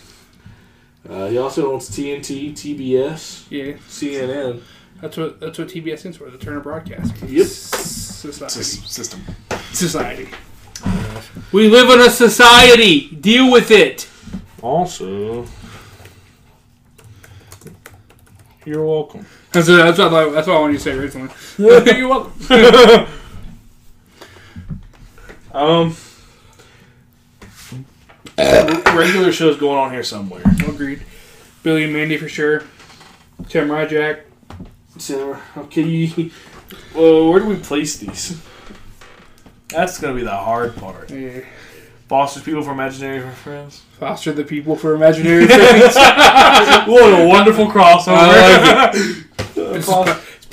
Uh, 1.09 1.29
he 1.29 1.37
also 1.39 1.73
owns 1.73 1.89
TNT, 1.89 2.51
TBS, 2.51 3.45
yeah, 3.49 3.73
CNN. 3.89 4.61
That's 5.01 5.17
what 5.17 5.39
that's 5.39 5.57
what 5.57 5.69
TBS 5.69 5.97
stands 5.97 6.17
for, 6.17 6.29
the 6.29 6.37
Turner 6.37 6.59
Broadcast. 6.59 7.11
Yep. 7.23 7.47
Society. 7.47 8.59
S- 8.59 8.91
system. 8.91 9.23
Society. 9.71 10.29
We 11.51 11.69
live 11.69 11.89
in 11.89 11.99
a 11.99 12.11
society. 12.11 13.09
Deal 13.15 13.51
with 13.51 13.71
it. 13.71 14.07
Also, 14.61 15.47
you're 18.63 18.85
welcome. 18.85 19.25
That's, 19.53 19.65
that's 19.65 19.97
what 19.97 20.13
I, 20.13 20.29
that's 20.29 20.47
what 20.47 20.57
I 20.57 20.59
wanted 20.59 20.73
to 20.73 20.79
say 20.79 20.91
originally. 20.91 21.31
You're 21.57 22.07
welcome. 22.07 23.07
um, 25.53 25.95
regular 28.37 29.31
shows 29.31 29.57
going 29.57 29.77
on 29.77 29.91
here 29.91 30.03
somewhere. 30.03 30.43
Agreed. 30.67 31.03
Billy 31.61 31.83
and 31.83 31.93
Mandy 31.93 32.17
for 32.17 32.27
sure. 32.27 32.63
Samurai 33.47 33.85
Jack. 33.85 34.25
So, 34.97 35.37
okay, 35.57 35.81
you, 35.81 36.31
well, 36.95 37.29
where 37.29 37.39
do 37.39 37.47
we 37.47 37.55
place 37.55 37.97
these? 37.97 38.41
That's 39.69 39.99
gonna 39.99 40.13
be 40.13 40.23
the 40.23 40.31
hard 40.31 40.75
part. 40.75 41.09
Yeah. 41.09 41.41
Foster's 42.07 42.43
People 42.43 42.61
for 42.61 42.71
Imaginary 42.71 43.27
Friends. 43.31 43.81
Foster 43.99 44.33
the 44.33 44.43
people 44.43 44.75
for 44.75 44.93
imaginary 44.93 45.47
things. 45.47 45.95
what 45.95 47.21
a 47.21 47.25
wonderful 47.27 47.67
crossover! 47.67 48.17
I 48.17 48.91
it's, 48.93 49.27
it's 49.57 49.87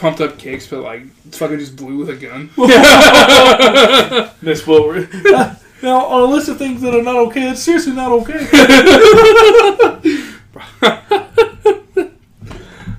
pumped 0.01 0.21
up 0.21 0.39
kicks, 0.39 0.67
but 0.67 0.81
like 0.81 1.03
it's 1.27 1.39
fucking 1.39 1.59
just 1.59 1.77
blue 1.77 1.99
with 1.99 2.09
a 2.09 2.17
gun. 2.17 2.51
Miss 4.43 4.67
Wilbur. 4.67 5.09
Now, 5.83 6.05
on 6.05 6.29
a 6.29 6.31
list 6.31 6.51
of 6.51 6.59
things 6.59 6.83
that 6.83 6.95
are 6.95 7.03
not 7.03 7.17
okay, 7.29 7.47
that's 7.47 7.63
seriously 7.63 7.95
not 7.95 8.13
okay. 8.13 8.47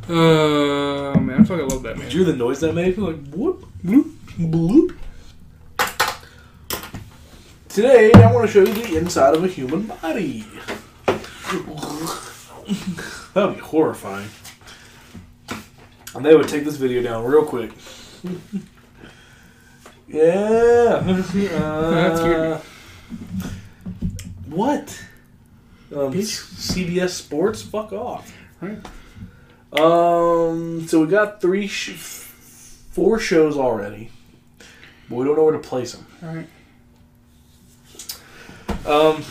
Uh, 0.10 1.14
man, 1.20 1.42
I 1.42 1.44
fucking 1.44 1.68
love 1.68 1.84
that 1.84 1.96
man. 1.98 2.06
Did 2.06 2.14
you 2.14 2.24
hear 2.24 2.34
the 2.34 2.40
noise 2.40 2.60
that 2.62 2.74
made? 2.74 2.98
Like, 2.98 3.24
whoop, 3.28 3.68
bloop, 3.86 4.12
bloop. 4.36 4.98
Today, 7.70 8.12
I 8.14 8.32
want 8.32 8.48
to 8.48 8.52
show 8.52 8.62
you 8.62 8.74
the 8.74 8.98
inside 8.98 9.36
of 9.36 9.44
a 9.44 9.48
human 9.48 9.84
body. 9.84 10.44
that 13.36 13.46
would 13.46 13.54
be 13.54 13.62
horrifying. 13.62 14.28
And 16.16 16.26
they 16.26 16.36
would 16.36 16.48
take 16.48 16.66
this 16.66 16.76
video 16.76 17.02
down 17.02 17.24
real 17.24 17.46
quick. 17.46 17.72
yeah. 20.08 21.02
Uh, 21.54 22.62
what? 24.50 25.04
Um, 25.94 26.14
CBS 26.14 27.10
Sports? 27.12 27.62
Fuck 27.62 27.94
off. 27.94 28.34
Right. 28.60 28.80
Um. 29.74 30.86
So 30.88 31.02
we 31.02 31.08
got 31.08 31.40
three, 31.42 31.68
sh- 31.68 31.92
four 32.92 33.20
shows 33.20 33.58
already, 33.58 34.12
but 35.10 35.16
we 35.16 35.24
don't 35.26 35.38
know 35.38 35.44
where 35.46 35.54
to 35.54 35.60
place 35.60 35.94
them. 35.94 36.06
All 36.24 36.36
right. 36.36 36.48
Um, 38.86 39.24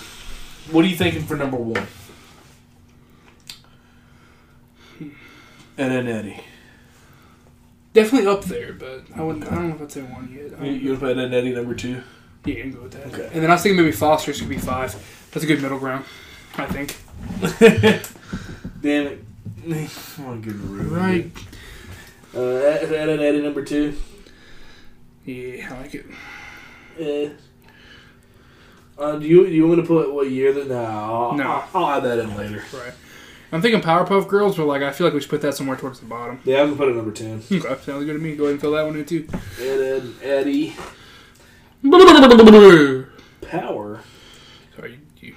what 0.70 0.84
are 0.84 0.88
you 0.88 0.96
thinking 0.96 1.24
for 1.24 1.36
number 1.36 1.56
one? 1.58 1.86
And 5.00 5.12
then 5.92 6.06
Eddy. 6.08 6.40
Definitely 7.92 8.28
up 8.28 8.44
there, 8.44 8.72
but 8.72 9.02
I 9.16 9.22
wouldn't. 9.22 9.50
I 9.50 9.54
don't 9.54 9.68
know 9.70 9.74
if 9.74 9.82
I'd 9.82 9.92
say 9.92 10.02
one 10.02 10.30
yet. 10.32 10.64
You, 10.64 10.72
you 10.72 10.94
to 10.94 11.00
put 11.00 11.18
and 11.18 11.34
Eddy 11.34 11.52
number 11.52 11.74
two? 11.74 12.02
yeah, 12.44 12.54
you 12.54 12.62
can 12.62 12.72
go 12.72 12.82
with 12.82 12.92
that. 12.92 13.06
Okay. 13.08 13.30
And 13.32 13.42
then 13.42 13.50
I 13.50 13.54
was 13.54 13.62
thinking 13.62 13.78
maybe 13.78 13.92
Foster's 13.92 14.38
could 14.38 14.48
be 14.48 14.58
five. 14.58 14.94
That's 15.32 15.44
a 15.44 15.46
good 15.46 15.60
middle 15.60 15.78
ground. 15.78 16.04
I 16.56 16.66
think. 16.66 16.96
Damn 18.82 19.06
it! 19.06 19.24
I 19.68 20.22
want 20.22 20.44
to 20.44 20.50
you 20.52 20.80
a 20.80 20.84
Right. 20.84 21.30
Uh, 22.34 22.40
Ed 22.40 23.08
and 23.08 23.20
Eddy 23.20 23.42
number 23.42 23.64
two. 23.64 23.96
Yeah, 25.24 25.74
I 25.74 25.80
like 25.82 25.94
it. 25.94 26.06
Eh. 26.98 27.30
Uh, 28.98 29.16
do 29.16 29.26
you 29.26 29.46
do 29.46 29.52
you 29.52 29.66
want 29.66 29.80
to 29.80 29.86
put 29.86 30.12
what 30.12 30.30
year 30.30 30.52
that? 30.52 30.68
No, 30.68 30.84
I'll, 30.84 31.32
No. 31.36 31.44
I'll, 31.44 31.68
I'll 31.74 31.96
add 31.96 32.04
that 32.04 32.18
in 32.18 32.36
later. 32.36 32.62
Right. 32.72 32.92
I'm 33.52 33.60
thinking 33.60 33.80
Powerpuff 33.80 34.28
Girls, 34.28 34.56
but 34.56 34.66
like 34.66 34.82
I 34.82 34.92
feel 34.92 35.06
like 35.06 35.14
we 35.14 35.20
should 35.20 35.30
put 35.30 35.42
that 35.42 35.54
somewhere 35.54 35.76
towards 35.76 36.00
the 36.00 36.06
bottom. 36.06 36.40
Yeah, 36.44 36.60
I'm 36.60 36.66
gonna 36.66 36.76
put 36.76 36.88
it 36.88 36.96
number 36.96 37.10
ten. 37.12 37.42
Okay, 37.50 37.82
sounds 37.82 38.04
good 38.04 38.12
to 38.12 38.18
me. 38.18 38.36
Go 38.36 38.44
ahead 38.44 38.52
and 38.52 38.60
fill 38.60 38.72
that 38.72 38.86
one 38.86 38.96
in 38.96 39.04
too. 39.04 39.26
Ed, 39.60 39.80
Ed, 39.80 40.12
Eddy. 40.22 40.74
Power 43.42 44.00
Sorry, 44.76 45.00
you. 45.20 45.34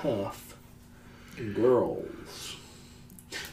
Puff 0.00 0.56
Girls. 1.54 2.56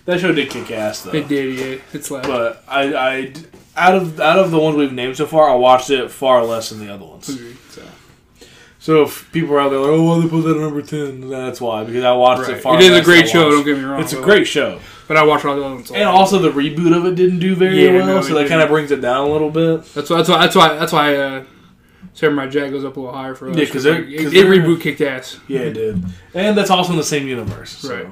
That 0.06 0.20
show 0.20 0.32
did 0.32 0.50
kick 0.50 0.72
ass 0.72 1.04
though. 1.04 1.12
It 1.12 1.28
did, 1.28 1.60
yeah. 1.60 1.82
It's 1.94 2.10
like 2.10 2.24
But 2.24 2.64
I, 2.68 2.94
I, 2.94 3.34
out 3.76 3.96
of 3.96 4.20
out 4.20 4.40
of 4.40 4.52
the 4.52 4.60
ones 4.60 4.76
we've 4.76 4.94
named 4.94 5.18
so 5.18 5.26
far, 5.26 5.50
I 5.50 5.56
watched 5.56 5.90
it 5.90 6.10
far 6.10 6.44
less 6.44 6.70
than 6.70 6.80
the 6.80 6.94
other 6.94 7.06
ones. 7.06 7.30
Agreed, 7.30 7.58
so. 7.70 7.84
So 8.82 9.04
if 9.04 9.30
people 9.34 9.54
are 9.56 9.60
out 9.60 9.70
there 9.72 9.80
like, 9.80 9.90
oh, 9.90 10.04
why 10.04 10.24
they 10.24 10.30
put 10.30 10.42
that 10.44 10.56
at 10.56 10.62
number 10.62 10.82
ten? 10.82 11.30
That's 11.30 11.60
why 11.60 11.84
because 11.84 12.04
I 12.04 12.14
watched 12.14 12.48
Right. 12.48 12.58
it 12.58 12.62
far. 12.62 12.76
It 12.76 12.84
is 12.84 12.98
a 12.98 13.02
great 13.04 13.28
show. 13.28 13.50
Don't 13.52 13.66
get 13.66 13.78
me 13.78 13.84
wrong. 13.84 14.02
It's 14.02 14.14
a 14.14 14.22
great 14.22 14.48
show, 14.48 14.80
But 15.08 15.18
I 15.18 15.24
watched 15.24 15.44
all 15.46 15.56
the 15.58 15.64
other 15.66 15.76
ones. 15.76 15.92
and 15.92 16.04
also 16.04 16.40
the 16.40 16.50
reboot 16.52 16.96
of 16.96 17.06
it 17.06 17.16
didn't 17.16 17.40
do 17.40 17.56
very 17.56 17.84
Yeah, 17.84 17.92
well, 17.92 18.06
no, 18.08 18.22
so 18.22 18.34
that 18.36 18.48
kind 18.48 18.62
of 18.62 18.70
brings 18.70 18.92
it 18.92 19.02
down 19.02 19.28
a 19.28 19.32
little 19.32 19.50
bit. 19.52 19.84
That's 19.94 20.10
why. 20.10 20.18
That's 20.18 20.30
why. 20.30 20.38
That's 20.40 20.56
why. 20.56 20.74
That's 20.76 20.94
why. 20.94 21.16
Uh, 21.16 21.44
Samurai 22.14 22.48
Jack 22.48 22.72
goes 22.72 22.84
up 22.86 22.96
a 22.98 23.00
little 23.02 23.14
higher 23.16 23.36
for 23.36 23.50
us. 23.50 23.56
Yeah, 23.58 23.66
'cause 23.66 23.86
like, 23.86 24.00
it, 24.00 24.34
it 24.34 24.46
reboot 24.48 24.82
kicked 24.82 25.02
ass. 25.02 25.38
Yeah, 25.48 25.60
it 25.62 25.74
did, 25.74 26.04
and 26.34 26.58
that's 26.58 26.70
also 26.70 26.92
in 26.94 26.98
the 26.98 27.04
same 27.04 27.28
universe. 27.28 27.72
So. 27.72 27.96
Right. 27.96 28.08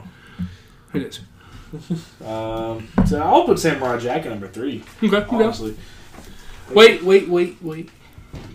It 0.93 1.01
is. 1.03 1.20
Um, 2.26 2.88
so 3.05 3.22
I'll 3.22 3.43
put 3.43 3.59
Samurai 3.59 3.97
Jack 3.99 4.26
at 4.26 4.30
number 4.32 4.47
three. 4.47 4.84
Okay. 5.03 5.18
okay. 5.18 5.74
Wait, 6.74 7.03
wait, 7.03 7.28
wait, 7.28 7.57
wait. 7.61 7.89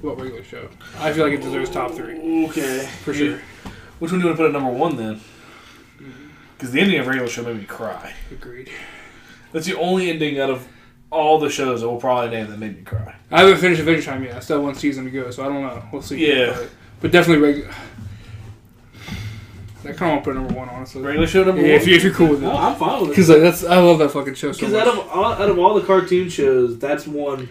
What 0.01 0.21
regular 0.21 0.43
show? 0.45 0.69
I 0.99 1.13
feel 1.13 1.25
like 1.25 1.35
it 1.35 1.43
deserves 1.43 1.71
top 1.71 1.93
three 1.93 2.47
okay, 2.49 2.87
for 3.05 3.15
sure. 3.15 3.41
Which 3.99 4.11
one 4.11 4.21
do 4.21 4.27
you 4.27 4.27
want 4.27 4.37
to 4.39 4.43
put 4.43 4.47
at 4.47 4.53
number 4.53 4.71
one 4.77 4.97
then? 4.97 5.15
Mm-hmm. 5.17 6.29
Because 6.57 6.73
the 6.73 6.81
ending 6.81 6.99
of 6.99 7.07
regular 7.07 7.29
show 7.29 7.43
made 7.45 7.57
me 7.59 7.65
cry. 7.65 8.13
Agreed. 8.31 8.71
That's 9.53 9.67
the 9.67 9.79
only 9.79 10.11
ending 10.11 10.41
out 10.41 10.51
of 10.51 10.67
all 11.11 11.39
the 11.39 11.51
shows 11.51 11.83
that 11.83 11.89
we'll 11.89 12.01
probably 12.01 12.31
name 12.31 12.51
that 12.51 12.59
made 12.59 12.77
me 12.77 12.83
cry. 12.83 13.15
I 13.31 13.43
haven't 13.43 13.59
finished 13.59 13.81
Adventure 13.81 14.03
Time 14.03 14.25
yet. 14.25 14.35
I 14.37 14.41
still 14.41 14.57
have 14.57 14.65
one 14.65 14.75
season 14.75 15.05
to 15.05 15.11
go, 15.11 15.31
so 15.31 15.45
I 15.45 15.49
don't 15.49 15.63
know. 15.63 15.83
We'll 15.93 16.03
see. 16.03 16.27
Yeah. 16.27 16.55
But, 16.57 16.71
but 17.01 17.13
definitely 17.13 17.47
regular. 17.47 17.71
I 19.85 19.93
kind 19.93 19.95
of 19.95 20.01
want 20.01 20.25
to 20.25 20.31
put 20.31 20.35
number 20.37 20.55
one, 20.55 20.69
honestly. 20.69 21.03
Regular 21.03 21.27
show 21.27 21.45
number 21.45 21.61
Yeah, 21.61 21.73
one. 21.73 21.81
if, 21.83 21.87
you, 21.89 21.97
if 21.97 22.05
you're 22.05 22.15
cool 22.15 22.29
with 22.29 22.43
it. 22.43 22.47
No, 22.47 22.57
I'm 22.57 22.77
fine 22.77 23.01
with 23.01 23.11
it. 23.11 23.13
Because 23.13 23.29
like, 23.29 23.41
that's 23.41 23.65
I 23.65 23.79
love 23.79 23.99
that 23.99 24.11
fucking 24.11 24.35
show 24.35 24.53
so 24.53 24.61
Because 24.61 24.75
out 24.75 24.87
of 24.87 24.99
all, 25.11 25.33
out 25.33 25.51
of 25.51 25.59
all 25.59 25.75
the 25.75 25.85
cartoon 25.85 26.29
shows, 26.29 26.79
that's 26.79 27.07
one. 27.07 27.49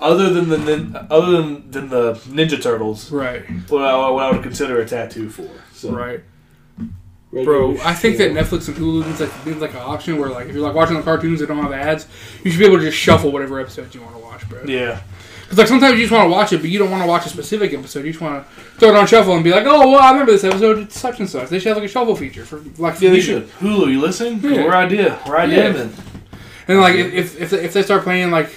Other 0.00 0.30
than 0.32 0.48
the 0.48 0.58
nin, 0.58 0.96
other 1.10 1.32
than, 1.42 1.70
than 1.70 1.88
the 1.88 2.12
Ninja 2.28 2.62
Turtles, 2.62 3.10
right, 3.10 3.42
what 3.68 3.82
I, 3.84 4.10
what 4.10 4.24
I 4.24 4.30
would 4.30 4.42
consider 4.44 4.80
a 4.80 4.86
tattoo 4.86 5.28
for. 5.28 5.48
So, 5.72 5.90
right, 5.90 6.20
regular 7.32 7.44
bro. 7.74 7.76
I 7.82 7.94
think 7.94 8.16
that. 8.18 8.30
Netflix 8.30 8.68
and 8.68 8.76
Hulu 8.76 9.06
needs 9.06 9.20
like 9.20 9.46
needs 9.46 9.58
like 9.60 9.72
an 9.72 9.78
option 9.80 10.18
where 10.18 10.28
like 10.30 10.46
if 10.48 10.54
you're 10.54 10.62
like 10.62 10.74
watching 10.74 10.96
the 10.96 11.02
cartoons 11.02 11.40
that 11.40 11.48
don't 11.48 11.58
have 11.62 11.72
ads, 11.72 12.06
you 12.44 12.50
should 12.50 12.60
be 12.60 12.64
able 12.66 12.78
to 12.78 12.84
just 12.84 12.96
shuffle 12.96 13.32
whatever 13.32 13.58
episodes 13.60 13.94
you 13.94 14.00
want 14.02 14.14
to 14.14 14.20
watch, 14.22 14.48
bro. 14.48 14.62
Yeah, 14.64 15.00
Because 15.42 15.58
like 15.58 15.66
sometimes 15.68 15.94
you 15.98 16.04
just 16.04 16.12
want 16.12 16.26
to 16.26 16.30
watch 16.30 16.52
it, 16.52 16.58
but 16.58 16.70
you 16.70 16.78
don't 16.78 16.90
want 16.92 17.02
to 17.02 17.08
watch 17.08 17.26
a 17.26 17.28
specific 17.28 17.72
episode. 17.74 18.04
You 18.04 18.12
just 18.12 18.22
want 18.22 18.46
to 18.46 18.60
throw 18.78 18.90
it 18.90 18.94
on 18.94 19.06
shuffle 19.08 19.34
and 19.34 19.42
be 19.42 19.50
like, 19.50 19.66
oh 19.66 19.90
well, 19.90 20.00
I 20.00 20.12
remember 20.12 20.30
this 20.30 20.44
episode. 20.44 20.78
It's 20.78 20.98
such 20.98 21.18
and 21.18 21.28
such. 21.28 21.48
They 21.48 21.58
should 21.58 21.68
have 21.68 21.76
like 21.76 21.86
a 21.86 21.92
shuffle 21.92 22.14
feature 22.14 22.44
for 22.44 22.60
like 22.80 23.00
yeah, 23.00 23.10
they 23.10 23.20
should. 23.20 23.48
Hulu, 23.58 23.90
you 23.90 24.00
listening? 24.00 24.38
Yeah. 24.42 24.64
We're 24.64 24.74
idea. 24.76 25.20
We're 25.26 25.38
idea 25.38 25.64
Yeah. 25.66 25.72
then. 25.72 25.92
And 26.68 26.80
like 26.80 26.94
if 26.94 27.14
if 27.14 27.42
if 27.42 27.52
if 27.52 27.72
they 27.72 27.82
start 27.82 28.04
playing 28.04 28.30
like 28.30 28.50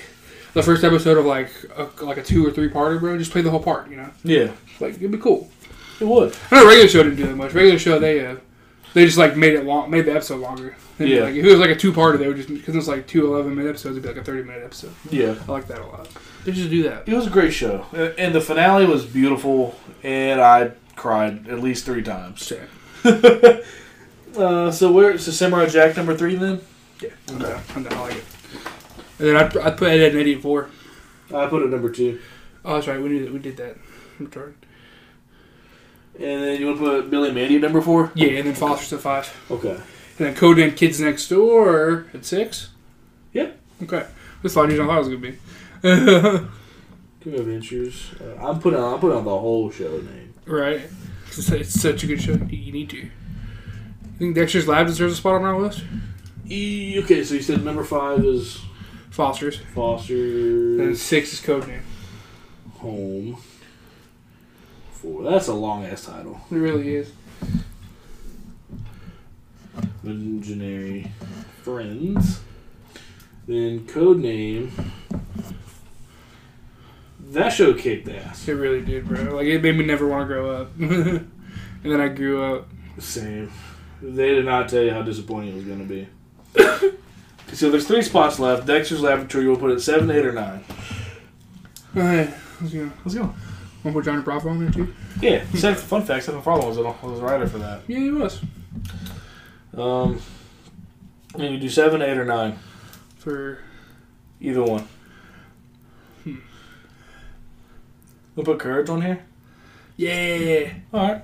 the 0.54 0.64
first 0.64 0.84
episode 0.84 1.18
of 1.18 1.26
like 1.26 1.49
a, 1.76 1.88
like 2.04 2.18
a 2.18 2.24
two 2.24 2.45
or 2.45 2.52
three 2.52 2.70
parter, 2.70 2.99
bro, 2.99 3.18
just 3.18 3.32
play 3.32 3.41
the 3.41 3.49
whole 3.52 3.64
part. 3.64 3.89
You 3.89 3.97
know, 3.97 4.10
Yeah, 4.24 4.52
like 4.80 4.95
it'd 4.95 5.12
be 5.12 5.18
cool. 5.18 5.49
it 5.99 6.06
would. 6.08 6.36
I 6.52 6.56
know 6.62 6.68
regular 6.68 6.88
show 6.89 7.04
didn't 7.04 7.18
do 7.18 7.28
that 7.28 7.36
much. 7.36 7.54
Regular 7.54 7.80
show 7.80 7.99
they 7.99 8.26
uh, 8.26 8.36
they 8.93 9.06
just 9.06 9.18
like 9.18 9.38
made 9.38 9.54
it 9.54 9.66
long, 9.66 9.89
made 9.89 10.06
the 10.06 10.14
episode 10.14 10.41
longer. 10.41 10.76
And, 10.99 11.10
Yeah. 11.10 11.22
Like, 11.24 11.36
if 11.36 11.45
it 11.45 11.49
was 11.49 11.60
like 11.60 11.70
a 11.70 11.76
two 11.76 11.93
parter, 11.93 12.20
they 12.20 12.28
would 12.28 12.38
just 12.38 12.49
because 12.49 12.76
it's 12.76 12.88
like 12.88 13.08
two 13.08 13.26
11 13.34 13.56
minute 13.56 13.70
episodes, 13.70 13.97
it'd 13.97 14.04
be 14.04 14.10
like 14.10 14.18
a 14.22 14.24
thirty 14.24 14.43
minute 14.43 14.64
episode. 14.64 14.91
Yeah. 15.10 15.36
I 15.47 15.52
like 15.52 15.68
that 15.68 15.80
a 15.80 15.86
lot. 15.86 16.08
They 16.45 16.52
just 16.52 16.70
do 16.70 16.84
that. 16.84 17.08
It 17.08 17.14
was 17.14 17.28
a 17.28 17.30
great 17.30 17.54
show, 17.54 17.86
Uh, 17.93 18.10
and 18.18 18.34
the 18.36 18.41
finale 18.41 18.86
was 18.86 19.06
beautiful, 19.06 19.76
and 20.04 20.41
I 20.41 20.72
cried 20.95 21.47
at 21.47 21.60
least 21.62 21.86
three 21.86 22.04
times. 22.04 22.45
Same. 22.45 22.68
Uh, 24.38 24.72
so 24.72 24.89
where? 24.91 25.18
So 25.18 25.30
Samurai 25.32 25.66
Jack 25.66 25.97
number 25.97 26.16
three 26.16 26.36
then? 26.36 26.62
Yeah. 27.02 27.10
I'm 27.30 27.39
down. 27.39 27.62
I'm 27.76 27.84
down. 27.84 27.93
I 27.93 28.02
like 28.02 28.16
it. 28.16 28.24
And 29.22 29.30
then 29.30 29.36
I'd, 29.38 29.56
I'd 29.58 29.78
put 29.78 29.90
Ed, 29.90 30.00
Ed 30.02 30.12
and 30.14 30.22
Eddy 30.22 30.34
at 30.36 30.42
four. 30.42 30.68
I 31.34 31.46
put 31.46 31.62
it 31.62 31.70
number 31.70 31.92
two, 31.92 32.20
Oh, 32.66 32.74
that's 32.76 32.88
right. 32.88 33.00
We 33.00 33.10
did 33.10 33.32
we 33.32 33.38
did 33.40 33.56
that. 33.58 33.78
I'm 34.20 34.32
sorry. 34.32 34.54
and 36.16 36.44
then 36.44 36.60
you 36.60 36.66
want 36.66 36.80
to 36.80 36.84
put 36.86 37.10
Billy 37.12 37.28
and 37.30 37.36
Mandy 37.36 37.56
at 37.56 37.62
number 37.62 37.82
four? 37.82 38.12
Yeah, 38.16 38.30
and 38.30 38.48
then 38.48 38.56
Foster's 38.56 38.94
at 38.94 39.00
five. 39.02 39.32
Okay. 39.52 39.70
And 39.72 39.80
then 40.18 40.36
Code 40.36 40.58
Codename 40.58 40.76
Kids 40.76 41.00
Next 41.00 41.28
Door 41.30 42.08
at 42.14 42.26
six. 42.26 42.70
Yep. 43.34 43.60
Okay. 43.84 44.06
This 44.42 44.54
thought 44.56 44.72
you 44.72 44.84
I 44.84 44.88
thought 44.88 44.96
it 44.96 45.00
was 45.00 45.08
gonna 45.08 45.20
be. 45.20 45.38
Good 47.24 47.40
Adventures. 47.40 48.12
Uh, 48.20 48.44
I'm 48.44 48.60
putting 48.60 48.80
on. 48.80 48.96
I'm 48.96 49.00
putting 49.00 49.18
on 49.18 49.24
the 49.26 49.30
whole 49.38 49.70
show 49.70 49.98
name. 50.02 50.34
right. 50.46 50.82
It's, 51.28 51.50
it's 51.52 51.80
such 51.80 52.04
a 52.04 52.08
good 52.08 52.22
show. 52.22 52.34
You 52.34 52.72
need 52.74 52.90
to. 52.90 52.98
You 52.98 53.12
think 54.18 54.36
Dexter's 54.36 54.68
Lab 54.68 54.88
deserves 54.88 55.14
a 55.14 55.16
spot 55.16 55.36
on 55.36 55.44
our 55.44 55.58
list? 55.58 55.84
E- 56.50 57.00
okay, 57.04 57.24
so 57.24 57.36
you 57.36 57.42
said 57.42 57.64
number 57.64 57.84
five 57.86 58.26
is 58.26 58.60
Foster's. 59.12 59.57
Foster's. 59.57 60.80
And 60.80 60.97
six 60.97 61.34
is 61.34 61.41
code 61.41 61.68
name. 61.68 61.84
Home. 62.80 63.38
Four. 64.93 65.24
That's 65.24 65.47
a 65.47 65.53
long 65.53 65.86
ass 65.86 66.05
title. 66.05 66.39
It 66.49 66.55
really 66.55 66.95
is. 66.95 67.12
Imaginary 70.03 71.12
Friends. 71.62 72.39
Then 73.47 73.86
code 73.86 74.20
name. 74.20 74.72
That 77.20 77.49
show 77.49 77.74
kicked 77.74 78.07
ass. 78.07 78.47
It 78.47 78.53
really 78.53 78.82
did, 78.82 79.07
bro. 79.07 79.36
Like 79.36 79.45
it 79.45 79.62
made 79.62 79.76
me 79.76 79.86
never 79.86 80.07
want 80.07 80.24
to 80.24 80.34
grow 80.34 80.55
up. 80.55 80.72
and 80.80 81.32
then 81.84 81.99
I 81.99 82.07
grew 82.07 82.43
up. 82.43 82.70
Same. 82.97 83.51
They 84.01 84.30
did 84.36 84.45
not 84.45 84.70
tell 84.70 84.82
you 84.82 84.91
how 84.91 85.01
disappointing 85.01 85.51
it 85.51 85.55
was 85.55 85.66
going 85.66 85.88
to 85.88 86.88
be. 86.88 86.97
so 87.54 87.70
there's 87.70 87.88
three 87.88 88.02
spots 88.02 88.39
left. 88.39 88.66
Dexter's 88.68 89.02
Laboratory. 89.02 89.47
We'll 89.47 89.58
put 89.58 89.72
it 89.72 89.82
seven, 89.82 90.10
eight, 90.12 90.26
or 90.26 90.32
nine. 90.32 90.64
Alright, 91.95 92.30
let's 92.62 92.74
go. 92.74 92.91
Let's 93.04 93.16
go. 93.16 93.22
Want 93.24 93.36
to 93.84 93.91
put 93.93 94.06
Johnny 94.06 94.22
Bravo 94.22 94.49
on 94.49 94.60
there 94.60 94.72
too? 94.72 94.93
Yeah. 95.22 95.43
Second 95.56 95.82
fun 95.82 96.04
fact: 96.04 96.26
Seth 96.26 96.36
MacFarlane 96.36 96.68
was, 96.68 96.78
a, 96.78 96.84
was 96.84 97.20
a 97.20 97.24
writer 97.24 97.47
for 97.47 97.58
that. 97.58 97.82
Yeah, 97.88 97.99
he 97.99 98.12
was. 98.12 98.41
Um, 99.76 100.20
and 101.36 101.54
you 101.54 101.60
do 101.60 101.70
seven, 101.70 102.02
eight, 102.02 102.18
or 102.18 102.26
nine. 102.26 102.60
For 103.18 103.60
Either 104.39 104.64
one. 104.64 104.88
Hmm. 106.24 106.36
We'll 108.36 108.45
put 108.45 108.60
courage 108.60 108.89
on 108.89 109.02
here. 109.02 109.24
yeah, 109.97 110.74
All 110.93 111.08
right. 111.08 111.22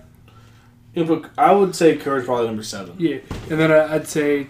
You'll 0.94 1.08
put, 1.08 1.30
I 1.38 1.52
would 1.54 1.76
say 1.76 1.96
courage 1.98 2.26
probably 2.26 2.48
number 2.48 2.64
seven. 2.64 2.96
yeah. 3.00 3.18
And 3.50 3.60
then 3.60 3.72
I'd 3.72 4.08
say 4.08 4.48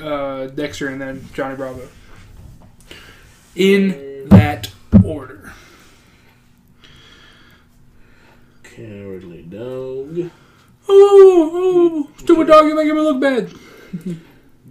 uh, 0.00 0.46
Dexter 0.48 0.88
and 0.88 1.00
then 1.00 1.28
Johnny 1.34 1.56
Bravo. 1.56 1.88
In 3.56 4.28
that 4.28 4.70
order. 5.04 5.52
Cowardly 8.62 9.42
dog. 9.42 10.30
Oh, 10.88 11.50
oh, 11.52 12.10
stupid 12.18 12.46
dog! 12.46 12.66
You're 12.66 12.76
making 12.76 12.94
me 12.94 13.00
look 13.00 13.20
bad. 13.20 13.52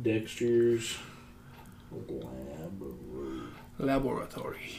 Dexter's 0.02 0.98
Laboratory. 1.92 3.42
Laboratory. 3.78 4.72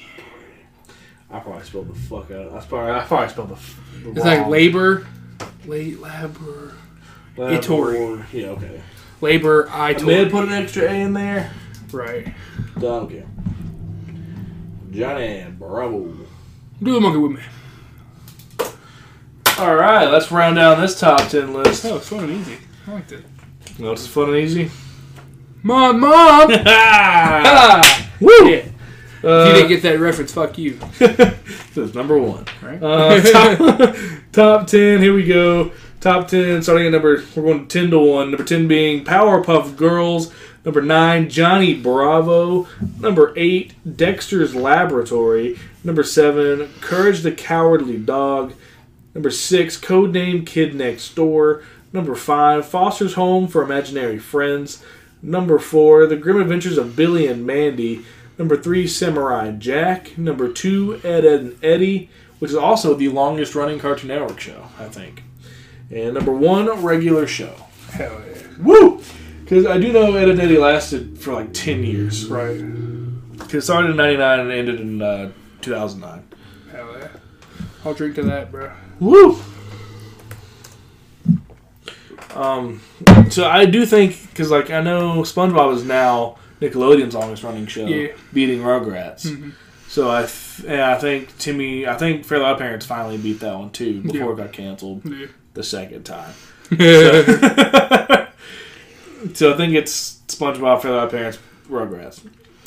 I 1.31 1.39
probably 1.39 1.63
spelled 1.65 1.89
the 1.89 1.95
fuck 1.99 2.31
out. 2.31 2.53
I 2.53 2.61
probably 2.67 2.93
I 2.93 3.05
probably 3.05 3.29
spelled 3.29 3.49
the. 3.51 3.59
the 4.05 4.11
It's 4.17 4.25
like 4.25 4.47
labor, 4.49 5.07
late 5.67 6.01
labor, 6.01 6.75
Labor- 7.37 7.63
Itori. 7.63 8.25
Yeah, 8.33 8.47
okay. 8.49 8.81
Labor. 9.21 9.69
I 9.71 9.91
I 9.95 10.03
may 10.03 10.15
have 10.25 10.31
put 10.31 10.45
an 10.49 10.53
extra 10.53 10.85
A 10.85 10.93
in 10.95 11.13
there. 11.13 11.51
right. 11.93 12.33
Don't 12.79 13.11
care. 13.11 13.27
Johnny 14.91 15.45
Bravo. 15.59 16.17
Do 16.83 16.95
the 16.95 17.01
monkey 17.01 17.19
with 17.19 17.33
me. 17.33 17.43
All 19.59 19.75
right, 19.75 20.07
let's 20.07 20.31
round 20.33 20.57
down 20.57 20.81
this 20.81 20.99
top 20.99 21.29
ten 21.29 21.53
list. 21.53 21.85
Oh, 21.85 21.97
it's 21.97 22.09
fun 22.09 22.25
and 22.25 22.33
easy. 22.33 22.57
I 22.87 22.93
liked 22.93 23.13
it. 23.13 23.25
You 23.77 23.85
know 23.85 23.91
what's 23.91 24.07
fun 24.07 24.29
and 24.31 24.39
easy? 24.39 24.71
Mom, 25.63 26.01
mom. 26.01 26.49
woo! 28.21 28.49
Yeah. 28.49 28.65
If 29.23 29.25
you 29.25 29.29
Uh, 29.29 29.53
didn't 29.53 29.69
get 29.69 29.83
that 29.83 30.01
reference, 30.01 30.33
fuck 30.33 30.57
you. 30.57 30.79
That's 30.99 31.95
number 31.95 32.17
one. 32.17 32.47
Right? 32.63 32.83
Uh, 32.83 33.21
top, 33.21 33.97
top 34.33 34.67
10, 34.67 35.03
here 35.03 35.13
we 35.13 35.25
go. 35.27 35.73
Top 36.01 36.29
10, 36.29 36.63
starting 36.63 36.87
at 36.87 36.93
number, 36.93 37.23
we're 37.37 37.43
going 37.43 37.69
10 37.69 37.91
to 37.91 37.99
1. 37.99 38.31
Number 38.31 38.45
10 38.45 38.67
being 38.67 39.05
Powerpuff 39.05 39.77
Girls. 39.77 40.33
Number 40.65 40.81
9, 40.81 41.29
Johnny 41.29 41.75
Bravo. 41.75 42.67
Number 42.99 43.35
8, 43.37 43.97
Dexter's 43.97 44.55
Laboratory. 44.55 45.59
Number 45.85 46.03
7, 46.03 46.71
Courage 46.81 47.21
the 47.21 47.33
Cowardly 47.33 47.99
Dog. 47.99 48.55
Number 49.15 49.31
6, 49.31 49.79
Codename 49.81 50.47
Kid 50.47 50.75
Next 50.75 51.15
Door. 51.15 51.65
Number 51.93 52.15
5, 52.15 52.67
Foster's 52.67 53.15
Home 53.15 53.47
for 53.47 53.63
Imaginary 53.63 54.19
Friends. 54.19 54.83
Number 55.21 55.59
4, 55.59 56.07
The 56.07 56.17
Grim 56.17 56.41
Adventures 56.41 56.79
of 56.79 56.97
Billy 56.97 57.27
and 57.27 57.47
Mandy. 57.47 58.07
Number 58.39 58.57
3, 58.57 58.87
Samurai 58.87 59.51
Jack. 59.51 60.17
Number 60.17 60.51
2, 60.51 61.03
Ed, 61.05 61.27
Ed, 61.27 61.41
and 61.41 61.65
Eddy 61.65 62.09
which 62.41 62.51
is 62.51 62.57
also 62.57 62.95
the 62.95 63.09
longest 63.09 63.55
running 63.55 63.79
Cartoon 63.79 64.09
Network 64.09 64.41
show, 64.41 64.69
I 64.79 64.89
think. 64.89 65.23
And 65.91 66.15
number 66.15 66.33
one, 66.33 66.69
regular 66.83 67.27
show. 67.27 67.55
Hell 67.93 68.21
yeah. 68.29 68.43
Woo! 68.61 69.03
Because 69.43 69.67
I 69.67 69.79
do 69.79 69.93
know 69.93 70.15
Ed 70.15 70.29
and 70.29 70.41
Eddy 70.41 70.57
lasted 70.59 71.19
for 71.19 71.33
like 71.35 71.53
10 71.53 71.83
years. 71.83 72.27
Right. 72.29 72.59
Because 73.33 73.55
it 73.55 73.63
started 73.63 73.91
in 73.91 73.97
99 73.97 74.41
and 74.41 74.53
ended 74.53 74.81
in 74.81 75.03
uh, 75.03 75.33
2009. 75.63 76.23
Hell 76.71 76.97
yeah. 77.01 77.09
I'll 77.85 77.95
drink 77.95 78.15
to 78.17 78.23
that, 78.23 78.53
bro. 78.53 78.71
Woo! 79.01 79.41
Um, 82.35 82.81
so 83.31 83.49
I 83.49 83.65
do 83.67 83.85
think, 83.85 84.29
because 84.31 84.51
like 84.51 84.71
I 84.71 84.81
know 84.81 85.23
SpongeBob 85.23 85.75
is 85.75 85.85
now 85.85 86.37
Nickelodeon's 86.61 87.15
longest 87.15 87.43
running 87.43 87.67
show, 87.67 87.87
Yeah. 87.87 88.09
beating 88.33 88.61
Rugrats. 88.61 89.27
Mhm. 89.27 89.53
So 89.89 90.09
I, 90.09 90.21
th- 90.27 90.69
I 90.71 90.97
think 90.99 91.37
Timmy, 91.39 91.87
I 91.89 91.97
think 91.97 92.25
Fairly 92.25 92.45
Odd 92.45 92.59
Parents 92.59 92.87
finally 92.87 93.17
beat 93.19 93.41
that 93.41 93.59
one 93.59 93.71
too 93.71 94.01
before 94.03 94.19
Yeah. 94.19 94.33
it 94.33 94.37
got 94.37 94.53
canceled 94.53 95.03
Yeah. 95.05 95.27
The 95.55 95.63
second 95.63 96.05
time. 96.05 96.35
yeah. 96.71 98.29
so 99.35 99.53
I 99.53 99.57
think 99.57 99.75
it's 99.75 100.21
SpongeBob, 100.29 100.83
Fairly 100.83 100.99
Odd 100.99 101.11
Parents, 101.11 101.39
Rugrats. 101.69 102.23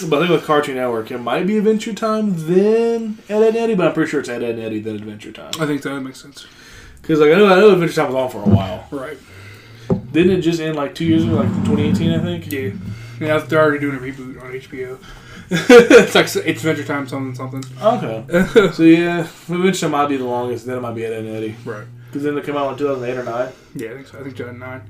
But 0.09 0.17
I 0.17 0.19
think 0.21 0.31
with 0.31 0.45
Cartoon 0.45 0.75
Network, 0.75 1.11
it 1.11 1.19
might 1.19 1.47
be 1.47 1.57
Adventure 1.57 1.93
Time, 1.93 2.33
then 2.47 3.19
Ed, 3.29 3.43
and 3.43 3.55
Eddy, 3.55 3.75
but 3.75 3.87
I'm 3.87 3.93
pretty 3.93 4.09
sure 4.09 4.19
it's 4.19 4.29
Ed, 4.29 4.43
Ed 4.43 4.55
and 4.55 4.59
Eddy, 4.63 4.79
then 4.79 4.95
Adventure 4.95 5.31
Time. 5.31 5.51
I 5.59 5.65
think 5.65 5.81
that 5.83 5.99
makes 6.01 6.21
sense. 6.21 6.45
Because 7.01 7.19
like 7.19 7.31
I 7.31 7.35
know, 7.35 7.47
I 7.47 7.59
know 7.59 7.71
Adventure 7.71 7.95
Time 7.95 8.07
was 8.07 8.15
on 8.15 8.29
for 8.29 8.49
a 8.49 8.53
while. 8.53 8.87
Right. 8.91 9.17
Didn't 10.11 10.39
it 10.39 10.41
just 10.41 10.59
end 10.59 10.75
like 10.75 10.95
two 10.95 11.05
years 11.05 11.23
ago, 11.23 11.35
like 11.35 11.49
2018, 11.65 12.11
I 12.11 12.19
think? 12.19 12.51
Yeah. 12.51 12.71
Yeah, 13.19 13.37
they're 13.39 13.61
already 13.61 13.79
doing 13.79 13.95
a 13.95 13.99
reboot 13.99 14.41
on 14.41 14.51
HBO. 14.51 14.99
it's 15.49 16.15
like 16.15 16.25
it's 16.25 16.35
Adventure 16.35 16.83
Time, 16.83 17.07
something, 17.07 17.35
something. 17.35 17.63
Okay. 17.81 18.71
so 18.71 18.83
yeah, 18.83 19.19
Adventure 19.19 19.81
Time 19.81 19.91
might 19.91 20.07
be 20.07 20.17
the 20.17 20.25
longest, 20.25 20.65
then 20.65 20.77
it 20.77 20.81
might 20.81 20.95
be 20.95 21.05
Ed, 21.05 21.13
Ed 21.13 21.25
and 21.25 21.35
Eddy. 21.35 21.55
Right. 21.63 21.85
Because 22.13 22.25
then 22.25 22.37
it 22.37 22.45
came 22.45 22.55
out 22.55 22.71
in 22.73 22.77
2008 22.77 23.17
or 23.17 23.23
9. 23.23 23.51
Yeah, 23.73 23.89
I 23.89 23.93
think 23.95 24.05
so. 24.07 24.19
I 24.19 24.21
think 24.23 24.37
2009. 24.37 24.81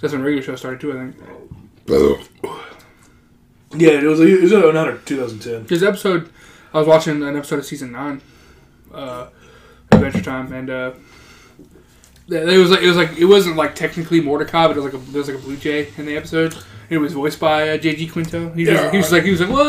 That's 0.00 0.12
when 0.12 0.22
regular 0.22 0.44
show 0.44 0.54
started 0.54 0.80
too. 0.80 0.92
I 0.92 1.10
think. 1.10 1.16
Yeah, 3.74 3.90
it 4.00 4.04
was, 4.04 4.20
it 4.20 4.40
was 4.42 4.52
09 4.52 4.76
or 4.76 4.98
2010. 4.98 5.66
This 5.66 5.82
episode, 5.82 6.30
I 6.72 6.78
was 6.78 6.86
watching 6.86 7.20
an 7.22 7.36
episode 7.36 7.58
of 7.58 7.64
season 7.66 7.90
nine, 7.90 8.20
uh, 8.94 9.28
Adventure 9.90 10.22
Time, 10.22 10.52
and 10.52 10.70
uh, 10.70 10.92
it 12.28 12.58
was 12.58 12.70
like 12.70 12.80
it 12.82 12.86
was 12.86 12.96
like 12.96 13.18
it 13.18 13.24
wasn't 13.24 13.56
like 13.56 13.74
technically 13.74 14.20
Mordecai, 14.20 14.68
but 14.68 14.76
it 14.76 14.80
was 14.80 14.92
like 14.92 15.02
a 15.02 15.10
there 15.10 15.18
was 15.18 15.28
like 15.28 15.38
a 15.38 15.40
blue 15.40 15.56
jay 15.56 15.88
in 15.96 16.06
the 16.06 16.16
episode. 16.16 16.54
It 16.90 16.98
was 16.98 17.14
voiced 17.14 17.40
by 17.40 17.70
uh, 17.70 17.76
J.G. 17.78 18.08
Quintel. 18.08 18.54
He 18.54 18.62
was, 18.66 18.74
Yeah. 18.74 18.90
he 18.92 18.98
was 18.98 19.10
like 19.10 19.24
he 19.24 19.30
was 19.32 19.40
like 19.40 19.50
what, 19.50 19.66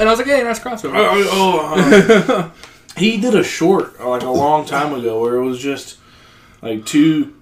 and 0.00 0.06
I 0.08 0.12
was 0.12 0.18
like, 0.18 0.28
hey, 0.28 0.42
nice 0.44 0.60
crossover. 0.60 0.92
Oh, 0.94 1.74
uh, 1.74 2.50
he 2.98 3.18
did 3.20 3.34
a 3.34 3.42
short 3.42 3.98
uh, 3.98 4.08
like 4.08 4.22
a 4.22 4.30
long 4.30 4.64
time 4.66 4.92
ago 4.92 5.20
where 5.20 5.36
it 5.36 5.44
was 5.44 5.58
just 5.58 5.96
like 6.62 6.86
two 6.86 7.34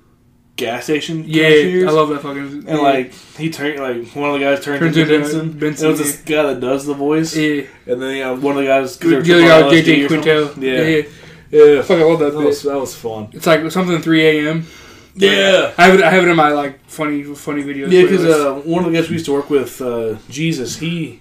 gas 0.57 0.85
station 0.85 1.25
yeah, 1.27 1.49
cashiers. 1.49 1.89
I 1.89 1.93
love 1.93 2.09
that 2.11 2.21
fucking. 2.21 2.69
and 2.69 2.79
like 2.81 3.13
he 3.37 3.51
turned 3.51 3.81
like 3.81 4.15
one 4.15 4.31
of 4.31 4.39
the 4.39 4.45
guys 4.45 4.63
turned 4.63 4.81
Turns 4.81 4.97
into 4.97 5.15
into 5.15 5.25
Benson. 5.25 5.59
Benson, 5.59 5.87
it 5.87 5.91
was 5.91 5.99
this 6.01 6.23
guy 6.23 6.43
that 6.43 6.61
does 6.61 6.85
the 6.85 6.95
voice, 6.95 7.37
yeah, 7.37 7.63
and 7.87 8.03
then 8.03 8.17
yeah, 8.17 8.31
one 8.33 8.57
of 8.57 8.63
the 8.63 8.69
guys. 8.69 8.99
the 8.99 9.09
they 9.09 9.15
were 9.15 9.21
other 9.21 9.25
tripping 9.25 9.47
guy 9.49 9.63
on 9.63 9.71
with 9.71 9.85
LSD 9.85 9.85
J.J. 9.85 10.09
Quintel. 10.09 10.63
Yeah, 10.63 10.73
Yeah, 10.73 11.03
yeah. 11.51 11.75
yeah. 11.77 11.83
Fuck, 11.83 11.99
I 11.99 12.03
love 12.03 12.19
that 12.19 12.33
That 12.33 12.45
was 12.45 12.63
that 12.63 12.79
was 12.79 12.95
fun. 12.95 13.29
It's 13.33 13.47
like 13.47 13.71
something 13.71 14.01
3 14.01 14.27
a.m. 14.27 14.67
Yeah. 15.15 15.73
I 15.77 15.87
have 15.87 15.95
it. 15.95 16.03
I 16.05 16.11
have 16.11 16.25
it 16.25 16.29
in 16.29 16.37
my 16.37 16.51
like 16.51 16.85
funny 16.87 17.23
funny 17.23 17.63
videos. 17.63 17.91
Yeah, 17.91 18.03
because 18.03 18.25
uh, 18.25 18.55
one 18.65 18.85
of 18.85 18.93
the 18.93 18.99
guys 18.99 19.09
we 19.09 19.15
used 19.15 19.27
to 19.27 19.33
work 19.33 19.51
with, 19.51 19.81
uh, 19.81 20.17
Jesus, 20.29 20.77
he 20.79 21.21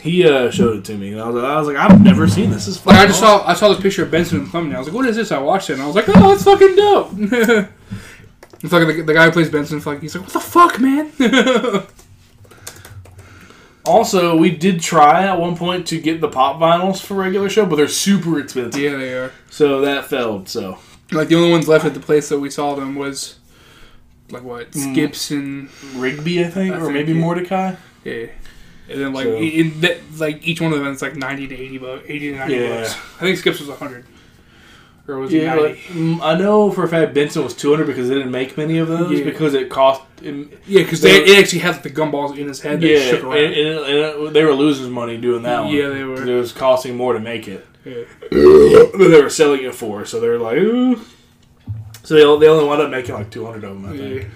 he 0.00 0.24
uh, 0.28 0.50
showed 0.50 0.76
it 0.78 0.84
to 0.86 0.96
me, 0.96 1.12
and 1.12 1.20
I 1.20 1.28
was, 1.28 1.42
I 1.44 1.58
was 1.58 1.66
like, 1.68 1.76
I've 1.76 2.00
never 2.02 2.28
seen 2.28 2.50
this. 2.50 2.66
This 2.66 2.76
is 2.78 2.86
Like 2.86 2.96
I 2.96 3.06
just 3.06 3.22
awesome. 3.22 3.44
saw 3.44 3.50
I 3.50 3.54
saw 3.54 3.68
this 3.70 3.80
picture 3.80 4.04
of 4.04 4.10
Benson 4.10 4.44
the 4.44 4.50
thumbnail. 4.50 4.76
I 4.76 4.78
was 4.80 4.88
like, 4.88 4.94
"What 4.96 5.06
is 5.06 5.16
this?" 5.16 5.32
I 5.32 5.38
watched 5.38 5.70
it 5.70 5.74
and 5.74 5.82
I 5.82 5.86
was 5.86 5.96
like, 5.96 6.04
"Oh, 6.08 6.32
it's 6.32 6.44
fucking 6.44 6.76
dope." 6.76 7.10
it's 8.62 8.72
like 8.72 8.86
the, 8.86 9.02
the 9.06 9.14
guy 9.14 9.24
who 9.26 9.30
plays 9.32 9.48
Benson. 9.50 9.80
Like 9.84 10.00
he's 10.00 10.14
like, 10.14 10.24
"What 10.24 10.32
the 10.32 10.40
fuck, 10.40 10.78
man?" 10.80 11.10
Also, 13.84 14.36
we 14.36 14.50
did 14.50 14.80
try 14.82 15.24
at 15.24 15.38
one 15.40 15.56
point 15.56 15.86
to 15.86 15.98
get 15.98 16.20
the 16.20 16.28
pop 16.28 16.60
vinyls 16.60 17.00
for 17.00 17.14
regular 17.14 17.48
show, 17.48 17.64
but 17.64 17.76
they're 17.76 17.88
super 17.88 18.38
expensive, 18.38 18.78
yeah, 18.78 18.96
they 18.96 19.14
are. 19.14 19.32
so 19.48 19.80
that 19.80 20.04
failed. 20.04 20.46
So 20.48 20.78
Like 21.10 21.28
the 21.28 21.36
only 21.36 21.50
ones 21.50 21.68
left 21.68 21.86
at 21.86 21.94
the 21.94 22.00
place 22.00 22.28
that 22.28 22.38
we 22.38 22.50
saw 22.50 22.74
them 22.74 22.96
was 22.96 23.38
like 24.30 24.42
what 24.42 24.72
Mm. 24.72 24.92
Skips 24.92 25.30
and 25.30 25.70
Rigby, 25.94 26.44
I 26.44 26.50
think, 26.50 26.74
I 26.74 26.76
or 26.76 26.80
think, 26.82 26.92
maybe 26.94 27.12
yeah. 27.14 27.20
Mordecai. 27.20 27.74
yeah. 28.04 28.26
And 28.90 29.00
then 29.00 29.12
like 29.12 29.24
So- 29.26 29.36
in 29.36 29.80
that, 29.80 29.98
like 30.18 30.46
each 30.46 30.60
one 30.60 30.72
of 30.72 30.78
them 30.78 30.88
is 30.92 31.02
like 31.02 31.16
ninety 31.16 31.46
to 31.46 31.54
eighty 31.54 31.78
bucks, 31.78 32.04
eighty 32.08 32.30
to 32.32 32.38
ninety 32.38 32.54
Yeah. 32.56 32.80
bucks. 32.80 32.94
I 33.18 33.20
think 33.20 33.36
Skips 33.38 33.60
was 33.60 33.68
hundred, 33.78 34.04
or 35.06 35.18
was 35.18 35.32
it 35.32 35.42
Yeah, 35.42 35.54
ninety? 35.54 35.62
like, 35.62 35.78
mm, 35.88 36.20
I 36.22 36.38
know 36.38 36.70
for 36.70 36.84
a 36.84 36.88
fact 36.88 37.12
Benson 37.14 37.44
was 37.44 37.54
two 37.54 37.70
hundred 37.70 37.86
because 37.86 38.08
they 38.08 38.14
didn't 38.14 38.30
make 38.32 38.56
many 38.56 38.78
of 38.78 38.88
those 38.88 39.18
Yeah. 39.18 39.24
because 39.24 39.52
it 39.54 39.68
cost. 39.68 40.02
It, 40.22 40.34
yeah, 40.66 40.82
because 40.82 41.00
they- 41.02 41.20
they 41.24 41.32
it 41.36 41.38
actually 41.38 41.58
had 41.60 41.82
the 41.82 41.90
gumballs 41.90 42.36
in 42.36 42.48
his 42.48 42.60
head. 42.62 42.82
Yeah, 42.82 42.98
and, 42.98 43.24
and, 43.24 43.54
it- 43.54 44.32
they 44.32 44.42
were 44.44 44.54
losing 44.54 44.90
money 44.90 45.16
doing 45.18 45.42
that 45.42 45.64
one. 45.64 45.72
Yeah, 45.74 45.88
they 45.90 46.04
were. 46.04 46.26
It 46.26 46.34
was 46.34 46.52
costing 46.52 46.96
more 46.96 47.12
to 47.12 47.20
make 47.20 47.46
it. 47.46 47.64
Yeah. 47.84 48.02
than 48.30 49.10
they 49.10 49.22
were 49.22 49.30
selling 49.30 49.62
it 49.64 49.74
for. 49.74 50.04
So 50.04 50.18
they 50.20 50.28
were 50.28 50.38
like, 50.38 50.58
Ooh. 50.58 50.96
so 52.02 52.14
they, 52.14 52.20
they 52.20 52.50
only 52.50 52.64
wound 52.66 52.82
up 52.82 52.90
making 52.90 53.14
like 53.14 53.30
200 53.30 53.64
of 53.64 53.82
them, 53.82 53.86
I 53.92 53.96
think. 53.96 54.22
Yeah. 54.22 54.28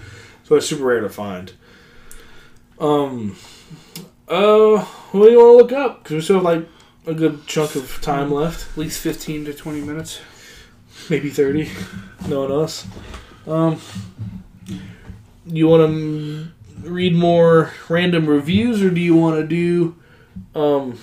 So 0.45 0.55
it's 0.55 0.65
super 0.67 0.85
rare 0.85 1.01
to 1.01 1.09
find. 1.09 1.51
Um, 2.79 3.35
Uh, 4.27 4.79
what 5.11 5.25
do 5.25 5.31
you 5.31 5.37
want 5.37 5.51
to 5.51 5.63
look 5.63 5.71
up? 5.71 6.03
Because 6.03 6.15
we 6.15 6.21
still 6.21 6.35
have 6.37 6.43
like 6.43 6.67
a 7.05 7.13
good 7.13 7.45
chunk 7.47 7.75
of 7.75 8.01
time 8.01 8.31
left. 8.31 8.71
At 8.71 8.77
least 8.77 8.99
15 9.01 9.45
to 9.45 9.53
20 9.53 9.81
minutes. 9.81 10.21
maybe 11.09 11.29
30 11.29 11.69
knowing 12.27 12.51
us 12.51 12.87
um 13.47 13.79
you 15.45 15.67
want 15.67 15.81
to 15.81 16.47
read 16.89 17.13
more 17.13 17.73
random 17.89 18.25
reviews 18.27 18.81
or 18.81 18.89
do 18.89 19.01
you 19.01 19.15
want 19.15 19.35
to 19.35 19.45
do 19.45 19.95
um 20.55 20.97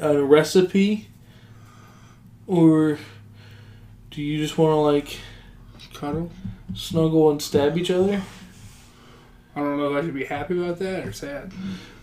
a 0.00 0.20
recipe 0.22 1.08
or 2.46 2.98
do 4.10 4.22
you 4.22 4.38
just 4.38 4.58
want 4.58 4.72
to 4.72 4.76
like 4.76 5.20
Cuddle. 5.94 6.30
snuggle 6.74 7.30
and 7.30 7.42
stab 7.42 7.76
each 7.76 7.90
other 7.90 8.22
I 9.58 9.62
don't 9.62 9.76
know 9.78 9.94
if 9.96 10.02
I 10.02 10.06
should 10.06 10.14
be 10.14 10.24
happy 10.24 10.58
about 10.60 10.78
that 10.78 11.06
or 11.06 11.12
sad. 11.12 11.52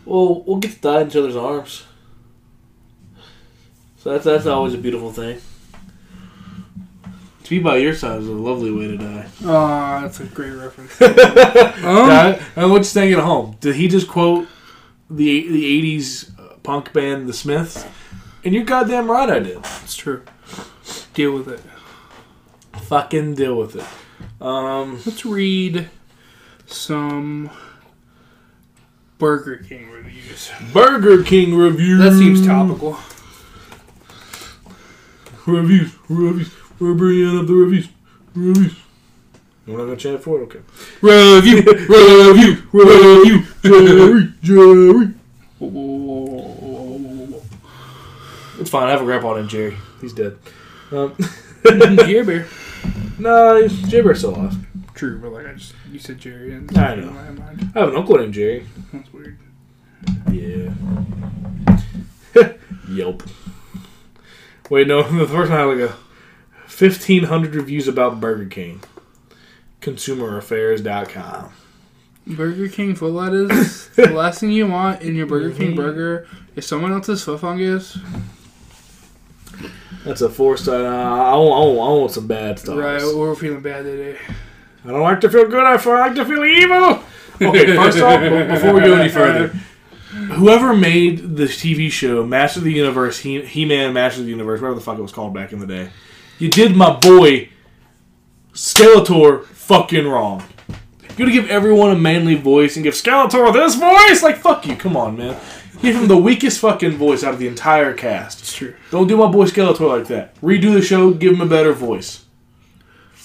well 0.05 0.43
we'll 0.43 0.57
get 0.57 0.73
to 0.73 0.79
die 0.81 1.01
in 1.01 1.07
each 1.07 1.15
other's 1.15 1.35
arms 1.35 1.83
so 3.97 4.11
that's 4.11 4.25
that's 4.25 4.45
always 4.45 4.73
a 4.73 4.77
beautiful 4.77 5.11
thing 5.11 5.39
to 7.43 7.49
be 7.49 7.59
by 7.59 7.77
your 7.77 7.93
side 7.93 8.19
is 8.21 8.27
a 8.27 8.31
lovely 8.31 8.71
way 8.71 8.87
to 8.87 8.97
die 8.97 9.27
Oh, 9.43 10.01
that's 10.01 10.19
a 10.19 10.25
great 10.25 10.51
reference. 10.51 10.99
Um, 11.85 12.35
and 12.55 12.71
what's 12.71 12.89
staying 12.89 13.13
at 13.13 13.19
home? 13.19 13.57
Did 13.59 13.75
he 13.75 13.87
just 13.87 14.07
quote 14.07 14.47
the 15.09 15.47
the 15.47 15.97
'80s 15.99 16.63
punk 16.63 16.91
band 16.93 17.27
The 17.29 17.33
Smiths? 17.33 17.85
And 18.43 18.53
you're 18.55 18.63
goddamn 18.63 19.09
right, 19.11 19.29
I 19.29 19.39
did. 19.39 19.57
it's 19.83 19.95
true. 19.95 20.23
Deal 21.13 21.33
with 21.35 21.47
it. 21.47 21.61
Fucking 22.81 23.35
deal 23.35 23.55
with 23.55 23.75
it. 23.75 23.85
Um, 24.41 24.99
Let's 25.05 25.25
read 25.25 25.89
some 26.67 27.49
Burger 29.17 29.57
King 29.57 29.89
reviews. 29.89 30.51
Burger 30.73 31.23
King 31.23 31.55
reviews. 31.55 31.99
That 31.99 32.13
seems 32.13 32.45
topical. 32.45 32.97
Reviews, 35.45 35.95
reviews. 36.09 36.51
We're 36.79 36.93
bringing 36.93 37.37
up 37.37 37.47
the 37.47 37.53
reviews, 37.53 37.87
reviews. 38.33 38.75
We're 39.65 39.77
not 39.77 39.85
gonna 39.85 39.95
chant 39.95 40.21
for 40.23 40.41
it, 40.41 40.43
okay? 40.43 40.59
Review, 41.01 41.61
review, 41.63 42.67
review. 42.71 43.45
Jerry, 43.63 44.33
Jerry. 44.41 45.13
Whoa, 45.59 45.69
whoa, 45.69 46.97
whoa, 46.97 47.41
It's 48.59 48.69
fine. 48.69 48.87
I 48.87 48.91
have 48.91 49.01
a 49.01 49.05
grandpa 49.05 49.35
named 49.35 49.49
Jerry. 49.49 49.77
He's 50.01 50.13
dead. 50.13 50.37
Um. 50.91 51.15
Jerry 51.63 52.23
Bear. 52.23 52.47
no, 53.19 53.61
he's 53.61 53.81
Jerry 53.83 54.03
Bear's 54.03 54.19
still 54.19 54.35
alive. 54.35 54.55
True, 54.95 55.19
but 55.19 55.31
like 55.33 55.45
I 55.45 55.53
just 55.53 55.73
you 55.91 55.99
said 55.99 56.17
Jerry 56.17 56.53
and 56.53 56.75
I 56.77 56.95
know. 56.95 57.09
in 57.09 57.13
my 57.13 57.29
mind. 57.31 57.71
I 57.75 57.79
have 57.79 57.89
an 57.89 57.95
uncle 57.97 58.15
named 58.17 58.33
Jerry. 58.33 58.65
That's 58.93 59.11
weird. 59.13 59.37
Yeah. 60.31 60.73
Yelp. 62.89 63.23
Wait, 64.69 64.87
no. 64.87 65.03
The 65.17 65.27
first 65.27 65.51
one 65.51 65.59
I 65.59 65.61
had 65.61 65.65
like 65.65 65.89
a 65.89 65.95
fifteen 66.67 67.25
hundred 67.25 67.55
reviews 67.55 67.87
about 67.87 68.19
Burger 68.19 68.45
King. 68.45 68.81
ConsumerAffairs.com. 69.81 71.51
Burger 72.27 72.67
King 72.69 72.95
foot 72.95 73.11
lettuce. 73.13 73.87
the 73.95 74.07
last 74.11 74.39
thing 74.39 74.51
you 74.51 74.67
want 74.67 75.01
in 75.01 75.15
your 75.15 75.27
Burger 75.27 75.51
King 75.51 75.73
Mhm. 75.73 75.75
burger 75.75 76.27
is 76.55 76.65
someone 76.65 76.91
else's 76.91 77.23
foot 77.23 77.39
fungus. 77.41 77.97
That's 80.05 80.21
a 80.21 80.29
four 80.29 80.57
star. 80.57 80.85
Uh, 80.85 80.89
I, 80.89 81.35
want, 81.35 81.53
I, 81.53 81.65
want, 81.67 81.77
I 81.79 81.99
want 82.01 82.11
some 82.11 82.27
bad 82.27 82.59
stars. 82.59 82.77
Right, 83.03 83.15
we're 83.15 83.35
feeling 83.35 83.61
bad 83.61 83.83
today. 83.83 84.17
I 84.85 84.89
don't 84.89 85.01
like 85.01 85.19
to 85.21 85.29
feel 85.29 85.47
good. 85.47 85.63
I 85.63 85.75
like 85.75 86.15
to 86.15 86.25
feel 86.25 86.45
evil. 86.45 87.03
Okay, 87.41 87.75
first 87.75 87.99
off, 87.99 88.21
before 88.21 88.73
we 88.73 88.81
go 88.81 88.95
any 88.95 89.09
further, 89.09 89.47
whoever 90.35 90.75
made 90.75 91.35
the 91.35 91.45
TV 91.45 91.91
show 91.91 92.23
Master 92.23 92.59
of 92.59 92.65
the 92.65 92.71
Universe, 92.71 93.19
He 93.19 93.41
He 93.41 93.65
Man, 93.65 93.93
Master 93.93 94.19
of 94.21 94.25
the 94.25 94.31
Universe, 94.31 94.61
whatever 94.61 94.75
the 94.75 94.85
fuck 94.85 94.99
it 94.99 95.01
was 95.01 95.11
called 95.11 95.33
back 95.33 95.51
in 95.51 95.59
the 95.59 95.65
day, 95.65 95.89
you 96.37 96.49
did 96.49 96.75
my 96.75 96.95
boy 96.95 97.49
Skeletor 98.53 99.45
fucking 99.45 100.07
wrong. 100.07 100.43
You 100.69 101.15
gotta 101.17 101.31
give 101.31 101.49
everyone 101.49 101.91
a 101.91 101.95
manly 101.95 102.35
voice 102.35 102.75
and 102.75 102.83
give 102.83 102.93
Skeletor 102.93 103.51
this 103.53 103.75
voice? 103.75 104.21
Like, 104.21 104.37
fuck 104.37 104.67
you, 104.67 104.75
come 104.75 104.95
on, 104.95 105.17
man. 105.17 105.39
Give 105.81 105.95
him 105.95 106.07
the 106.07 106.17
weakest 106.17 106.59
fucking 106.59 106.91
voice 106.91 107.23
out 107.23 107.33
of 107.33 107.39
the 107.39 107.47
entire 107.47 107.93
cast. 107.93 108.41
It's 108.41 108.53
true. 108.53 108.75
Don't 108.91 109.07
do 109.07 109.17
my 109.17 109.27
boy 109.31 109.45
Skeletor 109.45 109.89
like 109.97 110.07
that. 110.09 110.39
Redo 110.41 110.73
the 110.73 110.81
show, 110.81 111.11
give 111.11 111.33
him 111.33 111.41
a 111.41 111.45
better 111.45 111.73
voice. 111.73 112.24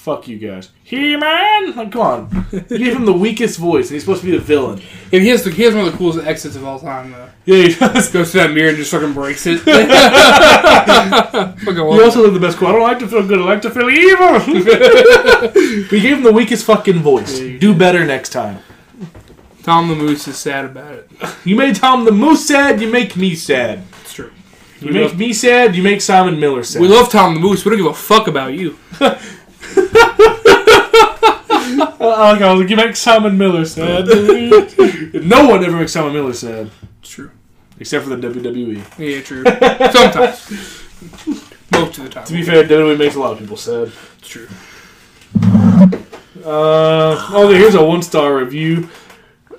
Fuck 0.01 0.26
you 0.28 0.38
guys. 0.38 0.70
He 0.82 1.14
Man! 1.14 1.76
Like, 1.76 1.92
come 1.92 2.01
on. 2.01 2.46
You 2.53 2.78
gave 2.78 2.96
him 2.96 3.05
the 3.05 3.12
weakest 3.12 3.59
voice, 3.59 3.88
and 3.88 3.94
he's 3.96 4.03
supposed 4.03 4.22
to 4.22 4.26
be 4.30 4.32
the 4.32 4.38
villain. 4.42 4.78
If 5.12 5.20
he 5.22 5.28
has 5.28 5.44
the, 5.44 5.51
he 5.51 5.62
has 5.64 5.74
one 5.74 5.84
of 5.84 5.92
the 5.92 5.98
coolest 5.98 6.26
exits 6.26 6.57
of 6.57 6.64
all 6.64 6.80
time 6.80 7.11
though. 7.12 7.28
Yeah, 7.44 7.66
he 7.68 7.74
does. 7.74 8.11
Goes 8.11 8.30
to 8.32 8.38
that 8.38 8.51
mirror 8.53 8.70
and 8.70 8.78
just 8.78 8.90
fucking 8.92 9.12
breaks 9.12 9.46
it. 9.46 9.59
fucking 9.61 9.90
You 11.76 12.03
also 12.03 12.24
have 12.24 12.32
the 12.32 12.40
best 12.40 12.57
quote. 12.59 12.70
I 12.70 12.72
don't 12.72 12.82
like 12.82 12.98
to 13.01 13.09
feel 13.09 13.26
good, 13.26 13.40
I 13.40 13.42
like 13.42 13.61
to 13.62 13.70
feel 13.70 13.90
evil. 13.90 14.38
we 15.90 16.01
gave 16.01 16.16
him 16.16 16.22
the 16.22 16.32
weakest 16.32 16.64
fucking 16.64 17.01
voice. 17.01 17.38
Yeah, 17.38 17.59
Do 17.59 17.74
better 17.74 18.07
next 18.07 18.30
time. 18.30 18.61
Tom 19.62 19.88
the 19.88 19.94
Moose 19.96 20.26
is 20.26 20.38
sad 20.38 20.64
about 20.64 20.94
it. 20.94 21.11
You 21.44 21.57
made 21.57 21.76
Tom 21.76 22.07
the 22.07 22.12
Moose 22.12 22.46
sad, 22.48 22.80
you 22.80 22.90
make 22.90 23.16
me 23.16 23.34
sad. 23.34 23.82
It's 24.01 24.14
true. 24.14 24.32
You 24.80 24.86
We 24.88 24.94
make 24.94 25.03
love- 25.11 25.18
me 25.18 25.34
sad, 25.34 25.76
you 25.76 25.82
make 25.82 26.01
Simon 26.01 26.40
Miller 26.40 26.64
sad. 26.64 26.80
We 26.80 26.88
love 26.88 27.11
Tom 27.11 27.34
the 27.34 27.40
Moose. 27.40 27.62
We 27.66 27.70
don't 27.70 27.78
give 27.78 27.86
a 27.90 27.94
fuck 27.94 28.28
about 28.28 28.55
you. 28.55 28.78
I 32.20 32.32
like 32.32 32.40
how 32.40 32.54
I 32.60 32.64
you 32.64 32.76
make 32.76 32.96
Simon 32.96 33.38
Miller 33.38 33.64
sad. 33.64 34.06
no 35.14 35.48
one 35.48 35.64
ever 35.64 35.78
makes 35.78 35.92
Simon 35.92 36.12
Miller 36.12 36.34
sad. 36.34 36.70
It's 37.00 37.08
true. 37.08 37.30
Except 37.78 38.04
for 38.04 38.14
the 38.14 38.28
WWE. 38.28 38.76
Yeah, 38.98 39.22
true. 39.22 39.42
Sometimes. 39.90 40.50
Most 41.72 41.96
of 41.96 42.04
the 42.04 42.10
time. 42.10 42.26
To 42.26 42.32
be 42.34 42.42
fair, 42.42 42.62
WWE 42.64 42.98
makes 42.98 43.14
a 43.14 43.20
lot 43.20 43.32
of 43.32 43.38
people 43.38 43.56
sad. 43.56 43.90
It's 44.18 44.28
true. 44.28 44.48
Uh, 46.44 47.30
okay, 47.32 47.56
here's 47.56 47.74
a 47.74 47.82
one 47.82 48.02
star 48.02 48.36
review. 48.36 48.90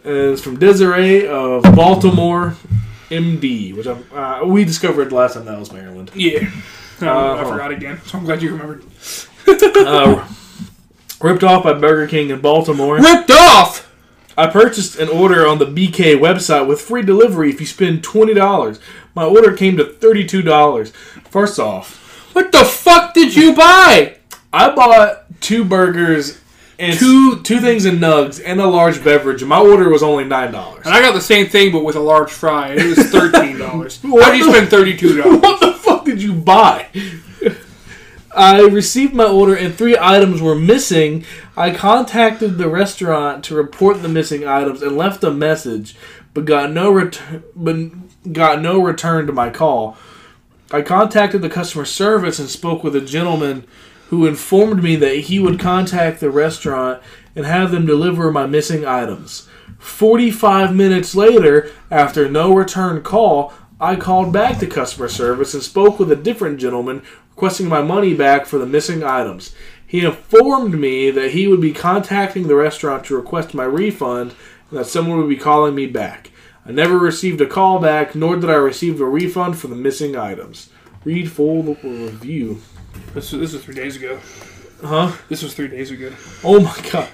Uh, 0.05 0.34
It's 0.34 0.41
from 0.41 0.59
Desiree 0.59 1.28
of 1.28 1.64
Baltimore, 1.64 2.55
MD, 3.09 3.76
which 3.76 3.88
I'm, 3.88 4.05
uh, 4.14 4.45
we 4.45 4.66
discovered 4.66 5.12
last 5.12 5.34
time 5.34 5.45
that 5.45 5.57
was 5.57 5.72
Maryland. 5.72 6.12
Yeah. 6.14 6.47
Oh, 7.01 7.38
I 7.39 7.43
forgot 7.43 7.72
again. 7.72 7.99
So 8.05 8.20
I'm 8.20 8.26
glad 8.26 8.43
you 8.43 8.51
remembered. 8.51 8.84
Ripped 11.22 11.43
off 11.43 11.63
by 11.63 11.74
Burger 11.74 12.07
King 12.07 12.30
in 12.30 12.41
Baltimore. 12.41 12.97
Ripped 12.99 13.32
off! 13.32 13.88
I 14.38 14.47
purchased 14.47 14.97
an 14.97 15.09
order 15.09 15.45
on 15.45 15.59
the 15.59 15.65
BK 15.65 16.17
website 16.17 16.65
with 16.67 16.82
free 16.82 17.01
delivery 17.03 17.49
if 17.49 17.59
you 17.59 17.67
spend 17.67 18.03
twenty 18.03 18.34
dollars. 18.34 18.80
My 19.13 19.26
order 19.26 19.51
came 19.55 19.78
to 19.78 19.84
thirty-two 19.86 20.41
dollars. 20.41 20.91
First 21.30 21.59
off, 21.59 22.34
What 22.34 22.51
the 22.51 22.63
fuck 22.65 23.13
did 23.13 23.36
you 23.36 23.53
buy? 23.53 24.17
I 24.53 24.74
bought 24.74 25.26
two 25.41 25.63
burgers 25.65 26.39
and 26.80 26.97
Two- 26.97 27.41
two 27.43 27.59
things 27.59 27.86
in 27.86 27.97
nugs 27.99 28.41
and 28.43 28.59
a 28.59 28.65
large 28.67 29.03
beverage. 29.03 29.43
My 29.43 29.59
order 29.59 29.89
was 29.89 30.01
only 30.01 30.24
nine 30.24 30.51
dollars. 30.51 30.86
And 30.86 30.93
I 30.95 31.01
got 31.01 31.13
the 31.13 31.22
same 31.22 31.47
thing, 31.47 31.72
but 31.72 31.84
with 31.84 31.95
a 31.97 31.99
large 32.01 32.32
fry. 32.32 32.69
It 32.74 32.86
was 32.97 33.07
thirteen 33.11 33.57
dollars. 33.59 33.99
How 34.01 34.32
did 34.32 34.39
you 34.39 34.51
spend 34.51 34.69
thirty-two 34.69 35.22
dollars? 35.22 35.39
What 35.41 35.59
the 35.59 35.74
fuck 35.74 36.05
did 36.05 36.24
you 36.24 36.34
buy? 36.34 36.88
I 38.36 38.62
received 38.62 39.14
my 39.14 39.26
order 39.26 39.56
and 39.56 39.74
three 39.74 39.98
items 40.00 40.42
were 40.42 40.56
missing. 40.56 41.26
I 41.58 41.72
contacted 41.72 42.58
the 42.58 42.70
restaurant 42.70 43.44
to 43.46 43.56
report 43.56 44.02
the 44.02 44.10
missing 44.10 44.48
items 44.48 44.82
and 44.82 44.96
left 44.96 45.24
a 45.24 45.32
message, 45.32 45.96
but 46.34 46.46
got 46.46 46.72
no 46.72 46.92
return. 46.92 47.44
But 47.56 48.34
got 48.34 48.62
no 48.62 48.82
return 48.82 49.28
to 49.28 49.34
my 49.34 49.50
call. 49.50 49.98
I 50.72 50.82
contacted 50.82 51.42
the 51.42 51.50
customer 51.50 51.86
service 51.86 52.40
and 52.40 52.50
spoke 52.50 52.84
with 52.84 52.96
a 52.96 53.02
gentleman 53.02 53.66
who 54.08 54.26
informed 54.26 54.84
me 54.84 54.96
that 54.98 55.16
he 55.16 55.40
would 55.40 55.60
contact 55.60 56.20
the 56.20 56.30
restaurant 56.30 57.02
and 57.36 57.46
have 57.46 57.72
them 57.72 57.86
deliver 57.86 58.32
my 58.32 58.46
missing 58.46 58.86
items. 58.86 59.48
45 59.80 60.76
minutes 60.76 61.16
later, 61.16 61.72
after 61.90 62.30
no 62.30 62.54
return 62.54 63.02
call, 63.02 63.54
I 63.80 63.96
called 63.96 64.32
back 64.32 64.60
to 64.60 64.68
customer 64.68 65.10
service 65.10 65.54
and 65.54 65.64
spoke 65.64 65.98
with 65.98 66.12
a 66.12 66.16
different 66.16 66.60
gentleman 66.60 67.02
requesting 67.42 67.68
my 67.68 67.82
money 67.82 68.14
back 68.14 68.46
for 68.46 68.60
the 68.60 68.68
missing 68.68 69.04
items. 69.04 69.56
He 69.88 70.06
informed 70.06 70.80
me 70.80 71.10
that 71.10 71.32
he 71.32 71.48
would 71.48 71.60
be 71.60 71.74
contacting 71.74 72.48
the 72.48 72.54
restaurant 72.54 73.04
to 73.06 73.16
request 73.16 73.56
my 73.56 73.64
refund 73.64 74.36
and 74.70 74.78
that 74.78 74.86
someone 74.86 75.18
would 75.18 75.28
be 75.28 75.38
calling 75.38 75.74
me 75.74 75.88
back. 75.88 76.30
I 76.68 76.72
never 76.72 77.00
received 77.00 77.42
a 77.42 77.48
call 77.48 77.80
back, 77.80 78.14
nor 78.14 78.36
did 78.36 78.52
I 78.52 78.58
receive 78.58 79.02
a 79.02 79.06
refund 79.06 79.58
for 79.58 79.70
the 79.70 79.76
missing 79.76 80.16
items. 80.16 80.70
Read 81.04 81.32
full 81.32 81.64
review. 81.64 82.62
This 83.16 83.32
this 83.32 83.54
was 83.54 83.64
three 83.64 83.74
days 83.74 83.96
ago. 83.96 84.20
Huh? 84.84 85.12
This 85.30 85.44
was 85.44 85.54
three 85.54 85.68
days 85.68 85.92
ago. 85.92 86.12
Oh 86.44 86.60
my 86.60 86.90
god. 86.92 87.10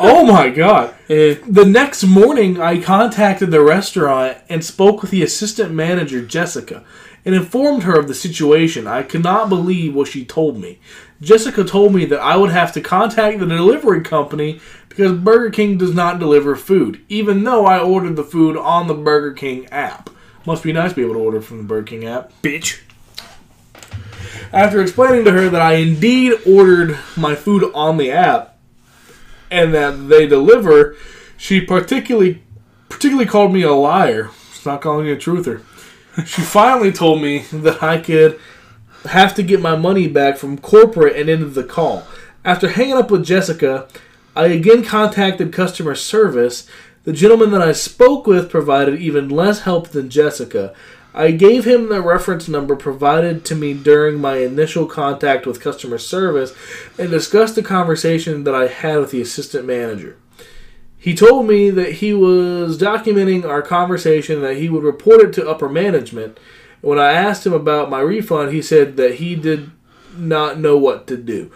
oh 0.00 0.24
my 0.24 0.50
god. 0.50 0.94
The 1.08 1.64
next 1.66 2.04
morning, 2.04 2.60
I 2.60 2.80
contacted 2.80 3.50
the 3.50 3.62
restaurant 3.62 4.38
and 4.48 4.64
spoke 4.64 5.02
with 5.02 5.10
the 5.10 5.22
assistant 5.22 5.72
manager, 5.72 6.24
Jessica, 6.24 6.84
and 7.24 7.34
informed 7.34 7.84
her 7.84 7.98
of 7.98 8.08
the 8.08 8.14
situation. 8.14 8.86
I 8.86 9.02
could 9.02 9.22
not 9.24 9.48
believe 9.48 9.94
what 9.94 10.08
she 10.08 10.24
told 10.24 10.60
me. 10.60 10.78
Jessica 11.20 11.64
told 11.64 11.94
me 11.94 12.04
that 12.04 12.20
I 12.20 12.36
would 12.36 12.50
have 12.50 12.72
to 12.72 12.80
contact 12.80 13.40
the 13.40 13.46
delivery 13.46 14.02
company 14.02 14.60
because 14.88 15.18
Burger 15.18 15.50
King 15.50 15.78
does 15.78 15.94
not 15.94 16.18
deliver 16.18 16.54
food, 16.54 17.00
even 17.08 17.44
though 17.44 17.66
I 17.66 17.80
ordered 17.80 18.16
the 18.16 18.24
food 18.24 18.56
on 18.56 18.86
the 18.86 18.94
Burger 18.94 19.32
King 19.32 19.66
app. 19.66 20.10
Must 20.46 20.62
be 20.62 20.72
nice 20.72 20.90
to 20.90 20.96
be 20.96 21.02
able 21.02 21.14
to 21.14 21.20
order 21.20 21.40
from 21.40 21.58
the 21.58 21.64
Burger 21.64 21.86
King 21.86 22.04
app. 22.06 22.32
Bitch. 22.42 22.80
After 24.52 24.80
explaining 24.80 25.24
to 25.24 25.32
her 25.32 25.48
that 25.48 25.60
I 25.60 25.74
indeed 25.74 26.34
ordered 26.46 26.98
my 27.16 27.34
food 27.34 27.70
on 27.74 27.96
the 27.96 28.10
app 28.10 28.56
and 29.50 29.74
that 29.74 30.08
they 30.08 30.26
deliver, 30.26 30.96
she 31.36 31.60
particularly 31.60 32.42
particularly 32.88 33.28
called 33.28 33.52
me 33.52 33.62
a 33.62 33.72
liar. 33.72 34.30
She's 34.52 34.66
not 34.66 34.80
calling 34.80 35.06
me 35.06 35.12
a 35.12 35.16
truther. 35.16 35.62
She 36.26 36.42
finally 36.42 36.92
told 36.92 37.22
me 37.22 37.40
that 37.52 37.82
I 37.82 37.98
could 37.98 38.40
have 39.04 39.34
to 39.34 39.42
get 39.42 39.60
my 39.60 39.76
money 39.76 40.08
back 40.08 40.36
from 40.36 40.58
corporate 40.58 41.16
and 41.16 41.28
ended 41.28 41.54
the 41.54 41.64
call. 41.64 42.06
After 42.44 42.68
hanging 42.68 42.94
up 42.94 43.10
with 43.10 43.24
Jessica, 43.24 43.88
I 44.34 44.46
again 44.46 44.84
contacted 44.84 45.52
customer 45.52 45.94
service. 45.94 46.66
The 47.04 47.12
gentleman 47.12 47.50
that 47.52 47.62
I 47.62 47.72
spoke 47.72 48.26
with 48.26 48.50
provided 48.50 49.00
even 49.00 49.28
less 49.28 49.60
help 49.60 49.88
than 49.88 50.10
Jessica. 50.10 50.74
I 51.14 51.30
gave 51.32 51.64
him 51.64 51.88
the 51.88 52.02
reference 52.02 52.48
number 52.48 52.76
provided 52.76 53.44
to 53.46 53.54
me 53.54 53.74
during 53.74 54.20
my 54.20 54.38
initial 54.38 54.86
contact 54.86 55.46
with 55.46 55.60
customer 55.60 55.98
service 55.98 56.54
and 56.98 57.10
discussed 57.10 57.54
the 57.54 57.62
conversation 57.62 58.44
that 58.44 58.54
I 58.54 58.68
had 58.68 58.98
with 58.98 59.10
the 59.10 59.22
assistant 59.22 59.66
manager. 59.66 60.16
He 60.98 61.14
told 61.14 61.46
me 61.46 61.70
that 61.70 61.94
he 61.94 62.12
was 62.12 62.76
documenting 62.76 63.44
our 63.44 63.62
conversation, 63.62 64.42
that 64.42 64.56
he 64.56 64.68
would 64.68 64.82
report 64.82 65.20
it 65.20 65.32
to 65.34 65.48
upper 65.48 65.68
management. 65.68 66.38
When 66.80 66.98
I 66.98 67.12
asked 67.12 67.46
him 67.46 67.52
about 67.52 67.90
my 67.90 68.00
refund, 68.00 68.52
he 68.52 68.60
said 68.60 68.96
that 68.96 69.16
he 69.16 69.34
did 69.34 69.70
not 70.16 70.58
know 70.58 70.76
what 70.76 71.06
to 71.06 71.16
do. 71.16 71.50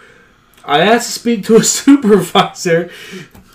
I 0.65 0.81
asked 0.81 1.07
to 1.07 1.21
speak 1.21 1.45
to 1.47 1.57
a 1.57 1.65
supervisor. 1.65 2.91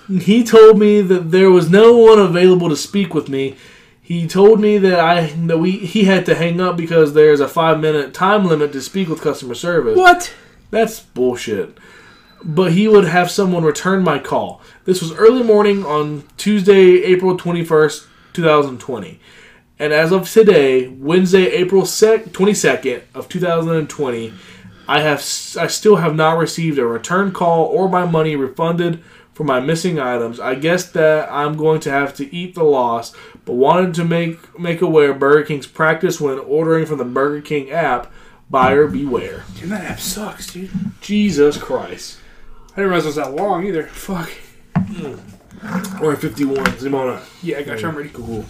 He 0.07 0.43
told 0.43 0.77
me 0.77 1.01
that 1.01 1.31
there 1.31 1.51
was 1.51 1.69
no 1.69 1.97
one 1.97 2.19
available 2.19 2.69
to 2.69 2.75
speak 2.75 3.13
with 3.13 3.29
me. 3.29 3.55
He 4.07 4.25
told 4.25 4.61
me 4.61 4.77
that 4.77 5.01
I 5.01 5.25
that 5.47 5.57
we 5.57 5.71
he 5.71 6.05
had 6.05 6.25
to 6.27 6.35
hang 6.35 6.61
up 6.61 6.77
because 6.77 7.13
there's 7.13 7.41
a 7.41 7.47
five 7.49 7.81
minute 7.81 8.13
time 8.13 8.45
limit 8.45 8.71
to 8.71 8.81
speak 8.81 9.09
with 9.09 9.19
customer 9.19 9.53
service. 9.53 9.97
What? 9.97 10.33
That's 10.71 11.01
bullshit. 11.01 11.77
But 12.41 12.71
he 12.71 12.87
would 12.87 13.03
have 13.03 13.29
someone 13.29 13.65
return 13.65 14.05
my 14.05 14.19
call. 14.19 14.61
This 14.85 15.01
was 15.01 15.11
early 15.11 15.43
morning 15.43 15.85
on 15.85 16.23
Tuesday, 16.37 17.03
April 17.03 17.37
21st, 17.37 18.07
2020. 18.31 19.19
And 19.77 19.91
as 19.91 20.13
of 20.13 20.31
today, 20.31 20.87
Wednesday, 20.87 21.47
April 21.47 21.81
22nd 21.81 23.01
of 23.13 23.27
2020, 23.27 24.33
I 24.87 25.01
have 25.01 25.19
I 25.59 25.67
still 25.67 25.97
have 25.97 26.15
not 26.15 26.37
received 26.37 26.79
a 26.79 26.85
return 26.85 27.33
call 27.33 27.65
or 27.65 27.89
my 27.89 28.05
money 28.05 28.37
refunded 28.37 29.03
for 29.37 29.43
my 29.43 29.59
missing 29.59 29.99
items. 29.99 30.39
I 30.39 30.55
guess 30.55 30.89
that 30.93 31.31
I'm 31.31 31.57
going 31.57 31.79
to 31.81 31.91
have 31.91 32.15
to 32.15 32.35
eat 32.35 32.55
the 32.55 32.63
loss, 32.63 33.13
but 33.45 33.53
wanted 33.53 33.93
to 33.93 34.03
make 34.03 34.59
make 34.59 34.81
aware 34.81 35.13
Burger 35.13 35.45
King's 35.45 35.67
practice 35.67 36.19
when 36.19 36.39
ordering 36.39 36.87
from 36.87 36.97
the 36.97 37.05
Burger 37.05 37.41
King 37.41 37.69
app, 37.69 38.11
buyer 38.49 38.87
beware. 38.87 39.43
Dude, 39.59 39.69
that 39.69 39.83
app 39.83 39.99
sucks, 39.99 40.51
dude. 40.51 40.71
Jesus 41.01 41.55
Christ. 41.59 42.17
I 42.71 42.77
didn't 42.77 42.89
realize 42.89 43.03
it 43.03 43.09
was 43.09 43.15
that 43.17 43.35
long 43.35 43.63
either. 43.67 43.83
Fuck. 43.83 44.31
Hmm. 44.75 46.03
Or 46.03 46.15
51. 46.15 46.79
Zimona. 46.79 47.21
Yeah, 47.43 47.59
I 47.59 47.63
got 47.63 47.79
you. 47.79 47.81
Hmm. 47.81 47.89
I'm 47.89 47.97
ready. 47.97 48.09
Cool. 48.09 48.43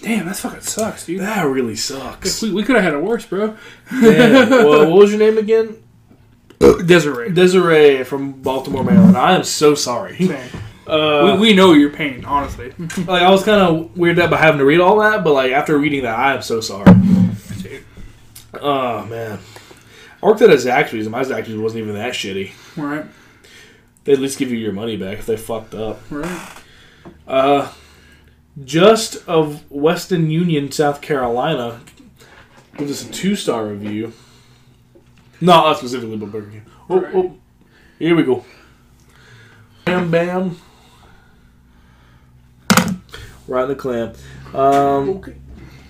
Damn, 0.00 0.26
that 0.26 0.36
fucking 0.36 0.62
sucks, 0.62 1.06
dude. 1.06 1.20
That 1.20 1.44
really 1.44 1.76
sucks. 1.76 2.42
We, 2.42 2.50
we 2.50 2.64
could 2.64 2.74
have 2.74 2.84
had 2.84 2.94
it 2.94 3.02
worse, 3.02 3.24
bro. 3.24 3.56
Yeah. 3.92 4.48
Well, 4.48 4.90
what 4.90 4.98
was 4.98 5.10
your 5.12 5.20
name 5.20 5.38
again? 5.38 5.83
Desiree. 6.58 7.30
Desiree 7.32 8.04
from 8.04 8.32
Baltimore, 8.42 8.84
Maryland. 8.84 9.16
I 9.16 9.34
am 9.34 9.44
so 9.44 9.74
sorry. 9.74 10.16
Uh, 10.86 11.36
we, 11.38 11.48
we 11.48 11.54
know 11.54 11.72
your 11.72 11.90
pain, 11.90 12.24
honestly. 12.24 12.72
like 12.78 13.22
I 13.22 13.30
was 13.30 13.42
kind 13.44 13.60
of 13.60 13.94
weirded 13.94 14.20
out 14.20 14.30
by 14.30 14.36
having 14.36 14.58
to 14.58 14.64
read 14.64 14.80
all 14.80 14.98
that, 15.00 15.24
but 15.24 15.32
like 15.32 15.52
after 15.52 15.78
reading 15.78 16.02
that, 16.02 16.18
I 16.18 16.34
am 16.34 16.42
so 16.42 16.60
sorry. 16.60 16.92
Oh 18.60 19.04
man, 19.06 19.38
I 20.22 20.26
worked 20.26 20.42
at 20.42 20.50
a 20.50 20.54
Zaxby's, 20.54 21.06
and 21.06 21.10
my 21.10 21.22
Zaxby's 21.22 21.56
wasn't 21.56 21.82
even 21.82 21.94
that 21.96 22.12
shitty. 22.12 22.52
Right, 22.76 23.04
They 24.04 24.12
at 24.12 24.20
least 24.20 24.38
give 24.38 24.50
you 24.52 24.58
your 24.58 24.72
money 24.72 24.96
back 24.96 25.18
if 25.18 25.26
they 25.26 25.36
fucked 25.36 25.74
up. 25.74 26.00
right. 26.10 26.50
Uh, 27.26 27.72
just 28.64 29.26
of 29.28 29.68
Weston 29.70 30.30
Union, 30.30 30.70
South 30.70 31.00
Carolina, 31.00 31.80
gives 32.76 32.90
us 32.92 33.08
a 33.08 33.12
two 33.12 33.34
star 33.36 33.66
review. 33.66 34.12
Not 35.44 35.66
us 35.66 35.78
specifically, 35.78 36.16
but 36.16 36.32
Burger 36.32 36.50
King. 36.50 36.62
Oh, 36.88 37.00
Right. 37.00 37.14
oh, 37.14 37.36
here 37.98 38.14
we 38.16 38.22
go. 38.22 38.44
Bam, 39.84 40.10
bam. 40.10 40.56
Right 43.46 43.62
in 43.64 43.68
the 43.68 43.74
clam. 43.74 44.12
Um, 44.54 45.08
Okay. 45.10 45.34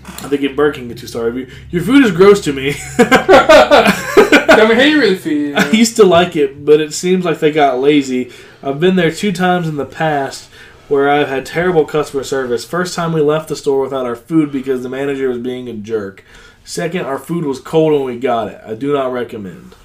I 0.06 0.28
think 0.28 0.42
at 0.42 0.54
Burger 0.56 0.74
King 0.80 0.90
a 0.90 0.94
two 0.94 1.06
star 1.06 1.24
review. 1.30 1.48
Your 1.70 1.82
food 1.82 2.04
is 2.04 2.10
gross 2.10 2.40
to 2.42 2.52
me. 2.52 2.74
I 2.98 4.66
mean, 4.68 4.76
how 4.76 4.82
you 4.84 4.98
really 5.00 5.16
feel. 5.16 5.56
I 5.58 5.70
used 5.70 5.96
to 5.96 6.04
like 6.04 6.36
it, 6.36 6.64
but 6.64 6.80
it 6.80 6.92
seems 6.92 7.24
like 7.24 7.38
they 7.40 7.50
got 7.52 7.78
lazy. 7.80 8.30
I've 8.62 8.80
been 8.80 8.96
there 8.96 9.10
two 9.10 9.32
times 9.32 9.66
in 9.68 9.76
the 9.76 9.86
past 9.86 10.50
where 10.88 11.08
I've 11.08 11.28
had 11.28 11.46
terrible 11.46 11.84
customer 11.86 12.22
service. 12.24 12.64
First 12.64 12.94
time 12.94 13.12
we 13.12 13.20
left 13.22 13.48
the 13.48 13.56
store 13.56 13.80
without 13.80 14.04
our 14.04 14.16
food 14.16 14.52
because 14.52 14.82
the 14.82 14.88
manager 14.90 15.28
was 15.28 15.38
being 15.38 15.68
a 15.68 15.72
jerk. 15.74 16.22
Second, 16.64 17.02
our 17.02 17.18
food 17.18 17.44
was 17.44 17.60
cold 17.60 17.92
when 17.92 18.04
we 18.04 18.18
got 18.18 18.48
it. 18.48 18.60
I 18.66 18.74
do 18.74 18.92
not 18.92 19.12
recommend. 19.12 19.76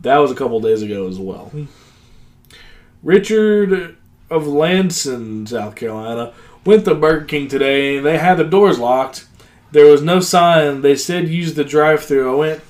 That 0.00 0.18
was 0.18 0.30
a 0.30 0.34
couple 0.34 0.60
days 0.60 0.82
ago 0.82 1.08
as 1.08 1.18
well. 1.18 1.52
Richard 3.02 3.96
of 4.28 4.46
Lanson, 4.46 5.46
South 5.46 5.76
Carolina, 5.76 6.34
went 6.64 6.84
to 6.84 6.94
Burger 6.94 7.24
King 7.24 7.48
today 7.48 7.96
and 7.96 8.06
they 8.06 8.18
had 8.18 8.36
the 8.36 8.44
doors 8.44 8.78
locked. 8.78 9.26
There 9.70 9.86
was 9.86 10.02
no 10.02 10.20
sign. 10.20 10.82
They 10.82 10.96
said 10.96 11.28
use 11.28 11.54
the 11.54 11.64
drive-through. 11.64 12.30
I 12.30 12.34
went 12.34 12.62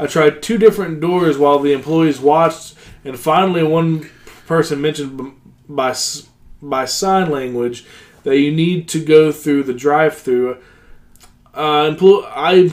I 0.00 0.06
tried 0.06 0.42
two 0.42 0.56
different 0.56 1.00
doors 1.00 1.36
while 1.36 1.58
the 1.58 1.74
employees 1.74 2.20
watched, 2.20 2.74
and 3.04 3.18
finally, 3.18 3.62
one 3.62 4.08
person 4.46 4.80
mentioned 4.80 5.34
by 5.68 5.94
by 6.62 6.86
sign 6.86 7.30
language 7.30 7.84
that 8.22 8.38
you 8.38 8.50
need 8.50 8.88
to 8.88 9.04
go 9.04 9.30
through 9.30 9.64
the 9.64 9.74
drive-through. 9.74 10.56
Uh, 11.60 11.94
empl- 11.94 12.24
I 12.34 12.72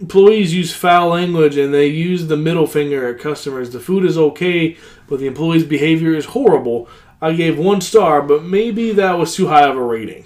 employees 0.00 0.54
use 0.54 0.74
foul 0.74 1.08
language 1.10 1.58
and 1.58 1.74
they 1.74 1.88
use 1.88 2.28
the 2.28 2.36
middle 2.36 2.66
finger 2.66 3.08
at 3.08 3.20
customers. 3.20 3.70
The 3.70 3.78
food 3.80 4.06
is 4.06 4.16
okay, 4.16 4.78
but 5.06 5.18
the 5.18 5.26
employees' 5.26 5.64
behavior 5.64 6.14
is 6.14 6.24
horrible. 6.24 6.88
I 7.20 7.34
gave 7.34 7.58
one 7.58 7.82
star, 7.82 8.22
but 8.22 8.42
maybe 8.42 8.92
that 8.92 9.18
was 9.18 9.34
too 9.34 9.48
high 9.48 9.68
of 9.68 9.76
a 9.76 9.82
rating. 9.82 10.24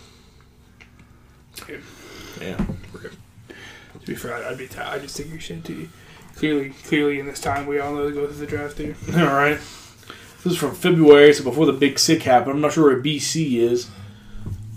Yeah. 2.40 2.56
To 2.56 4.06
be 4.06 4.14
fair, 4.14 4.34
I'd 4.34 4.56
be 4.56 4.68
t- 4.68 4.78
I'd 4.78 5.02
just 5.02 5.16
think 5.16 5.30
your 5.30 5.40
shit 5.40 5.64
to 5.64 5.72
you. 5.72 5.88
Clearly, 6.36 6.70
clearly, 6.84 7.18
in 7.18 7.26
this 7.26 7.40
time, 7.40 7.66
we 7.66 7.80
all 7.80 7.92
know 7.92 8.08
to 8.08 8.14
go 8.14 8.26
through 8.28 8.36
the 8.36 8.46
drive-through. 8.46 8.94
All 9.20 9.34
right. 9.34 9.58
This 10.42 10.52
is 10.52 10.56
from 10.56 10.74
February, 10.76 11.34
so 11.34 11.42
before 11.44 11.66
the 11.66 11.72
big 11.72 11.98
sick 11.98 12.22
happened. 12.22 12.52
I'm 12.52 12.60
not 12.60 12.72
sure 12.72 12.84
where 12.84 13.02
BC 13.02 13.58
is. 13.58 13.90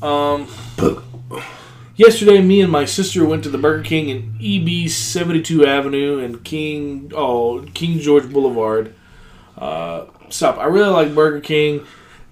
Um, 0.02 0.48
yesterday, 1.96 2.42
me 2.42 2.62
and 2.62 2.72
my 2.72 2.86
sister 2.86 3.26
went 3.26 3.44
to 3.44 3.50
the 3.50 3.58
Burger 3.58 3.84
King 3.84 4.10
in 4.10 4.38
EB 4.42 4.90
72 4.90 5.66
Avenue 5.66 6.20
and 6.20 6.44
King 6.44 7.12
oh 7.16 7.66
King 7.74 8.00
George 8.00 8.32
Boulevard. 8.32 8.94
Uh, 9.58 10.06
stop. 10.30 10.58
I 10.58 10.66
really 10.66 10.90
like 10.90 11.16
Burger 11.16 11.42
King, 11.42 11.86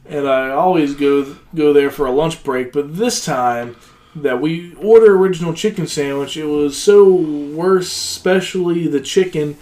and 0.05 0.27
I 0.27 0.49
always 0.49 0.95
go 0.95 1.37
go 1.55 1.73
there 1.73 1.91
for 1.91 2.05
a 2.05 2.11
lunch 2.11 2.43
break. 2.43 2.73
But 2.73 2.97
this 2.97 3.23
time 3.23 3.75
that 4.15 4.41
we 4.41 4.75
order 4.75 5.15
original 5.15 5.53
chicken 5.53 5.87
sandwich, 5.87 6.35
it 6.35 6.45
was 6.45 6.81
so 6.81 7.13
worse, 7.13 7.91
especially 7.91 8.87
the 8.87 9.01
chicken. 9.01 9.57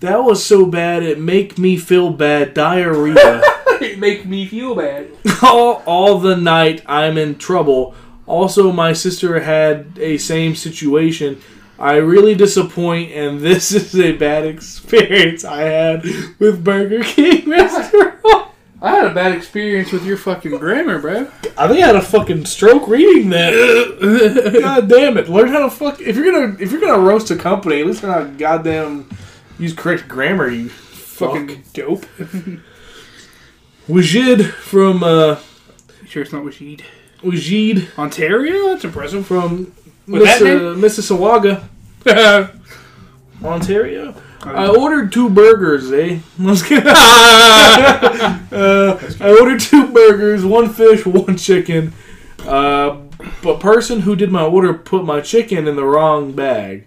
That 0.00 0.22
was 0.22 0.44
so 0.44 0.64
bad 0.64 1.02
it 1.02 1.18
make 1.18 1.58
me 1.58 1.76
feel 1.76 2.10
bad 2.10 2.54
diarrhea. 2.54 3.42
it 3.80 3.98
make 3.98 4.26
me 4.26 4.46
feel 4.46 4.76
bad. 4.76 5.08
all, 5.42 5.82
all 5.86 6.18
the 6.18 6.36
night 6.36 6.82
I'm 6.86 7.18
in 7.18 7.36
trouble. 7.36 7.94
Also, 8.28 8.70
my 8.70 8.92
sister 8.92 9.40
had 9.40 9.98
a 9.98 10.18
same 10.18 10.54
situation. 10.54 11.40
I 11.78 11.96
really 11.96 12.34
disappoint, 12.34 13.12
and 13.12 13.40
this 13.40 13.72
is 13.72 13.98
a 13.98 14.12
bad 14.12 14.44
experience 14.44 15.44
I 15.44 15.62
had 15.62 16.04
with 16.38 16.62
Burger 16.62 17.02
King 17.02 17.48
restaurant. 17.50 18.50
I 18.80 18.90
had 18.90 19.06
a 19.06 19.14
bad 19.14 19.32
experience 19.32 19.90
with 19.90 20.04
your 20.04 20.16
fucking 20.16 20.56
grammar, 20.58 21.00
bro. 21.00 21.28
I 21.56 21.66
think 21.66 21.82
I 21.82 21.86
had 21.86 21.96
a 21.96 22.02
fucking 22.02 22.44
stroke 22.44 22.86
reading 22.86 23.30
that. 23.30 24.58
God 24.60 24.88
damn 24.88 25.18
it! 25.18 25.28
Learn 25.28 25.48
how 25.48 25.60
to 25.60 25.70
fuck. 25.70 26.00
If 26.00 26.14
you're 26.14 26.30
gonna 26.30 26.56
if 26.60 26.70
you're 26.70 26.80
gonna 26.80 27.02
roast 27.02 27.32
a 27.32 27.36
company, 27.36 27.80
at 27.80 27.86
least 27.86 28.04
learn 28.04 28.12
how 28.12 28.20
to 28.20 28.38
goddamn 28.38 29.08
use 29.58 29.72
correct 29.72 30.06
grammar. 30.06 30.48
You 30.48 30.68
Fucking 30.68 31.48
fucking 31.48 31.64
dope. 31.72 32.06
Wajid 33.88 34.44
from 34.44 35.02
uh, 35.02 35.40
sure 36.06 36.22
it's 36.22 36.32
not 36.32 36.44
Wajid. 36.44 36.82
Wajid 37.22 37.98
Ontario? 37.98 38.68
That's 38.68 38.84
impressive. 38.84 39.26
from 39.26 39.72
With 40.06 40.22
that 40.22 40.42
Miss, 40.42 40.42
uh, 40.42 41.02
Mississauga. 41.02 41.64
Ontario. 43.44 44.14
I 44.42 44.68
ordered 44.68 45.12
two 45.12 45.28
burgers, 45.28 45.92
eh? 45.92 46.20
Let's 46.38 46.62
get. 46.62 46.86
uh, 46.92 46.92
I 49.20 49.36
ordered 49.38 49.60
two 49.60 49.92
burgers, 49.92 50.44
one 50.44 50.72
fish, 50.72 51.04
one 51.04 51.36
chicken. 51.36 51.92
Uh, 52.46 53.00
but 53.42 53.60
person 53.60 54.02
who 54.02 54.14
did 54.14 54.30
my 54.30 54.44
order 54.44 54.72
put 54.74 55.04
my 55.04 55.20
chicken 55.20 55.66
in 55.66 55.76
the 55.76 55.84
wrong 55.84 56.32
bag. 56.32 56.86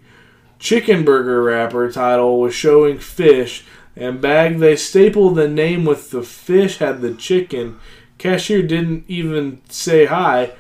Chicken 0.60 1.04
burger 1.04 1.44
wrapper 1.44 1.92
title 1.92 2.40
was 2.40 2.54
showing 2.54 3.00
fish, 3.00 3.66
and 3.96 4.22
bag 4.22 4.60
they 4.60 4.76
stapled 4.76 5.36
the 5.36 5.48
name 5.48 5.86
with 5.86 6.12
the 6.12 6.24
fish 6.24 6.78
had 6.78 7.02
the 7.02 7.14
chicken. 7.14 7.80
Cashier 8.22 8.62
didn't 8.62 9.06
even 9.08 9.62
say 9.68 10.06
hi. 10.06 10.52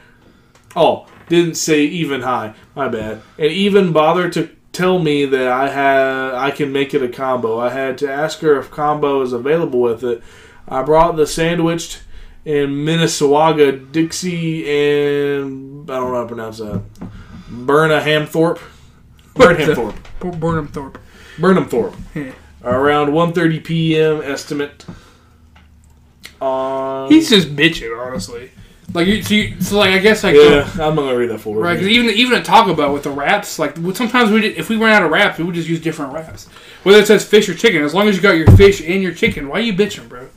Oh, 0.75 1.05
didn't 1.29 1.55
say 1.55 1.83
even 1.83 2.21
hi. 2.21 2.55
My 2.75 2.87
bad. 2.87 3.21
And 3.37 3.51
even 3.51 3.93
bothered 3.93 4.33
to 4.33 4.49
tell 4.73 4.97
me 4.97 5.25
that 5.25 5.47
I 5.47 5.69
had 5.69 6.33
I 6.33 6.49
can 6.49 6.71
make 6.71 6.95
it 6.95 7.03
a 7.03 7.07
combo. 7.07 7.59
I 7.59 7.69
had 7.69 7.99
to 7.99 8.11
ask 8.11 8.39
her 8.39 8.57
if 8.57 8.71
combo 8.71 9.21
is 9.21 9.31
available 9.31 9.79
with 9.79 10.03
it. 10.03 10.23
I 10.67 10.81
brought 10.81 11.17
the 11.17 11.27
sandwiched 11.27 12.01
in 12.45 12.71
Minnesawaga, 12.71 13.91
Dixie, 13.91 14.67
and 14.67 15.89
I 15.91 15.97
don't 15.97 16.11
know 16.11 16.15
how 16.15 16.21
to 16.21 16.27
pronounce 16.27 16.57
that. 16.57 16.81
Burnhamthorpe. 17.47 18.59
Burnhamthorpe. 19.35 20.39
Burnham 20.39 20.67
Thorpe. 20.67 20.97
Burnhamthorpe. 21.37 21.95
Yeah. 22.15 22.31
Around 22.63 23.09
1.30 23.09 23.63
p.m. 23.63 24.21
estimate. 24.23 24.83
On 26.41 27.09
He's 27.09 27.29
just 27.29 27.55
bitching, 27.55 27.97
honestly. 27.97 28.51
Like, 28.93 29.07
you, 29.07 29.21
so, 29.21 29.33
you, 29.33 29.61
so 29.61 29.77
like 29.77 29.91
I 29.91 29.99
guess 29.99 30.23
like 30.23 30.35
yeah, 30.35 30.69
I'm 30.73 30.95
not 30.95 31.03
gonna 31.03 31.15
read 31.15 31.29
that 31.29 31.39
for 31.39 31.55
Right, 31.55 31.75
because 31.75 31.87
even 31.87 32.09
even 32.09 32.37
at 32.37 32.43
Taco 32.43 32.73
Bell 32.73 32.91
with 32.91 33.03
the 33.03 33.09
wraps, 33.09 33.57
like 33.57 33.77
sometimes 33.93 34.31
we 34.31 34.41
did, 34.41 34.57
if 34.57 34.69
we 34.69 34.75
ran 34.75 34.91
out 34.91 35.03
of 35.03 35.11
wraps, 35.11 35.37
we 35.37 35.45
would 35.45 35.55
just 35.55 35.69
use 35.69 35.79
different 35.79 36.11
wraps. 36.11 36.47
Whether 36.83 36.99
it 36.99 37.07
says 37.07 37.23
fish 37.23 37.47
or 37.47 37.53
chicken, 37.53 37.83
as 37.83 37.93
long 37.93 38.09
as 38.09 38.17
you 38.17 38.21
got 38.21 38.35
your 38.35 38.51
fish 38.57 38.81
and 38.81 39.01
your 39.01 39.13
chicken, 39.13 39.47
why 39.47 39.59
are 39.59 39.61
you 39.61 39.73
bitching, 39.73 40.09
bro? 40.09 40.27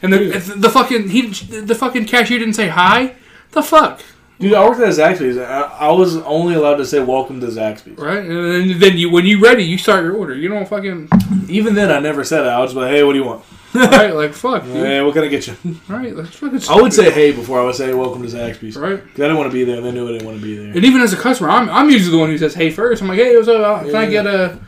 And 0.00 0.12
the 0.12 0.18
the, 0.18 0.54
the 0.54 0.70
fucking 0.70 1.08
he 1.08 1.22
the 1.26 1.74
fucking 1.74 2.04
cashier 2.04 2.38
didn't 2.38 2.54
say 2.54 2.68
hi. 2.68 3.16
The 3.50 3.62
fuck, 3.62 4.02
Dude, 4.38 4.54
I 4.54 4.64
worked 4.64 4.80
at 4.80 4.90
Zaxby's. 4.90 5.36
I, 5.36 5.62
I 5.62 5.90
was 5.90 6.16
only 6.18 6.54
allowed 6.54 6.76
to 6.76 6.86
say 6.86 7.00
"Welcome 7.00 7.40
to 7.40 7.48
Zaxby's." 7.48 7.98
right? 7.98 8.18
And 8.18 8.70
then, 8.70 8.78
then 8.78 8.96
you 8.96 9.10
when 9.10 9.26
you 9.26 9.42
ready, 9.42 9.64
you 9.64 9.76
start 9.78 10.04
your 10.04 10.14
order. 10.14 10.34
You 10.34 10.48
don't 10.48 10.68
fucking 10.68 11.08
Even 11.48 11.74
then, 11.74 11.90
I 11.90 11.98
never 11.98 12.22
said 12.22 12.44
it. 12.44 12.48
I 12.48 12.60
was 12.60 12.74
like, 12.74 12.90
"Hey, 12.90 13.02
what 13.02 13.14
do 13.14 13.18
you 13.18 13.24
want? 13.24 13.44
Right, 13.74 14.14
like 14.14 14.32
fuck, 14.32 14.64
dude. 14.64 14.74
Hey, 14.76 15.00
what 15.02 15.14
can 15.14 15.24
I 15.24 15.28
get 15.28 15.46
you?" 15.46 15.54
right? 15.88 16.14
That's 16.16 16.36
fucking. 16.36 16.60
I 16.70 16.80
would 16.80 16.92
say 16.92 17.10
"Hey" 17.10 17.32
before 17.32 17.60
I 17.60 17.64
would 17.64 17.74
say 17.74 17.92
"Welcome 17.94 18.22
to 18.22 18.28
Zaxby's." 18.28 18.76
right. 18.76 18.98
'Cause 19.00 19.10
I 19.16 19.22
didn't 19.22 19.36
want 19.36 19.50
to 19.50 19.54
be 19.54 19.64
there, 19.64 19.76
and 19.76 19.86
they 19.86 19.92
knew 19.92 20.08
I 20.08 20.12
didn't 20.12 20.26
want 20.26 20.38
to 20.40 20.44
be 20.44 20.56
there. 20.56 20.68
And 20.74 20.84
even 20.84 21.00
as 21.02 21.12
a 21.12 21.16
customer, 21.16 21.50
I'm, 21.50 21.68
I'm 21.68 21.90
usually 21.90 22.12
the 22.12 22.18
one 22.18 22.30
who 22.30 22.38
says 22.38 22.54
hey 22.54 22.70
first. 22.70 23.02
I'm 23.02 23.08
like, 23.08 23.18
hey, 23.18 23.36
what's 23.36 23.48
up? 23.48 23.60
Uh, 23.82 23.84
can 23.84 23.94
I 23.96 24.06
get 24.06 24.26
a 24.26 24.58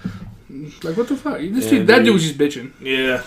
like 0.82 0.96
what 0.96 1.09
the 1.09 1.16
fuck? 1.16 1.38
This 1.38 1.64
Yeah, 1.64 1.70
dude, 1.70 1.86
that 1.86 1.96
dude. 1.98 2.05
dude 2.07 2.14
was 2.14 2.22
just 2.24 2.38
bitching. 2.38 2.72
Yeah. 2.80 3.22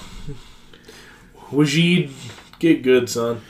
Wajid, 1.51 2.11
get 2.59 2.82
good, 2.84 3.09
son. 3.09 3.41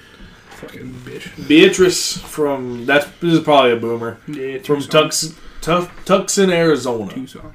Fucking 0.51 0.93
bitch. 1.05 1.47
Beatrice 1.47 2.17
from 2.17 2.85
that's 2.85 3.05
this 3.21 3.33
is 3.33 3.39
probably 3.41 3.71
a 3.71 3.75
boomer 3.75 4.17
Yeah, 4.27 4.59
from 4.59 4.81
Tucson. 4.81 5.09
Tux, 5.09 5.35
Tux, 5.61 5.89
Tucson, 6.05 6.49
Arizona. 6.49 7.11
Tucson. 7.11 7.53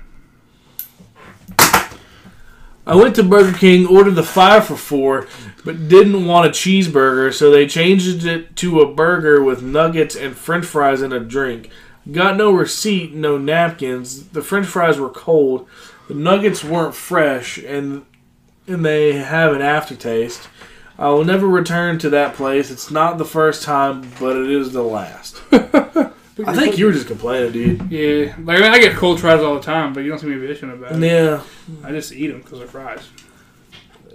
I 2.89 2.95
went 2.95 3.17
to 3.17 3.23
Burger 3.23 3.57
King, 3.57 3.87
ordered 3.87 4.15
the 4.15 4.23
five 4.23 4.67
for 4.67 4.75
four, 4.75 5.29
but 5.63 5.89
didn't 5.89 6.25
want 6.25 6.47
a 6.47 6.51
cheeseburger, 6.51 7.35
so 7.35 7.51
they 7.51 7.67
changed 7.67 8.25
it 8.25 8.57
to 8.57 8.81
a 8.81 8.91
burger 8.91 9.45
with 9.45 9.63
nuggets 9.63 10.17
and 10.17 10.35
French 10.35 10.65
fries 10.65 11.03
and 11.03 11.13
a 11.13 11.21
drink. 11.21 11.69
Got 12.11 12.39
no 12.39 12.51
receipt, 12.51 13.13
no 13.13 13.37
napkins. 13.37 14.29
The 14.29 14.41
French 14.41 14.67
fries 14.67 14.99
were 14.99 15.11
cold. 15.11 15.69
The 16.09 16.15
nuggets 16.15 16.65
weren't 16.65 16.95
fresh, 16.95 17.59
and 17.59 18.07
and 18.67 18.87
they 18.87 19.13
have 19.13 19.53
an 19.53 19.61
aftertaste. 19.61 20.49
I 20.99 21.11
will 21.11 21.27
never 21.27 21.47
return 21.47 21.99
to 21.99 22.11
that 22.11 22.35
place. 22.35 22.71
It's 22.71 22.91
not 22.91 23.19
the 23.19 23.25
first 23.27 23.63
time, 23.63 24.11
but 24.19 24.35
it 24.35 24.51
is 24.51 24.73
the 24.73 24.83
last. 24.83 25.43
I 26.47 26.55
think 26.55 26.79
you 26.79 26.87
were 26.87 26.93
just 26.93 27.07
complaining, 27.09 27.53
dude. 27.53 27.91
Yeah, 27.91 28.35
like 28.45 28.63
I 28.63 28.79
get 28.79 28.95
cold 28.97 29.21
fries 29.21 29.41
all 29.41 29.55
the 29.55 29.61
time, 29.61 29.93
but 29.93 30.01
you 30.05 30.11
don't 30.11 30.19
see 30.19 30.27
me 30.27 30.37
bitching 30.37 30.73
about 30.73 30.93
it. 30.93 30.99
Yeah. 31.07 31.43
I 31.85 31.91
just 31.91 32.13
eat 32.13 32.29
them 32.29 32.41
because 32.43 32.59
they're 32.61 32.69
fries. 32.69 33.01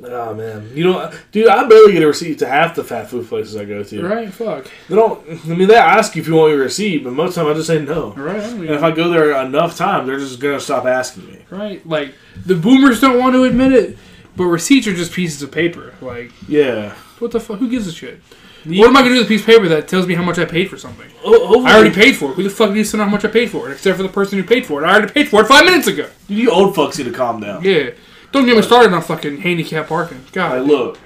Oh 0.05 0.34
man, 0.34 0.69
you 0.74 0.84
know, 0.84 1.09
dude, 1.32 1.47
I 1.47 1.65
barely 1.65 1.93
get 1.93 2.03
a 2.03 2.07
receipt 2.07 2.39
to 2.39 2.45
half 2.47 2.76
the 2.76 2.84
fat 2.84 3.09
food 3.09 3.26
places 3.28 3.55
I 3.55 3.63
go 3.63 3.84
to. 3.84 4.05
Right? 4.05 4.34
Fuck. 4.34 4.69
They 4.89 4.95
don't. 4.95 5.26
I 5.45 5.53
mean, 5.55 5.67
they 5.69 5.76
ask 5.78 6.15
you 6.15 6.21
if 6.21 6.28
you 6.28 6.36
want 6.36 6.51
your 6.51 6.61
receipt, 6.61 7.05
but 7.05 7.13
most 7.13 7.30
of 7.30 7.36
the 7.36 7.41
time 7.43 7.51
I 7.51 7.53
just 7.55 7.67
say 7.67 7.80
no. 7.82 8.11
Right? 8.13 8.36
I 8.36 8.39
don't 8.41 8.53
And 8.55 8.63
even- 8.65 8.76
if 8.76 8.84
I 8.84 8.91
go 8.91 9.07
there 9.09 9.32
enough 9.45 9.78
time, 9.78 10.05
they're 10.05 10.19
just 10.19 10.39
gonna 10.41 10.59
stop 10.59 10.86
asking 10.86 11.28
me. 11.28 11.39
right? 11.51 11.86
Like 11.88 12.15
the 12.45 12.55
boomers 12.55 12.99
don't 12.99 13.17
want 13.19 13.34
to 13.36 13.43
admit 13.45 13.71
it, 13.71 13.97
but 14.36 14.45
receipts 14.45 14.88
are 14.88 14.93
just 14.93 15.13
pieces 15.13 15.41
of 15.41 15.51
paper. 15.51 15.93
Like 16.01 16.32
Yeah. 16.49 16.95
what 17.19 17.32
the 17.32 17.39
fuck? 17.39 17.59
Who 17.59 17.69
gives 17.69 17.88
a 17.88 17.93
shit? 17.93 18.19
What 18.66 18.88
am 18.88 18.95
I 18.97 19.01
gonna 19.01 19.14
do 19.16 19.20
with 19.20 19.26
a 19.26 19.30
piece 19.30 19.41
of 19.41 19.47
paper 19.47 19.68
that 19.68 19.88
tells 19.88 20.07
me 20.07 20.14
how 20.14 20.24
much 20.24 20.39
I 20.39 20.45
paid 20.45 20.70
for 20.70 20.78
something? 20.78 21.09
Ho- 21.22 21.47
hopefully, 21.47 21.66
I 21.66 21.76
already 21.78 21.93
paid 21.93 22.16
for 22.16 22.32
it. 22.32 22.36
Who 22.36 22.43
the 22.43 22.49
fuck 22.49 22.72
needs 22.72 22.91
to 22.91 22.97
know 22.97 23.03
how 23.05 23.09
much 23.09 23.26
I 23.26 23.28
paid 23.30 23.49
for 23.51 23.70
it? 23.70 23.74
Except 23.74 23.97
for 23.97 24.03
the 24.03 24.09
person 24.09 24.38
who 24.39 24.43
paid 24.45 24.66
for 24.66 24.82
it. 24.82 24.86
I 24.88 24.93
already 24.97 25.11
paid 25.11 25.28
for 25.30 25.41
it 25.41 25.47
five 25.47 25.66
minutes 25.66 25.88
ago. 25.88 26.09
Dude, 26.28 26.38
you 26.38 26.49
old 26.51 26.76
fucks 26.76 26.97
need 26.97 27.05
to 27.05 27.11
calm 27.11 27.41
down. 27.41 27.64
Yeah. 27.64 27.89
Don't 28.32 28.45
get 28.45 28.55
me 28.55 28.61
started 28.64 28.93
on 28.93 29.01
fucking 29.01 29.38
handicap 29.41 29.88
parking. 29.88 30.24
God. 30.32 30.59
Like, 30.59 30.68
look, 30.68 30.99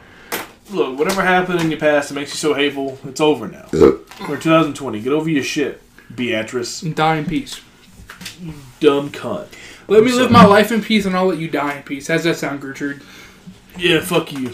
look, 0.72 0.98
whatever 1.00 1.22
happened 1.24 1.60
in 1.62 1.70
your 1.72 1.80
past 1.80 2.10
that 2.10 2.16
makes 2.16 2.32
you 2.32 2.38
so 2.38 2.54
hateful, 2.54 3.00
it's 3.06 3.20
over 3.20 3.48
now. 3.48 3.66
We're 3.74 4.38
2020. 4.38 5.02
Get 5.02 5.12
over 5.14 5.30
your 5.30 5.44
shit, 5.44 5.82
Beatrice. 6.16 6.84
and 6.84 6.96
die 6.96 7.18
in 7.18 7.26
peace. 7.26 7.60
You 8.42 8.54
Dumb 8.80 9.10
cunt. 9.10 9.48
Let 9.90 10.04
me 10.04 10.12
I'm 10.12 10.18
live 10.18 10.32
sorry. 10.32 10.34
my 10.34 10.46
life 10.46 10.72
in 10.72 10.82
peace, 10.82 11.06
and 11.06 11.16
I'll 11.16 11.26
let 11.28 11.38
you 11.38 11.48
die 11.50 11.78
in 11.78 11.84
peace. 11.84 12.08
How's 12.08 12.24
that 12.26 12.36
sound, 12.38 12.62
Gertrude? 12.62 13.02
Yeah, 13.78 14.02
fuck 14.02 14.32
you. 14.32 14.52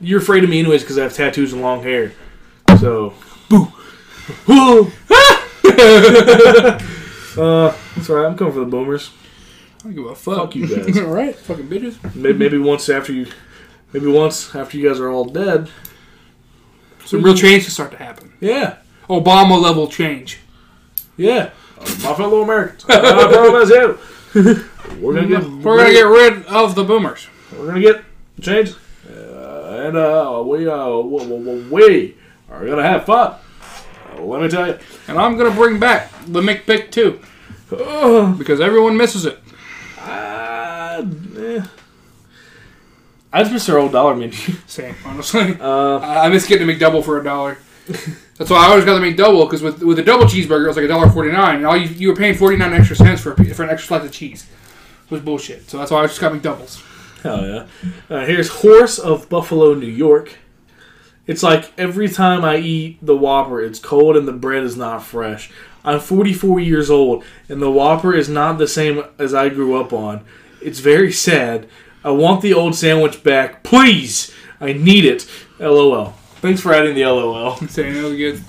You're 0.00 0.20
afraid 0.20 0.44
of 0.44 0.50
me 0.50 0.58
anyways 0.60 0.82
because 0.82 0.98
I 0.98 1.02
have 1.04 1.14
tattoos 1.14 1.52
and 1.52 1.62
long 1.62 1.82
hair. 1.82 2.12
So, 2.80 3.14
boo. 3.48 3.64
Whoa. 4.46 4.90
uh, 7.38 7.76
that's 7.94 8.10
alright. 8.10 8.26
I'm 8.26 8.36
coming 8.36 8.52
for 8.52 8.60
the 8.60 8.66
boomers. 8.66 9.10
I 9.80 9.84
don't 9.84 9.94
give 9.94 10.06
a 10.06 10.14
fuck. 10.14 10.36
Fuck 10.36 10.56
you 10.56 10.66
guys. 10.66 10.98
all 11.02 11.04
right, 11.06 11.34
fucking 11.34 11.68
bitches. 11.68 12.14
Maybe, 12.14 12.38
maybe 12.38 12.58
once 12.58 12.88
after 12.88 13.12
you, 13.12 13.26
maybe 13.92 14.06
once 14.06 14.54
after 14.54 14.76
you 14.78 14.88
guys 14.88 15.00
are 15.00 15.10
all 15.10 15.24
dead. 15.24 15.68
Some 17.04 17.22
real 17.22 17.34
change 17.36 17.64
can 17.64 17.72
start 17.72 17.92
to 17.92 17.98
happen. 17.98 18.32
Yeah, 18.40 18.78
Obama 19.08 19.60
level 19.60 19.86
change. 19.88 20.40
yeah. 21.16 21.50
My 22.02 22.14
fellow 22.14 22.40
Americans, 22.42 22.84
I 22.88 23.26
promise 23.30 23.68
you, 23.70 23.98
we're 25.00 25.14
gonna 25.14 25.28
get 25.28 25.44
We're 25.44 25.76
gonna 25.76 25.92
get 25.92 26.06
rid 26.06 26.46
of 26.46 26.74
the 26.74 26.82
boomers. 26.84 27.28
we're 27.52 27.66
gonna 27.66 27.80
get 27.80 28.02
change, 28.40 28.72
uh, 29.08 29.82
and 29.86 29.96
uh, 29.96 30.42
we 30.44 30.66
uh, 30.66 30.74
w- 30.74 31.18
w- 31.18 31.44
w- 31.44 31.68
we 31.70 32.16
are 32.56 32.66
gonna 32.66 32.82
have 32.82 33.04
fun. 33.04 33.34
Uh, 34.16 34.22
let 34.22 34.42
me 34.42 34.48
tell 34.48 34.66
you. 34.66 34.78
And 35.08 35.18
I'm 35.18 35.36
gonna 35.36 35.50
bring 35.54 35.78
back 35.78 36.10
the 36.26 36.40
McPick 36.40 36.90
too, 36.90 37.20
Uh, 37.72 38.32
because 38.34 38.60
everyone 38.60 38.96
misses 38.96 39.26
it. 39.26 39.38
eh. 39.98 41.62
I 43.32 43.40
just 43.42 43.52
miss 43.52 43.68
our 43.68 43.78
old 43.78 43.92
dollar 43.92 44.14
menu. 44.14 44.32
Same, 44.66 44.94
honestly. 45.04 45.56
Uh, 45.60 45.98
I 45.98 46.26
I 46.26 46.28
miss 46.28 46.46
getting 46.46 46.68
a 46.68 46.72
McDouble 46.72 47.04
for 47.04 47.20
a 47.20 47.24
dollar. 47.24 47.58
That's 48.38 48.50
why 48.50 48.64
I 48.66 48.70
always 48.70 48.84
got 48.84 48.98
the 48.98 49.04
McDouble 49.06 49.46
because 49.46 49.62
with 49.62 49.82
with 49.82 49.98
a 49.98 50.02
double 50.02 50.24
cheeseburger 50.24 50.64
it 50.64 50.68
was 50.68 50.76
like 50.76 50.84
a 50.84 50.88
dollar 50.88 51.10
forty 51.10 51.30
nine, 51.32 51.56
and 51.56 51.66
all 51.66 51.76
you 51.76 51.88
you 51.88 52.08
were 52.08 52.16
paying 52.16 52.34
forty 52.34 52.56
nine 52.56 52.72
extra 52.72 52.96
cents 52.96 53.20
for 53.20 53.32
a, 53.32 53.44
for 53.54 53.62
an 53.64 53.70
extra 53.70 53.88
slice 53.88 54.04
of 54.04 54.12
cheese. 54.12 54.46
It 55.04 55.10
was 55.10 55.20
bullshit. 55.20 55.68
So 55.70 55.78
that's 55.78 55.90
why 55.90 56.02
I 56.02 56.06
just 56.06 56.20
got 56.20 56.32
McDoubles. 56.32 56.82
Hell 57.22 57.46
yeah. 57.46 57.66
Uh, 58.10 58.24
here's 58.24 58.48
Horace 58.48 58.98
of 58.98 59.28
Buffalo, 59.28 59.74
New 59.74 59.86
York. 59.86 60.36
It's 61.26 61.42
like 61.42 61.72
every 61.78 62.08
time 62.08 62.44
I 62.44 62.56
eat 62.58 62.98
the 63.04 63.16
Whopper, 63.16 63.60
it's 63.60 63.78
cold 63.78 64.16
and 64.16 64.28
the 64.28 64.32
bread 64.32 64.62
is 64.62 64.76
not 64.76 65.02
fresh. 65.02 65.50
I'm 65.84 66.00
44 66.00 66.60
years 66.60 66.90
old 66.90 67.24
and 67.48 67.60
the 67.60 67.70
Whopper 67.70 68.14
is 68.14 68.28
not 68.28 68.58
the 68.58 68.68
same 68.68 69.04
as 69.18 69.34
I 69.34 69.48
grew 69.48 69.80
up 69.80 69.92
on. 69.92 70.24
It's 70.60 70.80
very 70.80 71.12
sad. 71.12 71.68
I 72.04 72.10
want 72.10 72.42
the 72.42 72.54
old 72.54 72.74
sandwich 72.74 73.24
back. 73.24 73.62
Please! 73.62 74.32
I 74.60 74.72
need 74.72 75.04
it. 75.04 75.28
LOL. 75.58 76.14
Thanks 76.40 76.60
for 76.60 76.72
adding 76.72 76.94
the 76.94 77.04
LOL. 77.04 77.56
Saying 77.68 77.94
that 77.94 78.02
was 78.02 78.16
good. 78.16 78.44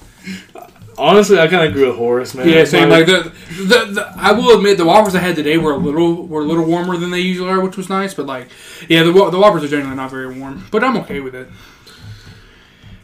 Honestly, 0.97 1.39
I 1.39 1.47
kind 1.47 1.67
of 1.67 1.73
grew 1.73 1.88
with 1.88 1.97
Horace, 1.97 2.34
man. 2.34 2.49
Yeah, 2.49 2.63
same. 2.63 2.89
Like 2.89 3.05
the, 3.05 3.32
the, 3.49 3.86
the 3.93 4.13
I 4.17 4.32
will 4.32 4.57
admit 4.57 4.78
the 4.78 4.86
Whoppers 4.86 5.13
I 5.13 5.19
had 5.19 5.36
today 5.36 5.57
were 5.57 5.73
a 5.73 5.78
little 5.78 6.25
were 6.25 6.41
a 6.41 6.45
little 6.45 6.65
warmer 6.65 6.97
than 6.97 7.11
they 7.11 7.19
usually 7.19 7.49
are, 7.49 7.61
which 7.61 7.78
was 7.78 7.88
nice. 7.88 8.15
But 8.15 8.25
like, 8.25 8.49
yeah, 8.89 9.03
the 9.03 9.11
the 9.11 9.38
Whoppers 9.38 9.63
are 9.63 9.67
generally 9.67 9.95
not 9.95 10.09
very 10.09 10.39
warm, 10.39 10.65
but 10.71 10.84
I'm 10.84 10.97
okay 10.97 11.19
with 11.19 11.36
it. 11.36 11.47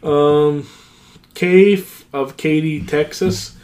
Um, 0.04 0.68
Cave 1.34 2.04
of 2.12 2.36
Katy, 2.36 2.84
Texas. 2.84 3.56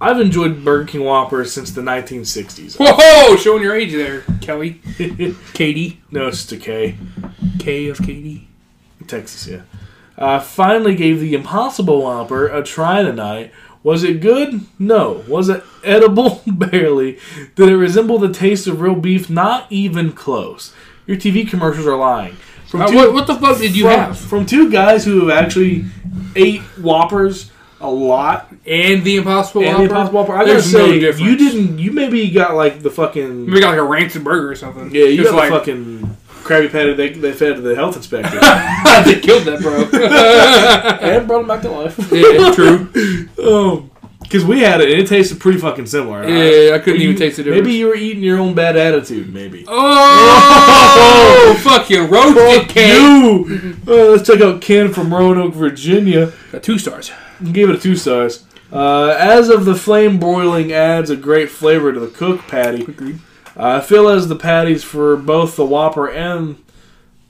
I've 0.00 0.20
enjoyed 0.20 0.64
Burger 0.64 0.84
King 0.84 1.04
Whoppers 1.04 1.52
since 1.52 1.72
the 1.72 1.80
1960s. 1.80 2.76
Whoa, 2.78 3.36
showing 3.36 3.62
your 3.62 3.74
age 3.74 3.92
there, 3.92 4.20
Kelly, 4.40 4.80
Katie, 5.54 6.00
no, 6.12 6.28
it's 6.28 6.38
just 6.38 6.52
a 6.52 6.56
K. 6.56 6.96
K 7.58 7.88
of 7.88 7.98
Katy. 7.98 8.46
Texas, 9.08 9.46
yeah. 9.48 9.62
I 10.16 10.38
finally 10.40 10.94
gave 10.94 11.20
the 11.20 11.34
Impossible 11.34 12.02
Whopper 12.02 12.46
a 12.46 12.62
try 12.62 13.02
tonight. 13.02 13.52
Was 13.82 14.02
it 14.04 14.20
good? 14.20 14.62
No. 14.78 15.24
Was 15.28 15.48
it 15.48 15.64
edible? 15.84 16.42
Barely. 16.46 17.18
Did 17.54 17.68
it 17.68 17.76
resemble 17.76 18.18
the 18.18 18.32
taste 18.32 18.66
of 18.66 18.80
real 18.80 18.96
beef? 18.96 19.30
Not 19.30 19.66
even 19.70 20.12
close. 20.12 20.74
Your 21.06 21.16
TV 21.16 21.48
commercials 21.48 21.86
are 21.86 21.96
lying. 21.96 22.36
From 22.68 22.88
two- 22.90 22.96
what, 22.96 23.12
what 23.14 23.26
the 23.26 23.34
fuck 23.34 23.58
did 23.58 23.74
you 23.74 23.84
from, 23.84 23.98
have? 23.98 24.18
from 24.18 24.46
two 24.46 24.70
guys 24.70 25.04
who 25.04 25.26
have 25.28 25.44
actually 25.44 25.86
ate 26.36 26.60
Whoppers 26.78 27.50
a 27.80 27.90
lot 27.90 28.52
And 28.66 29.04
the 29.04 29.16
Impossible 29.16 29.62
and 29.62 29.70
Whopper? 29.70 29.78
the 29.78 29.88
Impossible 29.88 30.18
Whopper. 30.20 30.32
I 30.34 30.38
gotta 30.40 30.52
There's 30.52 30.72
no 30.72 30.86
say, 30.86 30.98
difference. 31.00 31.20
you 31.20 31.36
didn't. 31.36 31.78
You 31.78 31.92
maybe 31.92 32.30
got 32.30 32.54
like 32.54 32.80
the 32.82 32.90
fucking. 32.90 33.46
We 33.46 33.60
got 33.60 33.70
like 33.70 33.78
a 33.78 33.84
rancid 33.84 34.24
burger 34.24 34.50
or 34.50 34.54
something. 34.56 34.94
Yeah, 34.94 35.04
you 35.04 35.24
got 35.24 35.34
like, 35.34 35.50
the 35.50 35.58
fucking 35.58 36.16
Krabby 36.42 36.70
Patty 36.70 36.94
they, 36.94 37.10
they 37.10 37.32
fed 37.32 37.56
to 37.56 37.60
the 37.62 37.74
health 37.74 37.96
inspector 37.96 38.30
they 39.04 39.20
killed 39.20 39.44
that, 39.44 39.60
bro. 39.60 39.82
and 41.10 41.26
brought 41.26 41.42
him 41.42 41.46
back 41.48 41.62
to 41.62 41.70
life. 41.70 41.98
yeah, 42.12 42.52
true. 42.54 43.28
Um, 43.38 43.87
because 44.28 44.44
we 44.44 44.60
had 44.60 44.80
it 44.82 44.90
and 44.90 45.00
it 45.00 45.08
tasted 45.08 45.40
pretty 45.40 45.58
fucking 45.58 45.86
similar. 45.86 46.22
Yeah, 46.28 46.74
I 46.74 46.78
couldn't 46.80 47.00
You- 47.00 47.08
even 47.10 47.16
taste 47.20 47.38
the 47.38 47.44
difference. 47.44 47.64
Maybe 47.64 47.76
you 47.78 47.86
were 47.86 47.94
eating 47.96 48.22
your 48.22 48.38
own 48.38 48.54
bad 48.54 48.76
attitude. 48.76 49.32
Maybe. 49.32 49.64
Oh, 51.00 51.54
fuck 51.62 51.88
you, 51.90 52.04
roasted 52.06 52.68
Ken. 52.68 53.00
You. 53.00 53.76
Uh, 53.86 54.10
let's 54.10 54.26
check 54.26 54.40
out 54.40 54.60
Ken 54.60 54.92
from 54.92 55.12
Roanoke, 55.14 55.54
Virginia. 55.54 56.32
Got 56.52 56.62
two 56.62 56.78
stars. 56.78 57.10
Gave 57.52 57.70
it 57.70 57.76
a 57.76 57.78
two 57.78 57.96
stars. 57.96 58.44
Uh, 58.72 59.14
as 59.18 59.48
of 59.48 59.64
the 59.64 59.74
flame 59.74 60.18
broiling 60.18 60.72
adds 60.72 61.08
a 61.10 61.16
great 61.16 61.50
flavor 61.50 61.92
to 61.92 62.00
the 62.00 62.08
cook 62.08 62.40
patty. 62.48 62.82
Agreed. 62.82 63.20
I 63.56 63.80
feel 63.80 64.08
as 64.08 64.28
the 64.28 64.36
patties 64.36 64.84
for 64.84 65.16
both 65.16 65.56
the 65.56 65.64
Whopper 65.64 66.08
and 66.10 66.56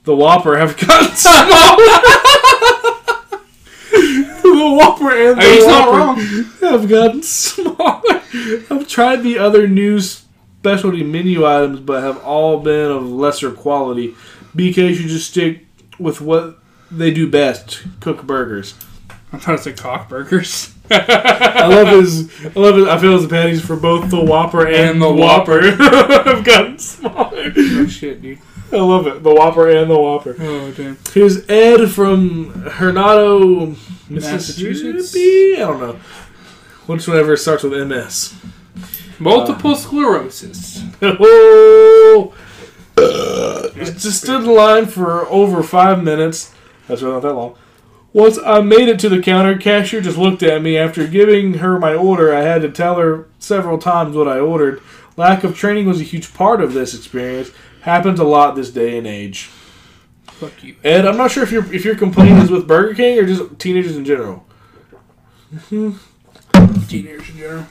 the 0.03 0.15
Whopper 0.15 0.57
have 0.57 0.75
gotten 0.87 1.15
smaller. 1.15 1.99
The 4.59 4.73
Whopper 4.75 5.11
and 5.11 5.37
the 5.37 5.41
Hey, 5.41 5.55
he's 5.55 5.67
not 5.67 5.87
wrong. 5.95 6.17
have 6.61 6.87
gotten 6.89 7.23
smaller. 7.23 8.21
I've 8.69 8.87
tried 8.87 9.23
the 9.23 9.39
other 9.39 9.67
new 9.67 9.99
specialty 9.99 11.03
menu 11.03 11.45
items, 11.45 11.79
but 11.79 12.03
have 12.03 12.23
all 12.23 12.59
been 12.59 12.91
of 12.91 13.09
lesser 13.09 13.51
quality. 13.51 14.15
BK 14.55 14.95
should 14.95 15.07
just 15.07 15.29
stick 15.31 15.65
with 15.97 16.21
what 16.21 16.59
they 16.91 17.11
do 17.11 17.29
best: 17.29 17.83
cook 17.99 18.23
burgers. 18.23 18.75
I'm 19.31 19.39
trying 19.39 19.57
to 19.57 19.63
say 19.63 19.73
cock 19.73 20.09
burgers. 20.09 20.73
I 20.91 21.67
love 21.67 21.87
his. 21.89 22.45
I 22.45 22.59
love 22.59 22.79
it. 22.79 22.87
I 22.87 22.97
feel 22.97 23.17
his 23.17 23.27
patties 23.27 23.63
for 23.63 23.75
both 23.75 24.09
the 24.09 24.23
Whopper 24.23 24.65
and, 24.65 24.75
And 24.75 25.01
the 25.01 25.07
the 25.07 25.15
Whopper 25.15 25.61
have 25.71 26.43
gotten 26.43 26.79
smaller. 26.79 27.53
oh, 27.55 27.87
shit, 27.87 28.21
dude. 28.21 28.39
I 28.73 28.77
love 28.77 29.07
it. 29.07 29.23
The 29.23 29.33
Whopper 29.33 29.69
and 29.69 29.89
the 29.89 29.99
Whopper. 29.99 30.35
Oh, 30.39 30.71
damn. 30.71 30.97
Here's 31.11 31.49
Ed 31.49 31.89
from 31.89 32.53
Hernado, 32.65 33.75
Massachusetts? 34.09 34.83
Mississippi. 34.83 35.55
I 35.55 35.65
don't 35.65 35.79
know. 35.79 35.93
Which 36.85 37.07
whatever 37.07 37.35
starts 37.35 37.63
with 37.63 37.87
MS. 37.87 38.35
Multiple 39.19 39.71
uh, 39.71 39.75
sclerosis. 39.75 40.83
Oh, 43.01 43.71
just 43.75 44.23
stood 44.23 44.43
in 44.43 44.53
line 44.53 44.85
for 44.85 45.25
over 45.27 45.63
five 45.63 46.03
minutes. 46.03 46.53
That's 46.87 47.01
really 47.01 47.13
not 47.13 47.21
that 47.21 47.33
long. 47.33 47.55
Once 48.11 48.37
I 48.43 48.59
made 48.59 48.89
it 48.89 48.99
to 48.99 49.09
the 49.09 49.21
counter, 49.21 49.57
cashier 49.57 50.01
just 50.01 50.17
looked 50.17 50.43
at 50.43 50.61
me. 50.61 50.77
After 50.77 51.07
giving 51.07 51.55
her 51.55 51.79
my 51.79 51.93
order, 51.93 52.35
I 52.35 52.41
had 52.41 52.61
to 52.63 52.69
tell 52.69 52.95
her 52.95 53.29
several 53.39 53.77
times 53.77 54.17
what 54.17 54.27
I 54.27 54.39
ordered. 54.39 54.81
Lack 55.15 55.45
of 55.45 55.55
training 55.55 55.85
was 55.85 56.01
a 56.01 56.03
huge 56.03 56.33
part 56.33 56.61
of 56.61 56.73
this 56.73 56.93
experience. 56.93 57.51
Happens 57.81 58.19
a 58.19 58.23
lot 58.23 58.55
this 58.55 58.71
day 58.71 58.97
and 58.97 59.07
age. 59.07 59.49
Fuck 60.25 60.63
you. 60.63 60.75
Ed, 60.83 61.05
I'm 61.05 61.17
not 61.17 61.31
sure 61.31 61.43
if 61.43 61.51
your 61.51 61.73
if 61.73 61.83
your 61.83 61.95
complaint 61.95 62.43
is 62.43 62.49
with 62.49 62.67
Burger 62.67 62.93
King 62.95 63.19
or 63.19 63.25
just 63.25 63.59
teenagers 63.59 63.97
in 63.97 64.05
general. 64.05 64.45
Mm-hmm. 65.53 66.85
Teenagers 66.87 67.29
in 67.29 67.37
general. 67.37 67.65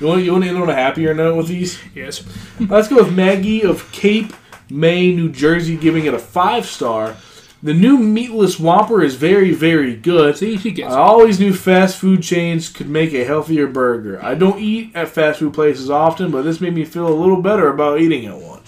You 0.00 0.06
want 0.06 0.22
you 0.22 0.32
want 0.32 0.44
to 0.44 0.50
end 0.50 0.58
on 0.58 0.68
a 0.68 0.74
happier 0.74 1.14
note 1.14 1.36
with 1.36 1.48
these? 1.48 1.78
Yes. 1.94 2.24
Let's 2.58 2.88
go 2.88 2.96
with 2.96 3.12
Maggie 3.12 3.62
of 3.62 3.90
Cape 3.92 4.32
May, 4.68 5.14
New 5.14 5.30
Jersey, 5.30 5.76
giving 5.76 6.06
it 6.06 6.14
a 6.14 6.18
five 6.18 6.66
star. 6.66 7.16
The 7.62 7.72
new 7.72 7.96
meatless 7.96 8.58
Whopper 8.58 9.02
is 9.02 9.14
very, 9.14 9.52
very 9.52 9.94
good. 9.94 10.36
See, 10.36 10.58
she 10.58 10.72
gets 10.72 10.92
I 10.92 10.98
always 10.98 11.38
knew 11.38 11.52
fast 11.52 11.96
food 11.96 12.24
chains 12.24 12.68
could 12.68 12.88
make 12.88 13.12
a 13.12 13.24
healthier 13.24 13.68
burger. 13.68 14.20
I 14.20 14.34
don't 14.34 14.58
eat 14.58 14.90
at 14.96 15.10
fast 15.10 15.38
food 15.38 15.54
places 15.54 15.88
often, 15.88 16.32
but 16.32 16.42
this 16.42 16.60
made 16.60 16.74
me 16.74 16.84
feel 16.84 17.06
a 17.06 17.14
little 17.14 17.40
better 17.40 17.68
about 17.68 18.00
eating 18.00 18.26
at 18.26 18.36
one. 18.36 18.61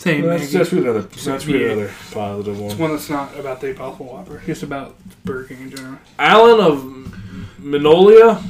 Same, 0.00 0.22
That's, 0.24 0.44
Maggie. 0.44 0.56
that's 0.58 0.72
really 0.72 0.84
another, 0.88 1.02
that's 1.02 1.46
really 1.46 1.60
Yeah. 1.66 1.72
another 1.72 1.90
positive 2.10 2.58
one. 2.58 2.78
One 2.78 2.90
that's 2.92 3.10
not 3.10 3.38
about 3.38 3.60
the 3.60 3.68
Impossible 3.68 4.06
Whopper. 4.06 4.40
It's 4.46 4.62
about 4.62 4.94
Burger 5.26 5.48
King 5.48 5.60
in 5.64 5.70
general. 5.76 5.98
Alan 6.18 6.58
of 6.58 6.84
Minolia, 7.60 8.42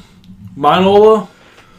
Minola, 0.56 1.26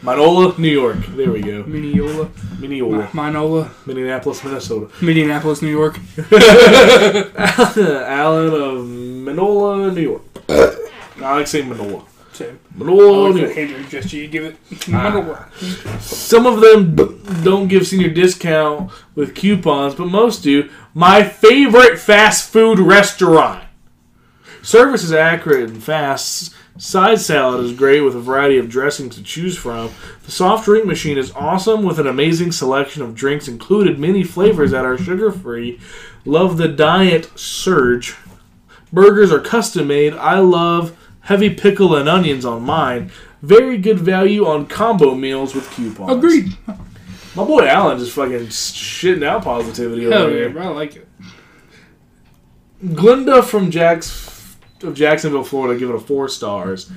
Minola, 0.02 0.58
New 0.58 0.68
York. 0.68 0.98
There 1.16 1.30
we 1.32 1.40
go. 1.40 1.62
Mineola. 1.64 2.28
Minola, 2.60 3.06
Minola. 3.12 3.70
Minneapolis, 3.86 4.44
Minnesota. 4.44 4.88
Minneapolis, 5.00 5.62
New 5.62 5.70
York. 5.70 5.98
Alan 7.32 8.52
of 8.52 8.84
Minola, 8.86 9.90
New 9.94 10.02
York. 10.02 10.22
I 10.50 11.36
like 11.36 11.46
saying 11.46 11.68
Minola. 11.70 12.02
Same. 12.32 12.58
Minola, 12.76 13.28
New 13.28 13.32
the 13.34 13.40
York. 13.40 13.58
Andrew 13.58 13.84
gesture 13.88 14.16
you 14.16 14.28
give 14.28 14.44
it. 14.44 14.56
Ah. 14.92 15.50
Some 16.00 16.46
of 16.46 16.60
them 16.60 16.96
don't 17.44 17.68
give 17.68 17.86
senior 17.86 18.10
discount 18.10 18.90
with 19.14 19.34
coupons, 19.34 19.94
but 19.94 20.06
most 20.06 20.42
do. 20.42 20.70
My 20.94 21.22
favorite 21.22 21.98
fast 21.98 22.50
food 22.50 22.78
restaurant. 22.78 23.64
Service 24.62 25.02
is 25.02 25.12
accurate 25.12 25.68
and 25.68 25.82
fast. 25.82 26.54
Side 26.78 27.20
salad 27.20 27.64
is 27.64 27.74
great 27.74 28.00
with 28.00 28.16
a 28.16 28.20
variety 28.20 28.56
of 28.56 28.70
dressings 28.70 29.14
to 29.16 29.22
choose 29.22 29.58
from. 29.58 29.90
The 30.24 30.30
soft 30.30 30.64
drink 30.64 30.86
machine 30.86 31.18
is 31.18 31.32
awesome 31.32 31.82
with 31.82 31.98
an 31.98 32.06
amazing 32.06 32.52
selection 32.52 33.02
of 33.02 33.14
drinks 33.14 33.46
included, 33.46 33.98
many 33.98 34.24
flavors 34.24 34.70
that 34.70 34.86
are 34.86 34.96
sugar 34.96 35.30
free. 35.30 35.78
Love 36.24 36.56
the 36.56 36.68
diet 36.68 37.30
surge. 37.38 38.16
Burgers 38.90 39.30
are 39.32 39.40
custom 39.40 39.88
made. 39.88 40.14
I 40.14 40.38
love 40.38 40.96
heavy 41.22 41.50
pickle 41.50 41.96
and 41.96 42.08
onions 42.08 42.44
on 42.44 42.62
mine. 42.62 43.10
Very 43.40 43.78
good 43.78 43.98
value 43.98 44.46
on 44.46 44.66
combo 44.66 45.14
meals 45.14 45.54
with 45.54 45.70
coupons. 45.70 46.12
Agreed. 46.12 46.56
My 47.34 47.44
boy 47.44 47.66
Alan 47.66 47.98
just 47.98 48.12
fucking 48.12 48.48
shitting 48.48 49.24
out 49.24 49.42
positivity 49.42 50.06
over 50.06 50.30
yeah, 50.30 50.36
here. 50.36 50.50
bro. 50.50 50.64
I 50.64 50.68
like 50.68 50.96
it. 50.96 51.08
Glenda 52.84 53.42
from 53.42 53.70
Jacks 53.70 54.56
of 54.82 54.94
Jacksonville, 54.94 55.44
Florida, 55.44 55.78
give 55.78 55.88
it 55.88 55.94
a 55.94 56.00
four 56.00 56.28
stars. 56.28 56.90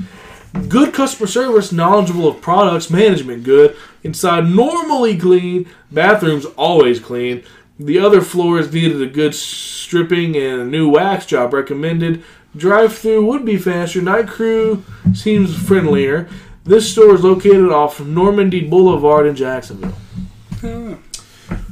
Good 0.67 0.93
customer 0.93 1.27
service, 1.27 1.71
knowledgeable 1.71 2.27
of 2.27 2.41
products, 2.41 2.89
management 2.89 3.43
good. 3.43 3.75
Inside 4.03 4.47
normally 4.47 5.17
clean, 5.17 5.69
bathrooms 5.91 6.45
always 6.57 6.99
clean. 6.99 7.43
The 7.77 7.99
other 7.99 8.21
floors 8.21 8.71
needed 8.71 9.01
a 9.01 9.07
good 9.07 9.35
stripping 9.35 10.35
and 10.37 10.61
a 10.61 10.65
new 10.65 10.89
wax 10.89 11.25
job 11.25 11.53
recommended. 11.53 12.23
Drive 12.55 12.97
through 12.97 13.25
would 13.25 13.45
be 13.45 13.57
faster. 13.57 14.01
Night 14.01 14.27
crew 14.27 14.83
seems 15.13 15.55
friendlier. 15.55 16.29
This 16.63 16.91
store 16.91 17.13
is 17.15 17.23
located 17.23 17.69
off 17.71 17.99
Normandy 17.99 18.61
Boulevard 18.67 19.27
in 19.27 19.35
Jacksonville. 19.35 19.93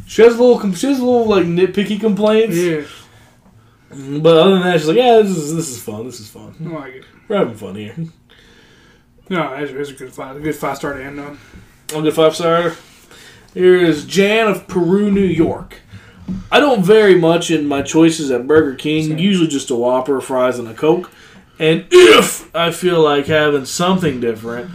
She 0.05 0.21
has 0.21 0.37
a 0.37 0.43
little, 0.43 0.73
she 0.73 0.87
has 0.87 0.99
a 0.99 1.05
little 1.05 1.25
like 1.27 1.45
nitpicky 1.45 1.99
complaints. 1.99 2.55
yeah. 2.57 2.83
But 3.89 4.37
other 4.37 4.53
than 4.55 4.63
that, 4.63 4.79
she's 4.79 4.87
like, 4.87 4.97
yeah, 4.97 5.17
this 5.21 5.29
is 5.37 5.55
this 5.55 5.69
is 5.69 5.81
fun. 5.81 6.05
This 6.05 6.19
is 6.19 6.27
fun. 6.29 6.55
I 6.65 6.69
like 6.69 6.93
it. 6.95 7.05
We're 7.27 7.37
having 7.37 7.55
fun 7.55 7.75
here. 7.75 7.95
No, 9.29 9.53
it's, 9.53 9.71
it's 9.71 9.89
a 9.91 9.93
good 9.93 10.13
five. 10.13 10.35
A 10.35 10.39
good 10.39 10.55
five 10.55 10.77
star 10.77 10.93
to 10.93 11.03
end 11.03 11.19
on. 11.19 11.39
I'll 11.93 12.01
get 12.01 12.13
five 12.13 12.35
star. 12.35 12.75
Here 13.53 13.75
is 13.77 14.05
Jan 14.05 14.47
of 14.47 14.67
Peru, 14.67 15.11
New 15.11 15.21
York. 15.21 15.79
I 16.51 16.59
don't 16.59 16.83
vary 16.83 17.15
much 17.15 17.51
in 17.51 17.67
my 17.67 17.81
choices 17.81 18.31
at 18.31 18.47
Burger 18.47 18.75
King. 18.75 19.09
Same. 19.09 19.17
Usually 19.17 19.47
just 19.47 19.71
a 19.71 19.75
Whopper, 19.75 20.21
fries, 20.21 20.59
and 20.59 20.67
a 20.67 20.73
Coke. 20.73 21.11
And 21.59 21.85
if 21.91 22.53
I 22.55 22.71
feel 22.71 23.01
like 23.01 23.27
having 23.27 23.65
something 23.65 24.19
different, 24.19 24.71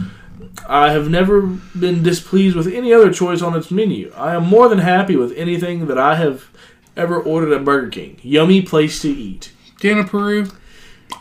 I 0.67 0.91
have 0.91 1.09
never 1.09 1.41
been 1.41 2.03
displeased 2.03 2.55
with 2.55 2.67
any 2.67 2.93
other 2.93 3.11
choice 3.11 3.41
on 3.41 3.55
its 3.55 3.71
menu. 3.71 4.11
I 4.15 4.35
am 4.35 4.45
more 4.45 4.69
than 4.69 4.79
happy 4.79 5.15
with 5.15 5.33
anything 5.33 5.87
that 5.87 5.97
I 5.97 6.15
have 6.15 6.49
ever 6.95 7.19
ordered 7.19 7.53
at 7.53 7.65
Burger 7.65 7.89
King. 7.89 8.19
Yummy 8.21 8.61
place 8.61 9.01
to 9.01 9.09
eat. 9.09 9.51
Dana 9.79 10.03
Peru. 10.03 10.49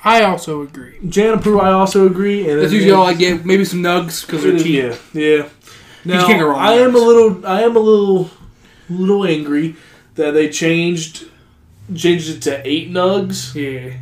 I 0.05 0.22
also 0.22 0.62
agree. 0.62 0.99
Jan 1.09 1.35
of 1.35 1.43
Peru, 1.43 1.61
I 1.61 1.72
also 1.72 2.07
agree. 2.07 2.49
And 2.49 2.61
That's 2.61 2.72
usually 2.72 2.93
all 2.93 3.07
I 3.07 3.14
get. 3.14 3.45
Maybe 3.45 3.64
some 3.64 3.83
nugs 3.83 4.24
because 4.24 4.43
they're 4.43 4.59
cheap. 4.59 4.95
Yeah, 5.12 5.20
yeah. 5.20 5.49
Now, 6.05 6.26
can't 6.26 6.41
go 6.41 6.49
wrong 6.49 6.59
I 6.59 6.74
with 6.74 6.89
am 6.89 6.95
a 6.95 6.99
little, 6.99 7.47
I 7.47 7.62
am 7.62 7.76
a 7.76 7.81
little, 7.81 8.31
little 8.89 9.24
angry 9.24 9.76
that 10.18 10.32
they 10.32 10.48
changed, 10.50 11.24
changed 11.96 12.28
it 12.28 12.42
to 12.42 12.60
eight 12.68 12.90
nugs 12.90 13.54
Yeah. 13.54 13.94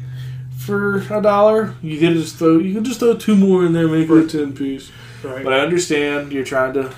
for 0.58 0.98
a 1.10 1.22
dollar. 1.22 1.74
You 1.82 1.98
could 2.00 2.14
just 2.14 2.36
throw, 2.36 2.58
you 2.58 2.74
could 2.74 2.84
just 2.84 2.98
throw 3.00 3.14
two 3.14 3.36
more 3.36 3.64
in 3.64 3.72
there, 3.72 3.86
make 3.86 4.08
it 4.10 4.18
a 4.18 4.26
ten 4.26 4.52
piece. 4.54 4.90
Right. 5.22 5.44
But 5.44 5.52
I 5.52 5.60
understand 5.60 6.32
you're 6.32 6.44
trying 6.44 6.72
to 6.74 6.92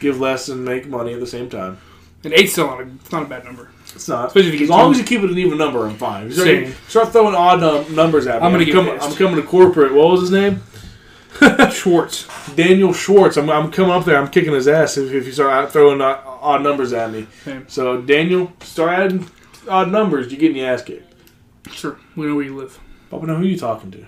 give 0.00 0.20
less 0.20 0.48
and 0.48 0.64
make 0.64 0.86
money 0.88 1.12
at 1.14 1.20
the 1.20 1.26
same 1.26 1.48
time. 1.48 1.78
and 2.24 2.32
eight's 2.32 2.52
still 2.52 2.66
not 2.66 2.80
a, 2.80 2.82
it's 2.84 3.12
not 3.12 3.22
a 3.22 3.26
bad 3.26 3.44
number. 3.44 3.68
It's 3.94 4.08
not. 4.08 4.28
Especially 4.28 4.48
if 4.48 4.54
you 4.60 4.64
as 4.64 4.70
long 4.70 4.90
as 4.90 4.98
you 4.98 5.04
keep 5.04 5.20
it 5.22 5.30
an 5.30 5.38
even 5.38 5.58
number, 5.58 5.86
I'm 5.86 5.94
fine. 5.96 6.32
Start, 6.32 6.66
start 6.88 7.12
throwing 7.12 7.34
odd 7.34 7.60
num- 7.60 7.94
numbers 7.94 8.26
at 8.26 8.40
me. 8.40 8.46
I'm 8.46 8.52
gonna 8.52 8.64
get 8.64 8.74
coming. 8.74 8.98
I'm 8.98 9.14
coming 9.14 9.36
to 9.36 9.42
corporate. 9.42 9.92
What 9.94 10.10
was 10.10 10.22
his 10.22 10.30
name? 10.30 10.62
Schwartz. 11.72 12.28
Daniel 12.54 12.92
Schwartz. 12.92 13.36
I'm, 13.36 13.50
I'm 13.50 13.70
coming 13.70 13.90
up 13.92 14.04
there. 14.04 14.16
I'm 14.18 14.28
kicking 14.30 14.52
his 14.52 14.68
ass 14.68 14.96
if, 14.96 15.12
if 15.12 15.26
you 15.26 15.32
start 15.32 15.70
throwing 15.72 16.00
odd, 16.00 16.20
odd 16.24 16.62
numbers 16.62 16.92
at 16.92 17.10
me. 17.10 17.26
Okay. 17.46 17.62
So 17.68 18.00
Daniel, 18.00 18.52
start 18.60 18.90
adding 18.98 19.28
odd 19.68 19.90
numbers. 19.90 20.30
You're 20.30 20.40
getting 20.40 20.56
your 20.58 20.70
ass 20.70 20.82
kicked. 20.82 21.12
Sure. 21.72 21.98
We 22.16 22.26
know 22.26 22.36
where 22.36 22.44
you 22.44 22.56
live. 22.56 22.78
Papa, 23.10 23.26
know 23.26 23.36
who 23.36 23.44
you 23.44 23.58
talking 23.58 23.90
to? 23.92 24.06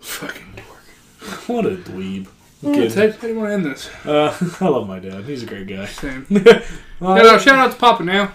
Fucking 0.00 0.54
dork. 0.56 0.68
What 1.48 1.66
a 1.66 1.70
dweeb. 1.76 2.26
Oh, 2.64 2.72
Kidding. 2.72 2.90
Ted, 2.90 3.14
how 3.16 3.20
do 3.22 3.28
you 3.28 3.38
want 3.38 3.48
to 3.48 3.54
end 3.54 3.64
this? 3.66 3.90
Uh, 4.04 4.36
I 4.60 4.68
love 4.68 4.86
my 4.88 4.98
dad. 4.98 5.24
He's 5.24 5.42
a 5.42 5.46
great 5.46 5.66
guy. 5.66 5.86
Same. 5.86 6.26
Uh, 6.30 7.16
Shout 7.16 7.26
out, 7.26 7.40
shout 7.42 7.58
out 7.58 7.72
to 7.72 7.76
Papa 7.78 8.04
now. 8.04 8.32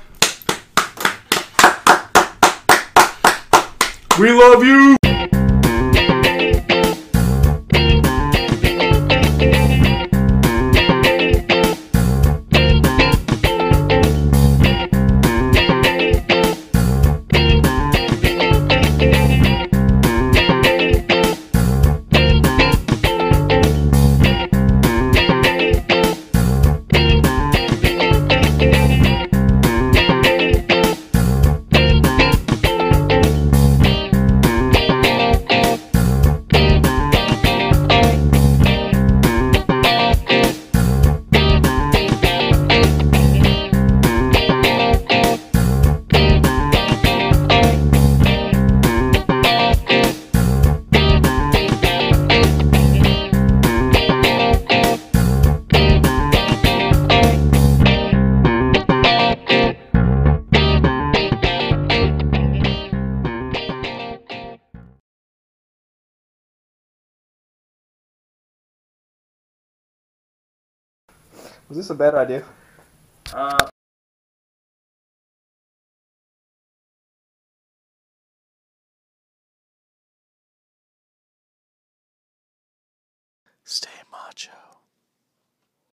we 4.19 4.31
love 4.31 4.63
you. 4.63 4.97
Was 71.67 71.77
this 71.77 71.89
a 71.89 71.95
bad 71.95 72.15
idea? 72.15 72.45
Uh, 73.33 73.67
Stay 83.63 83.89
macho. 84.11 84.66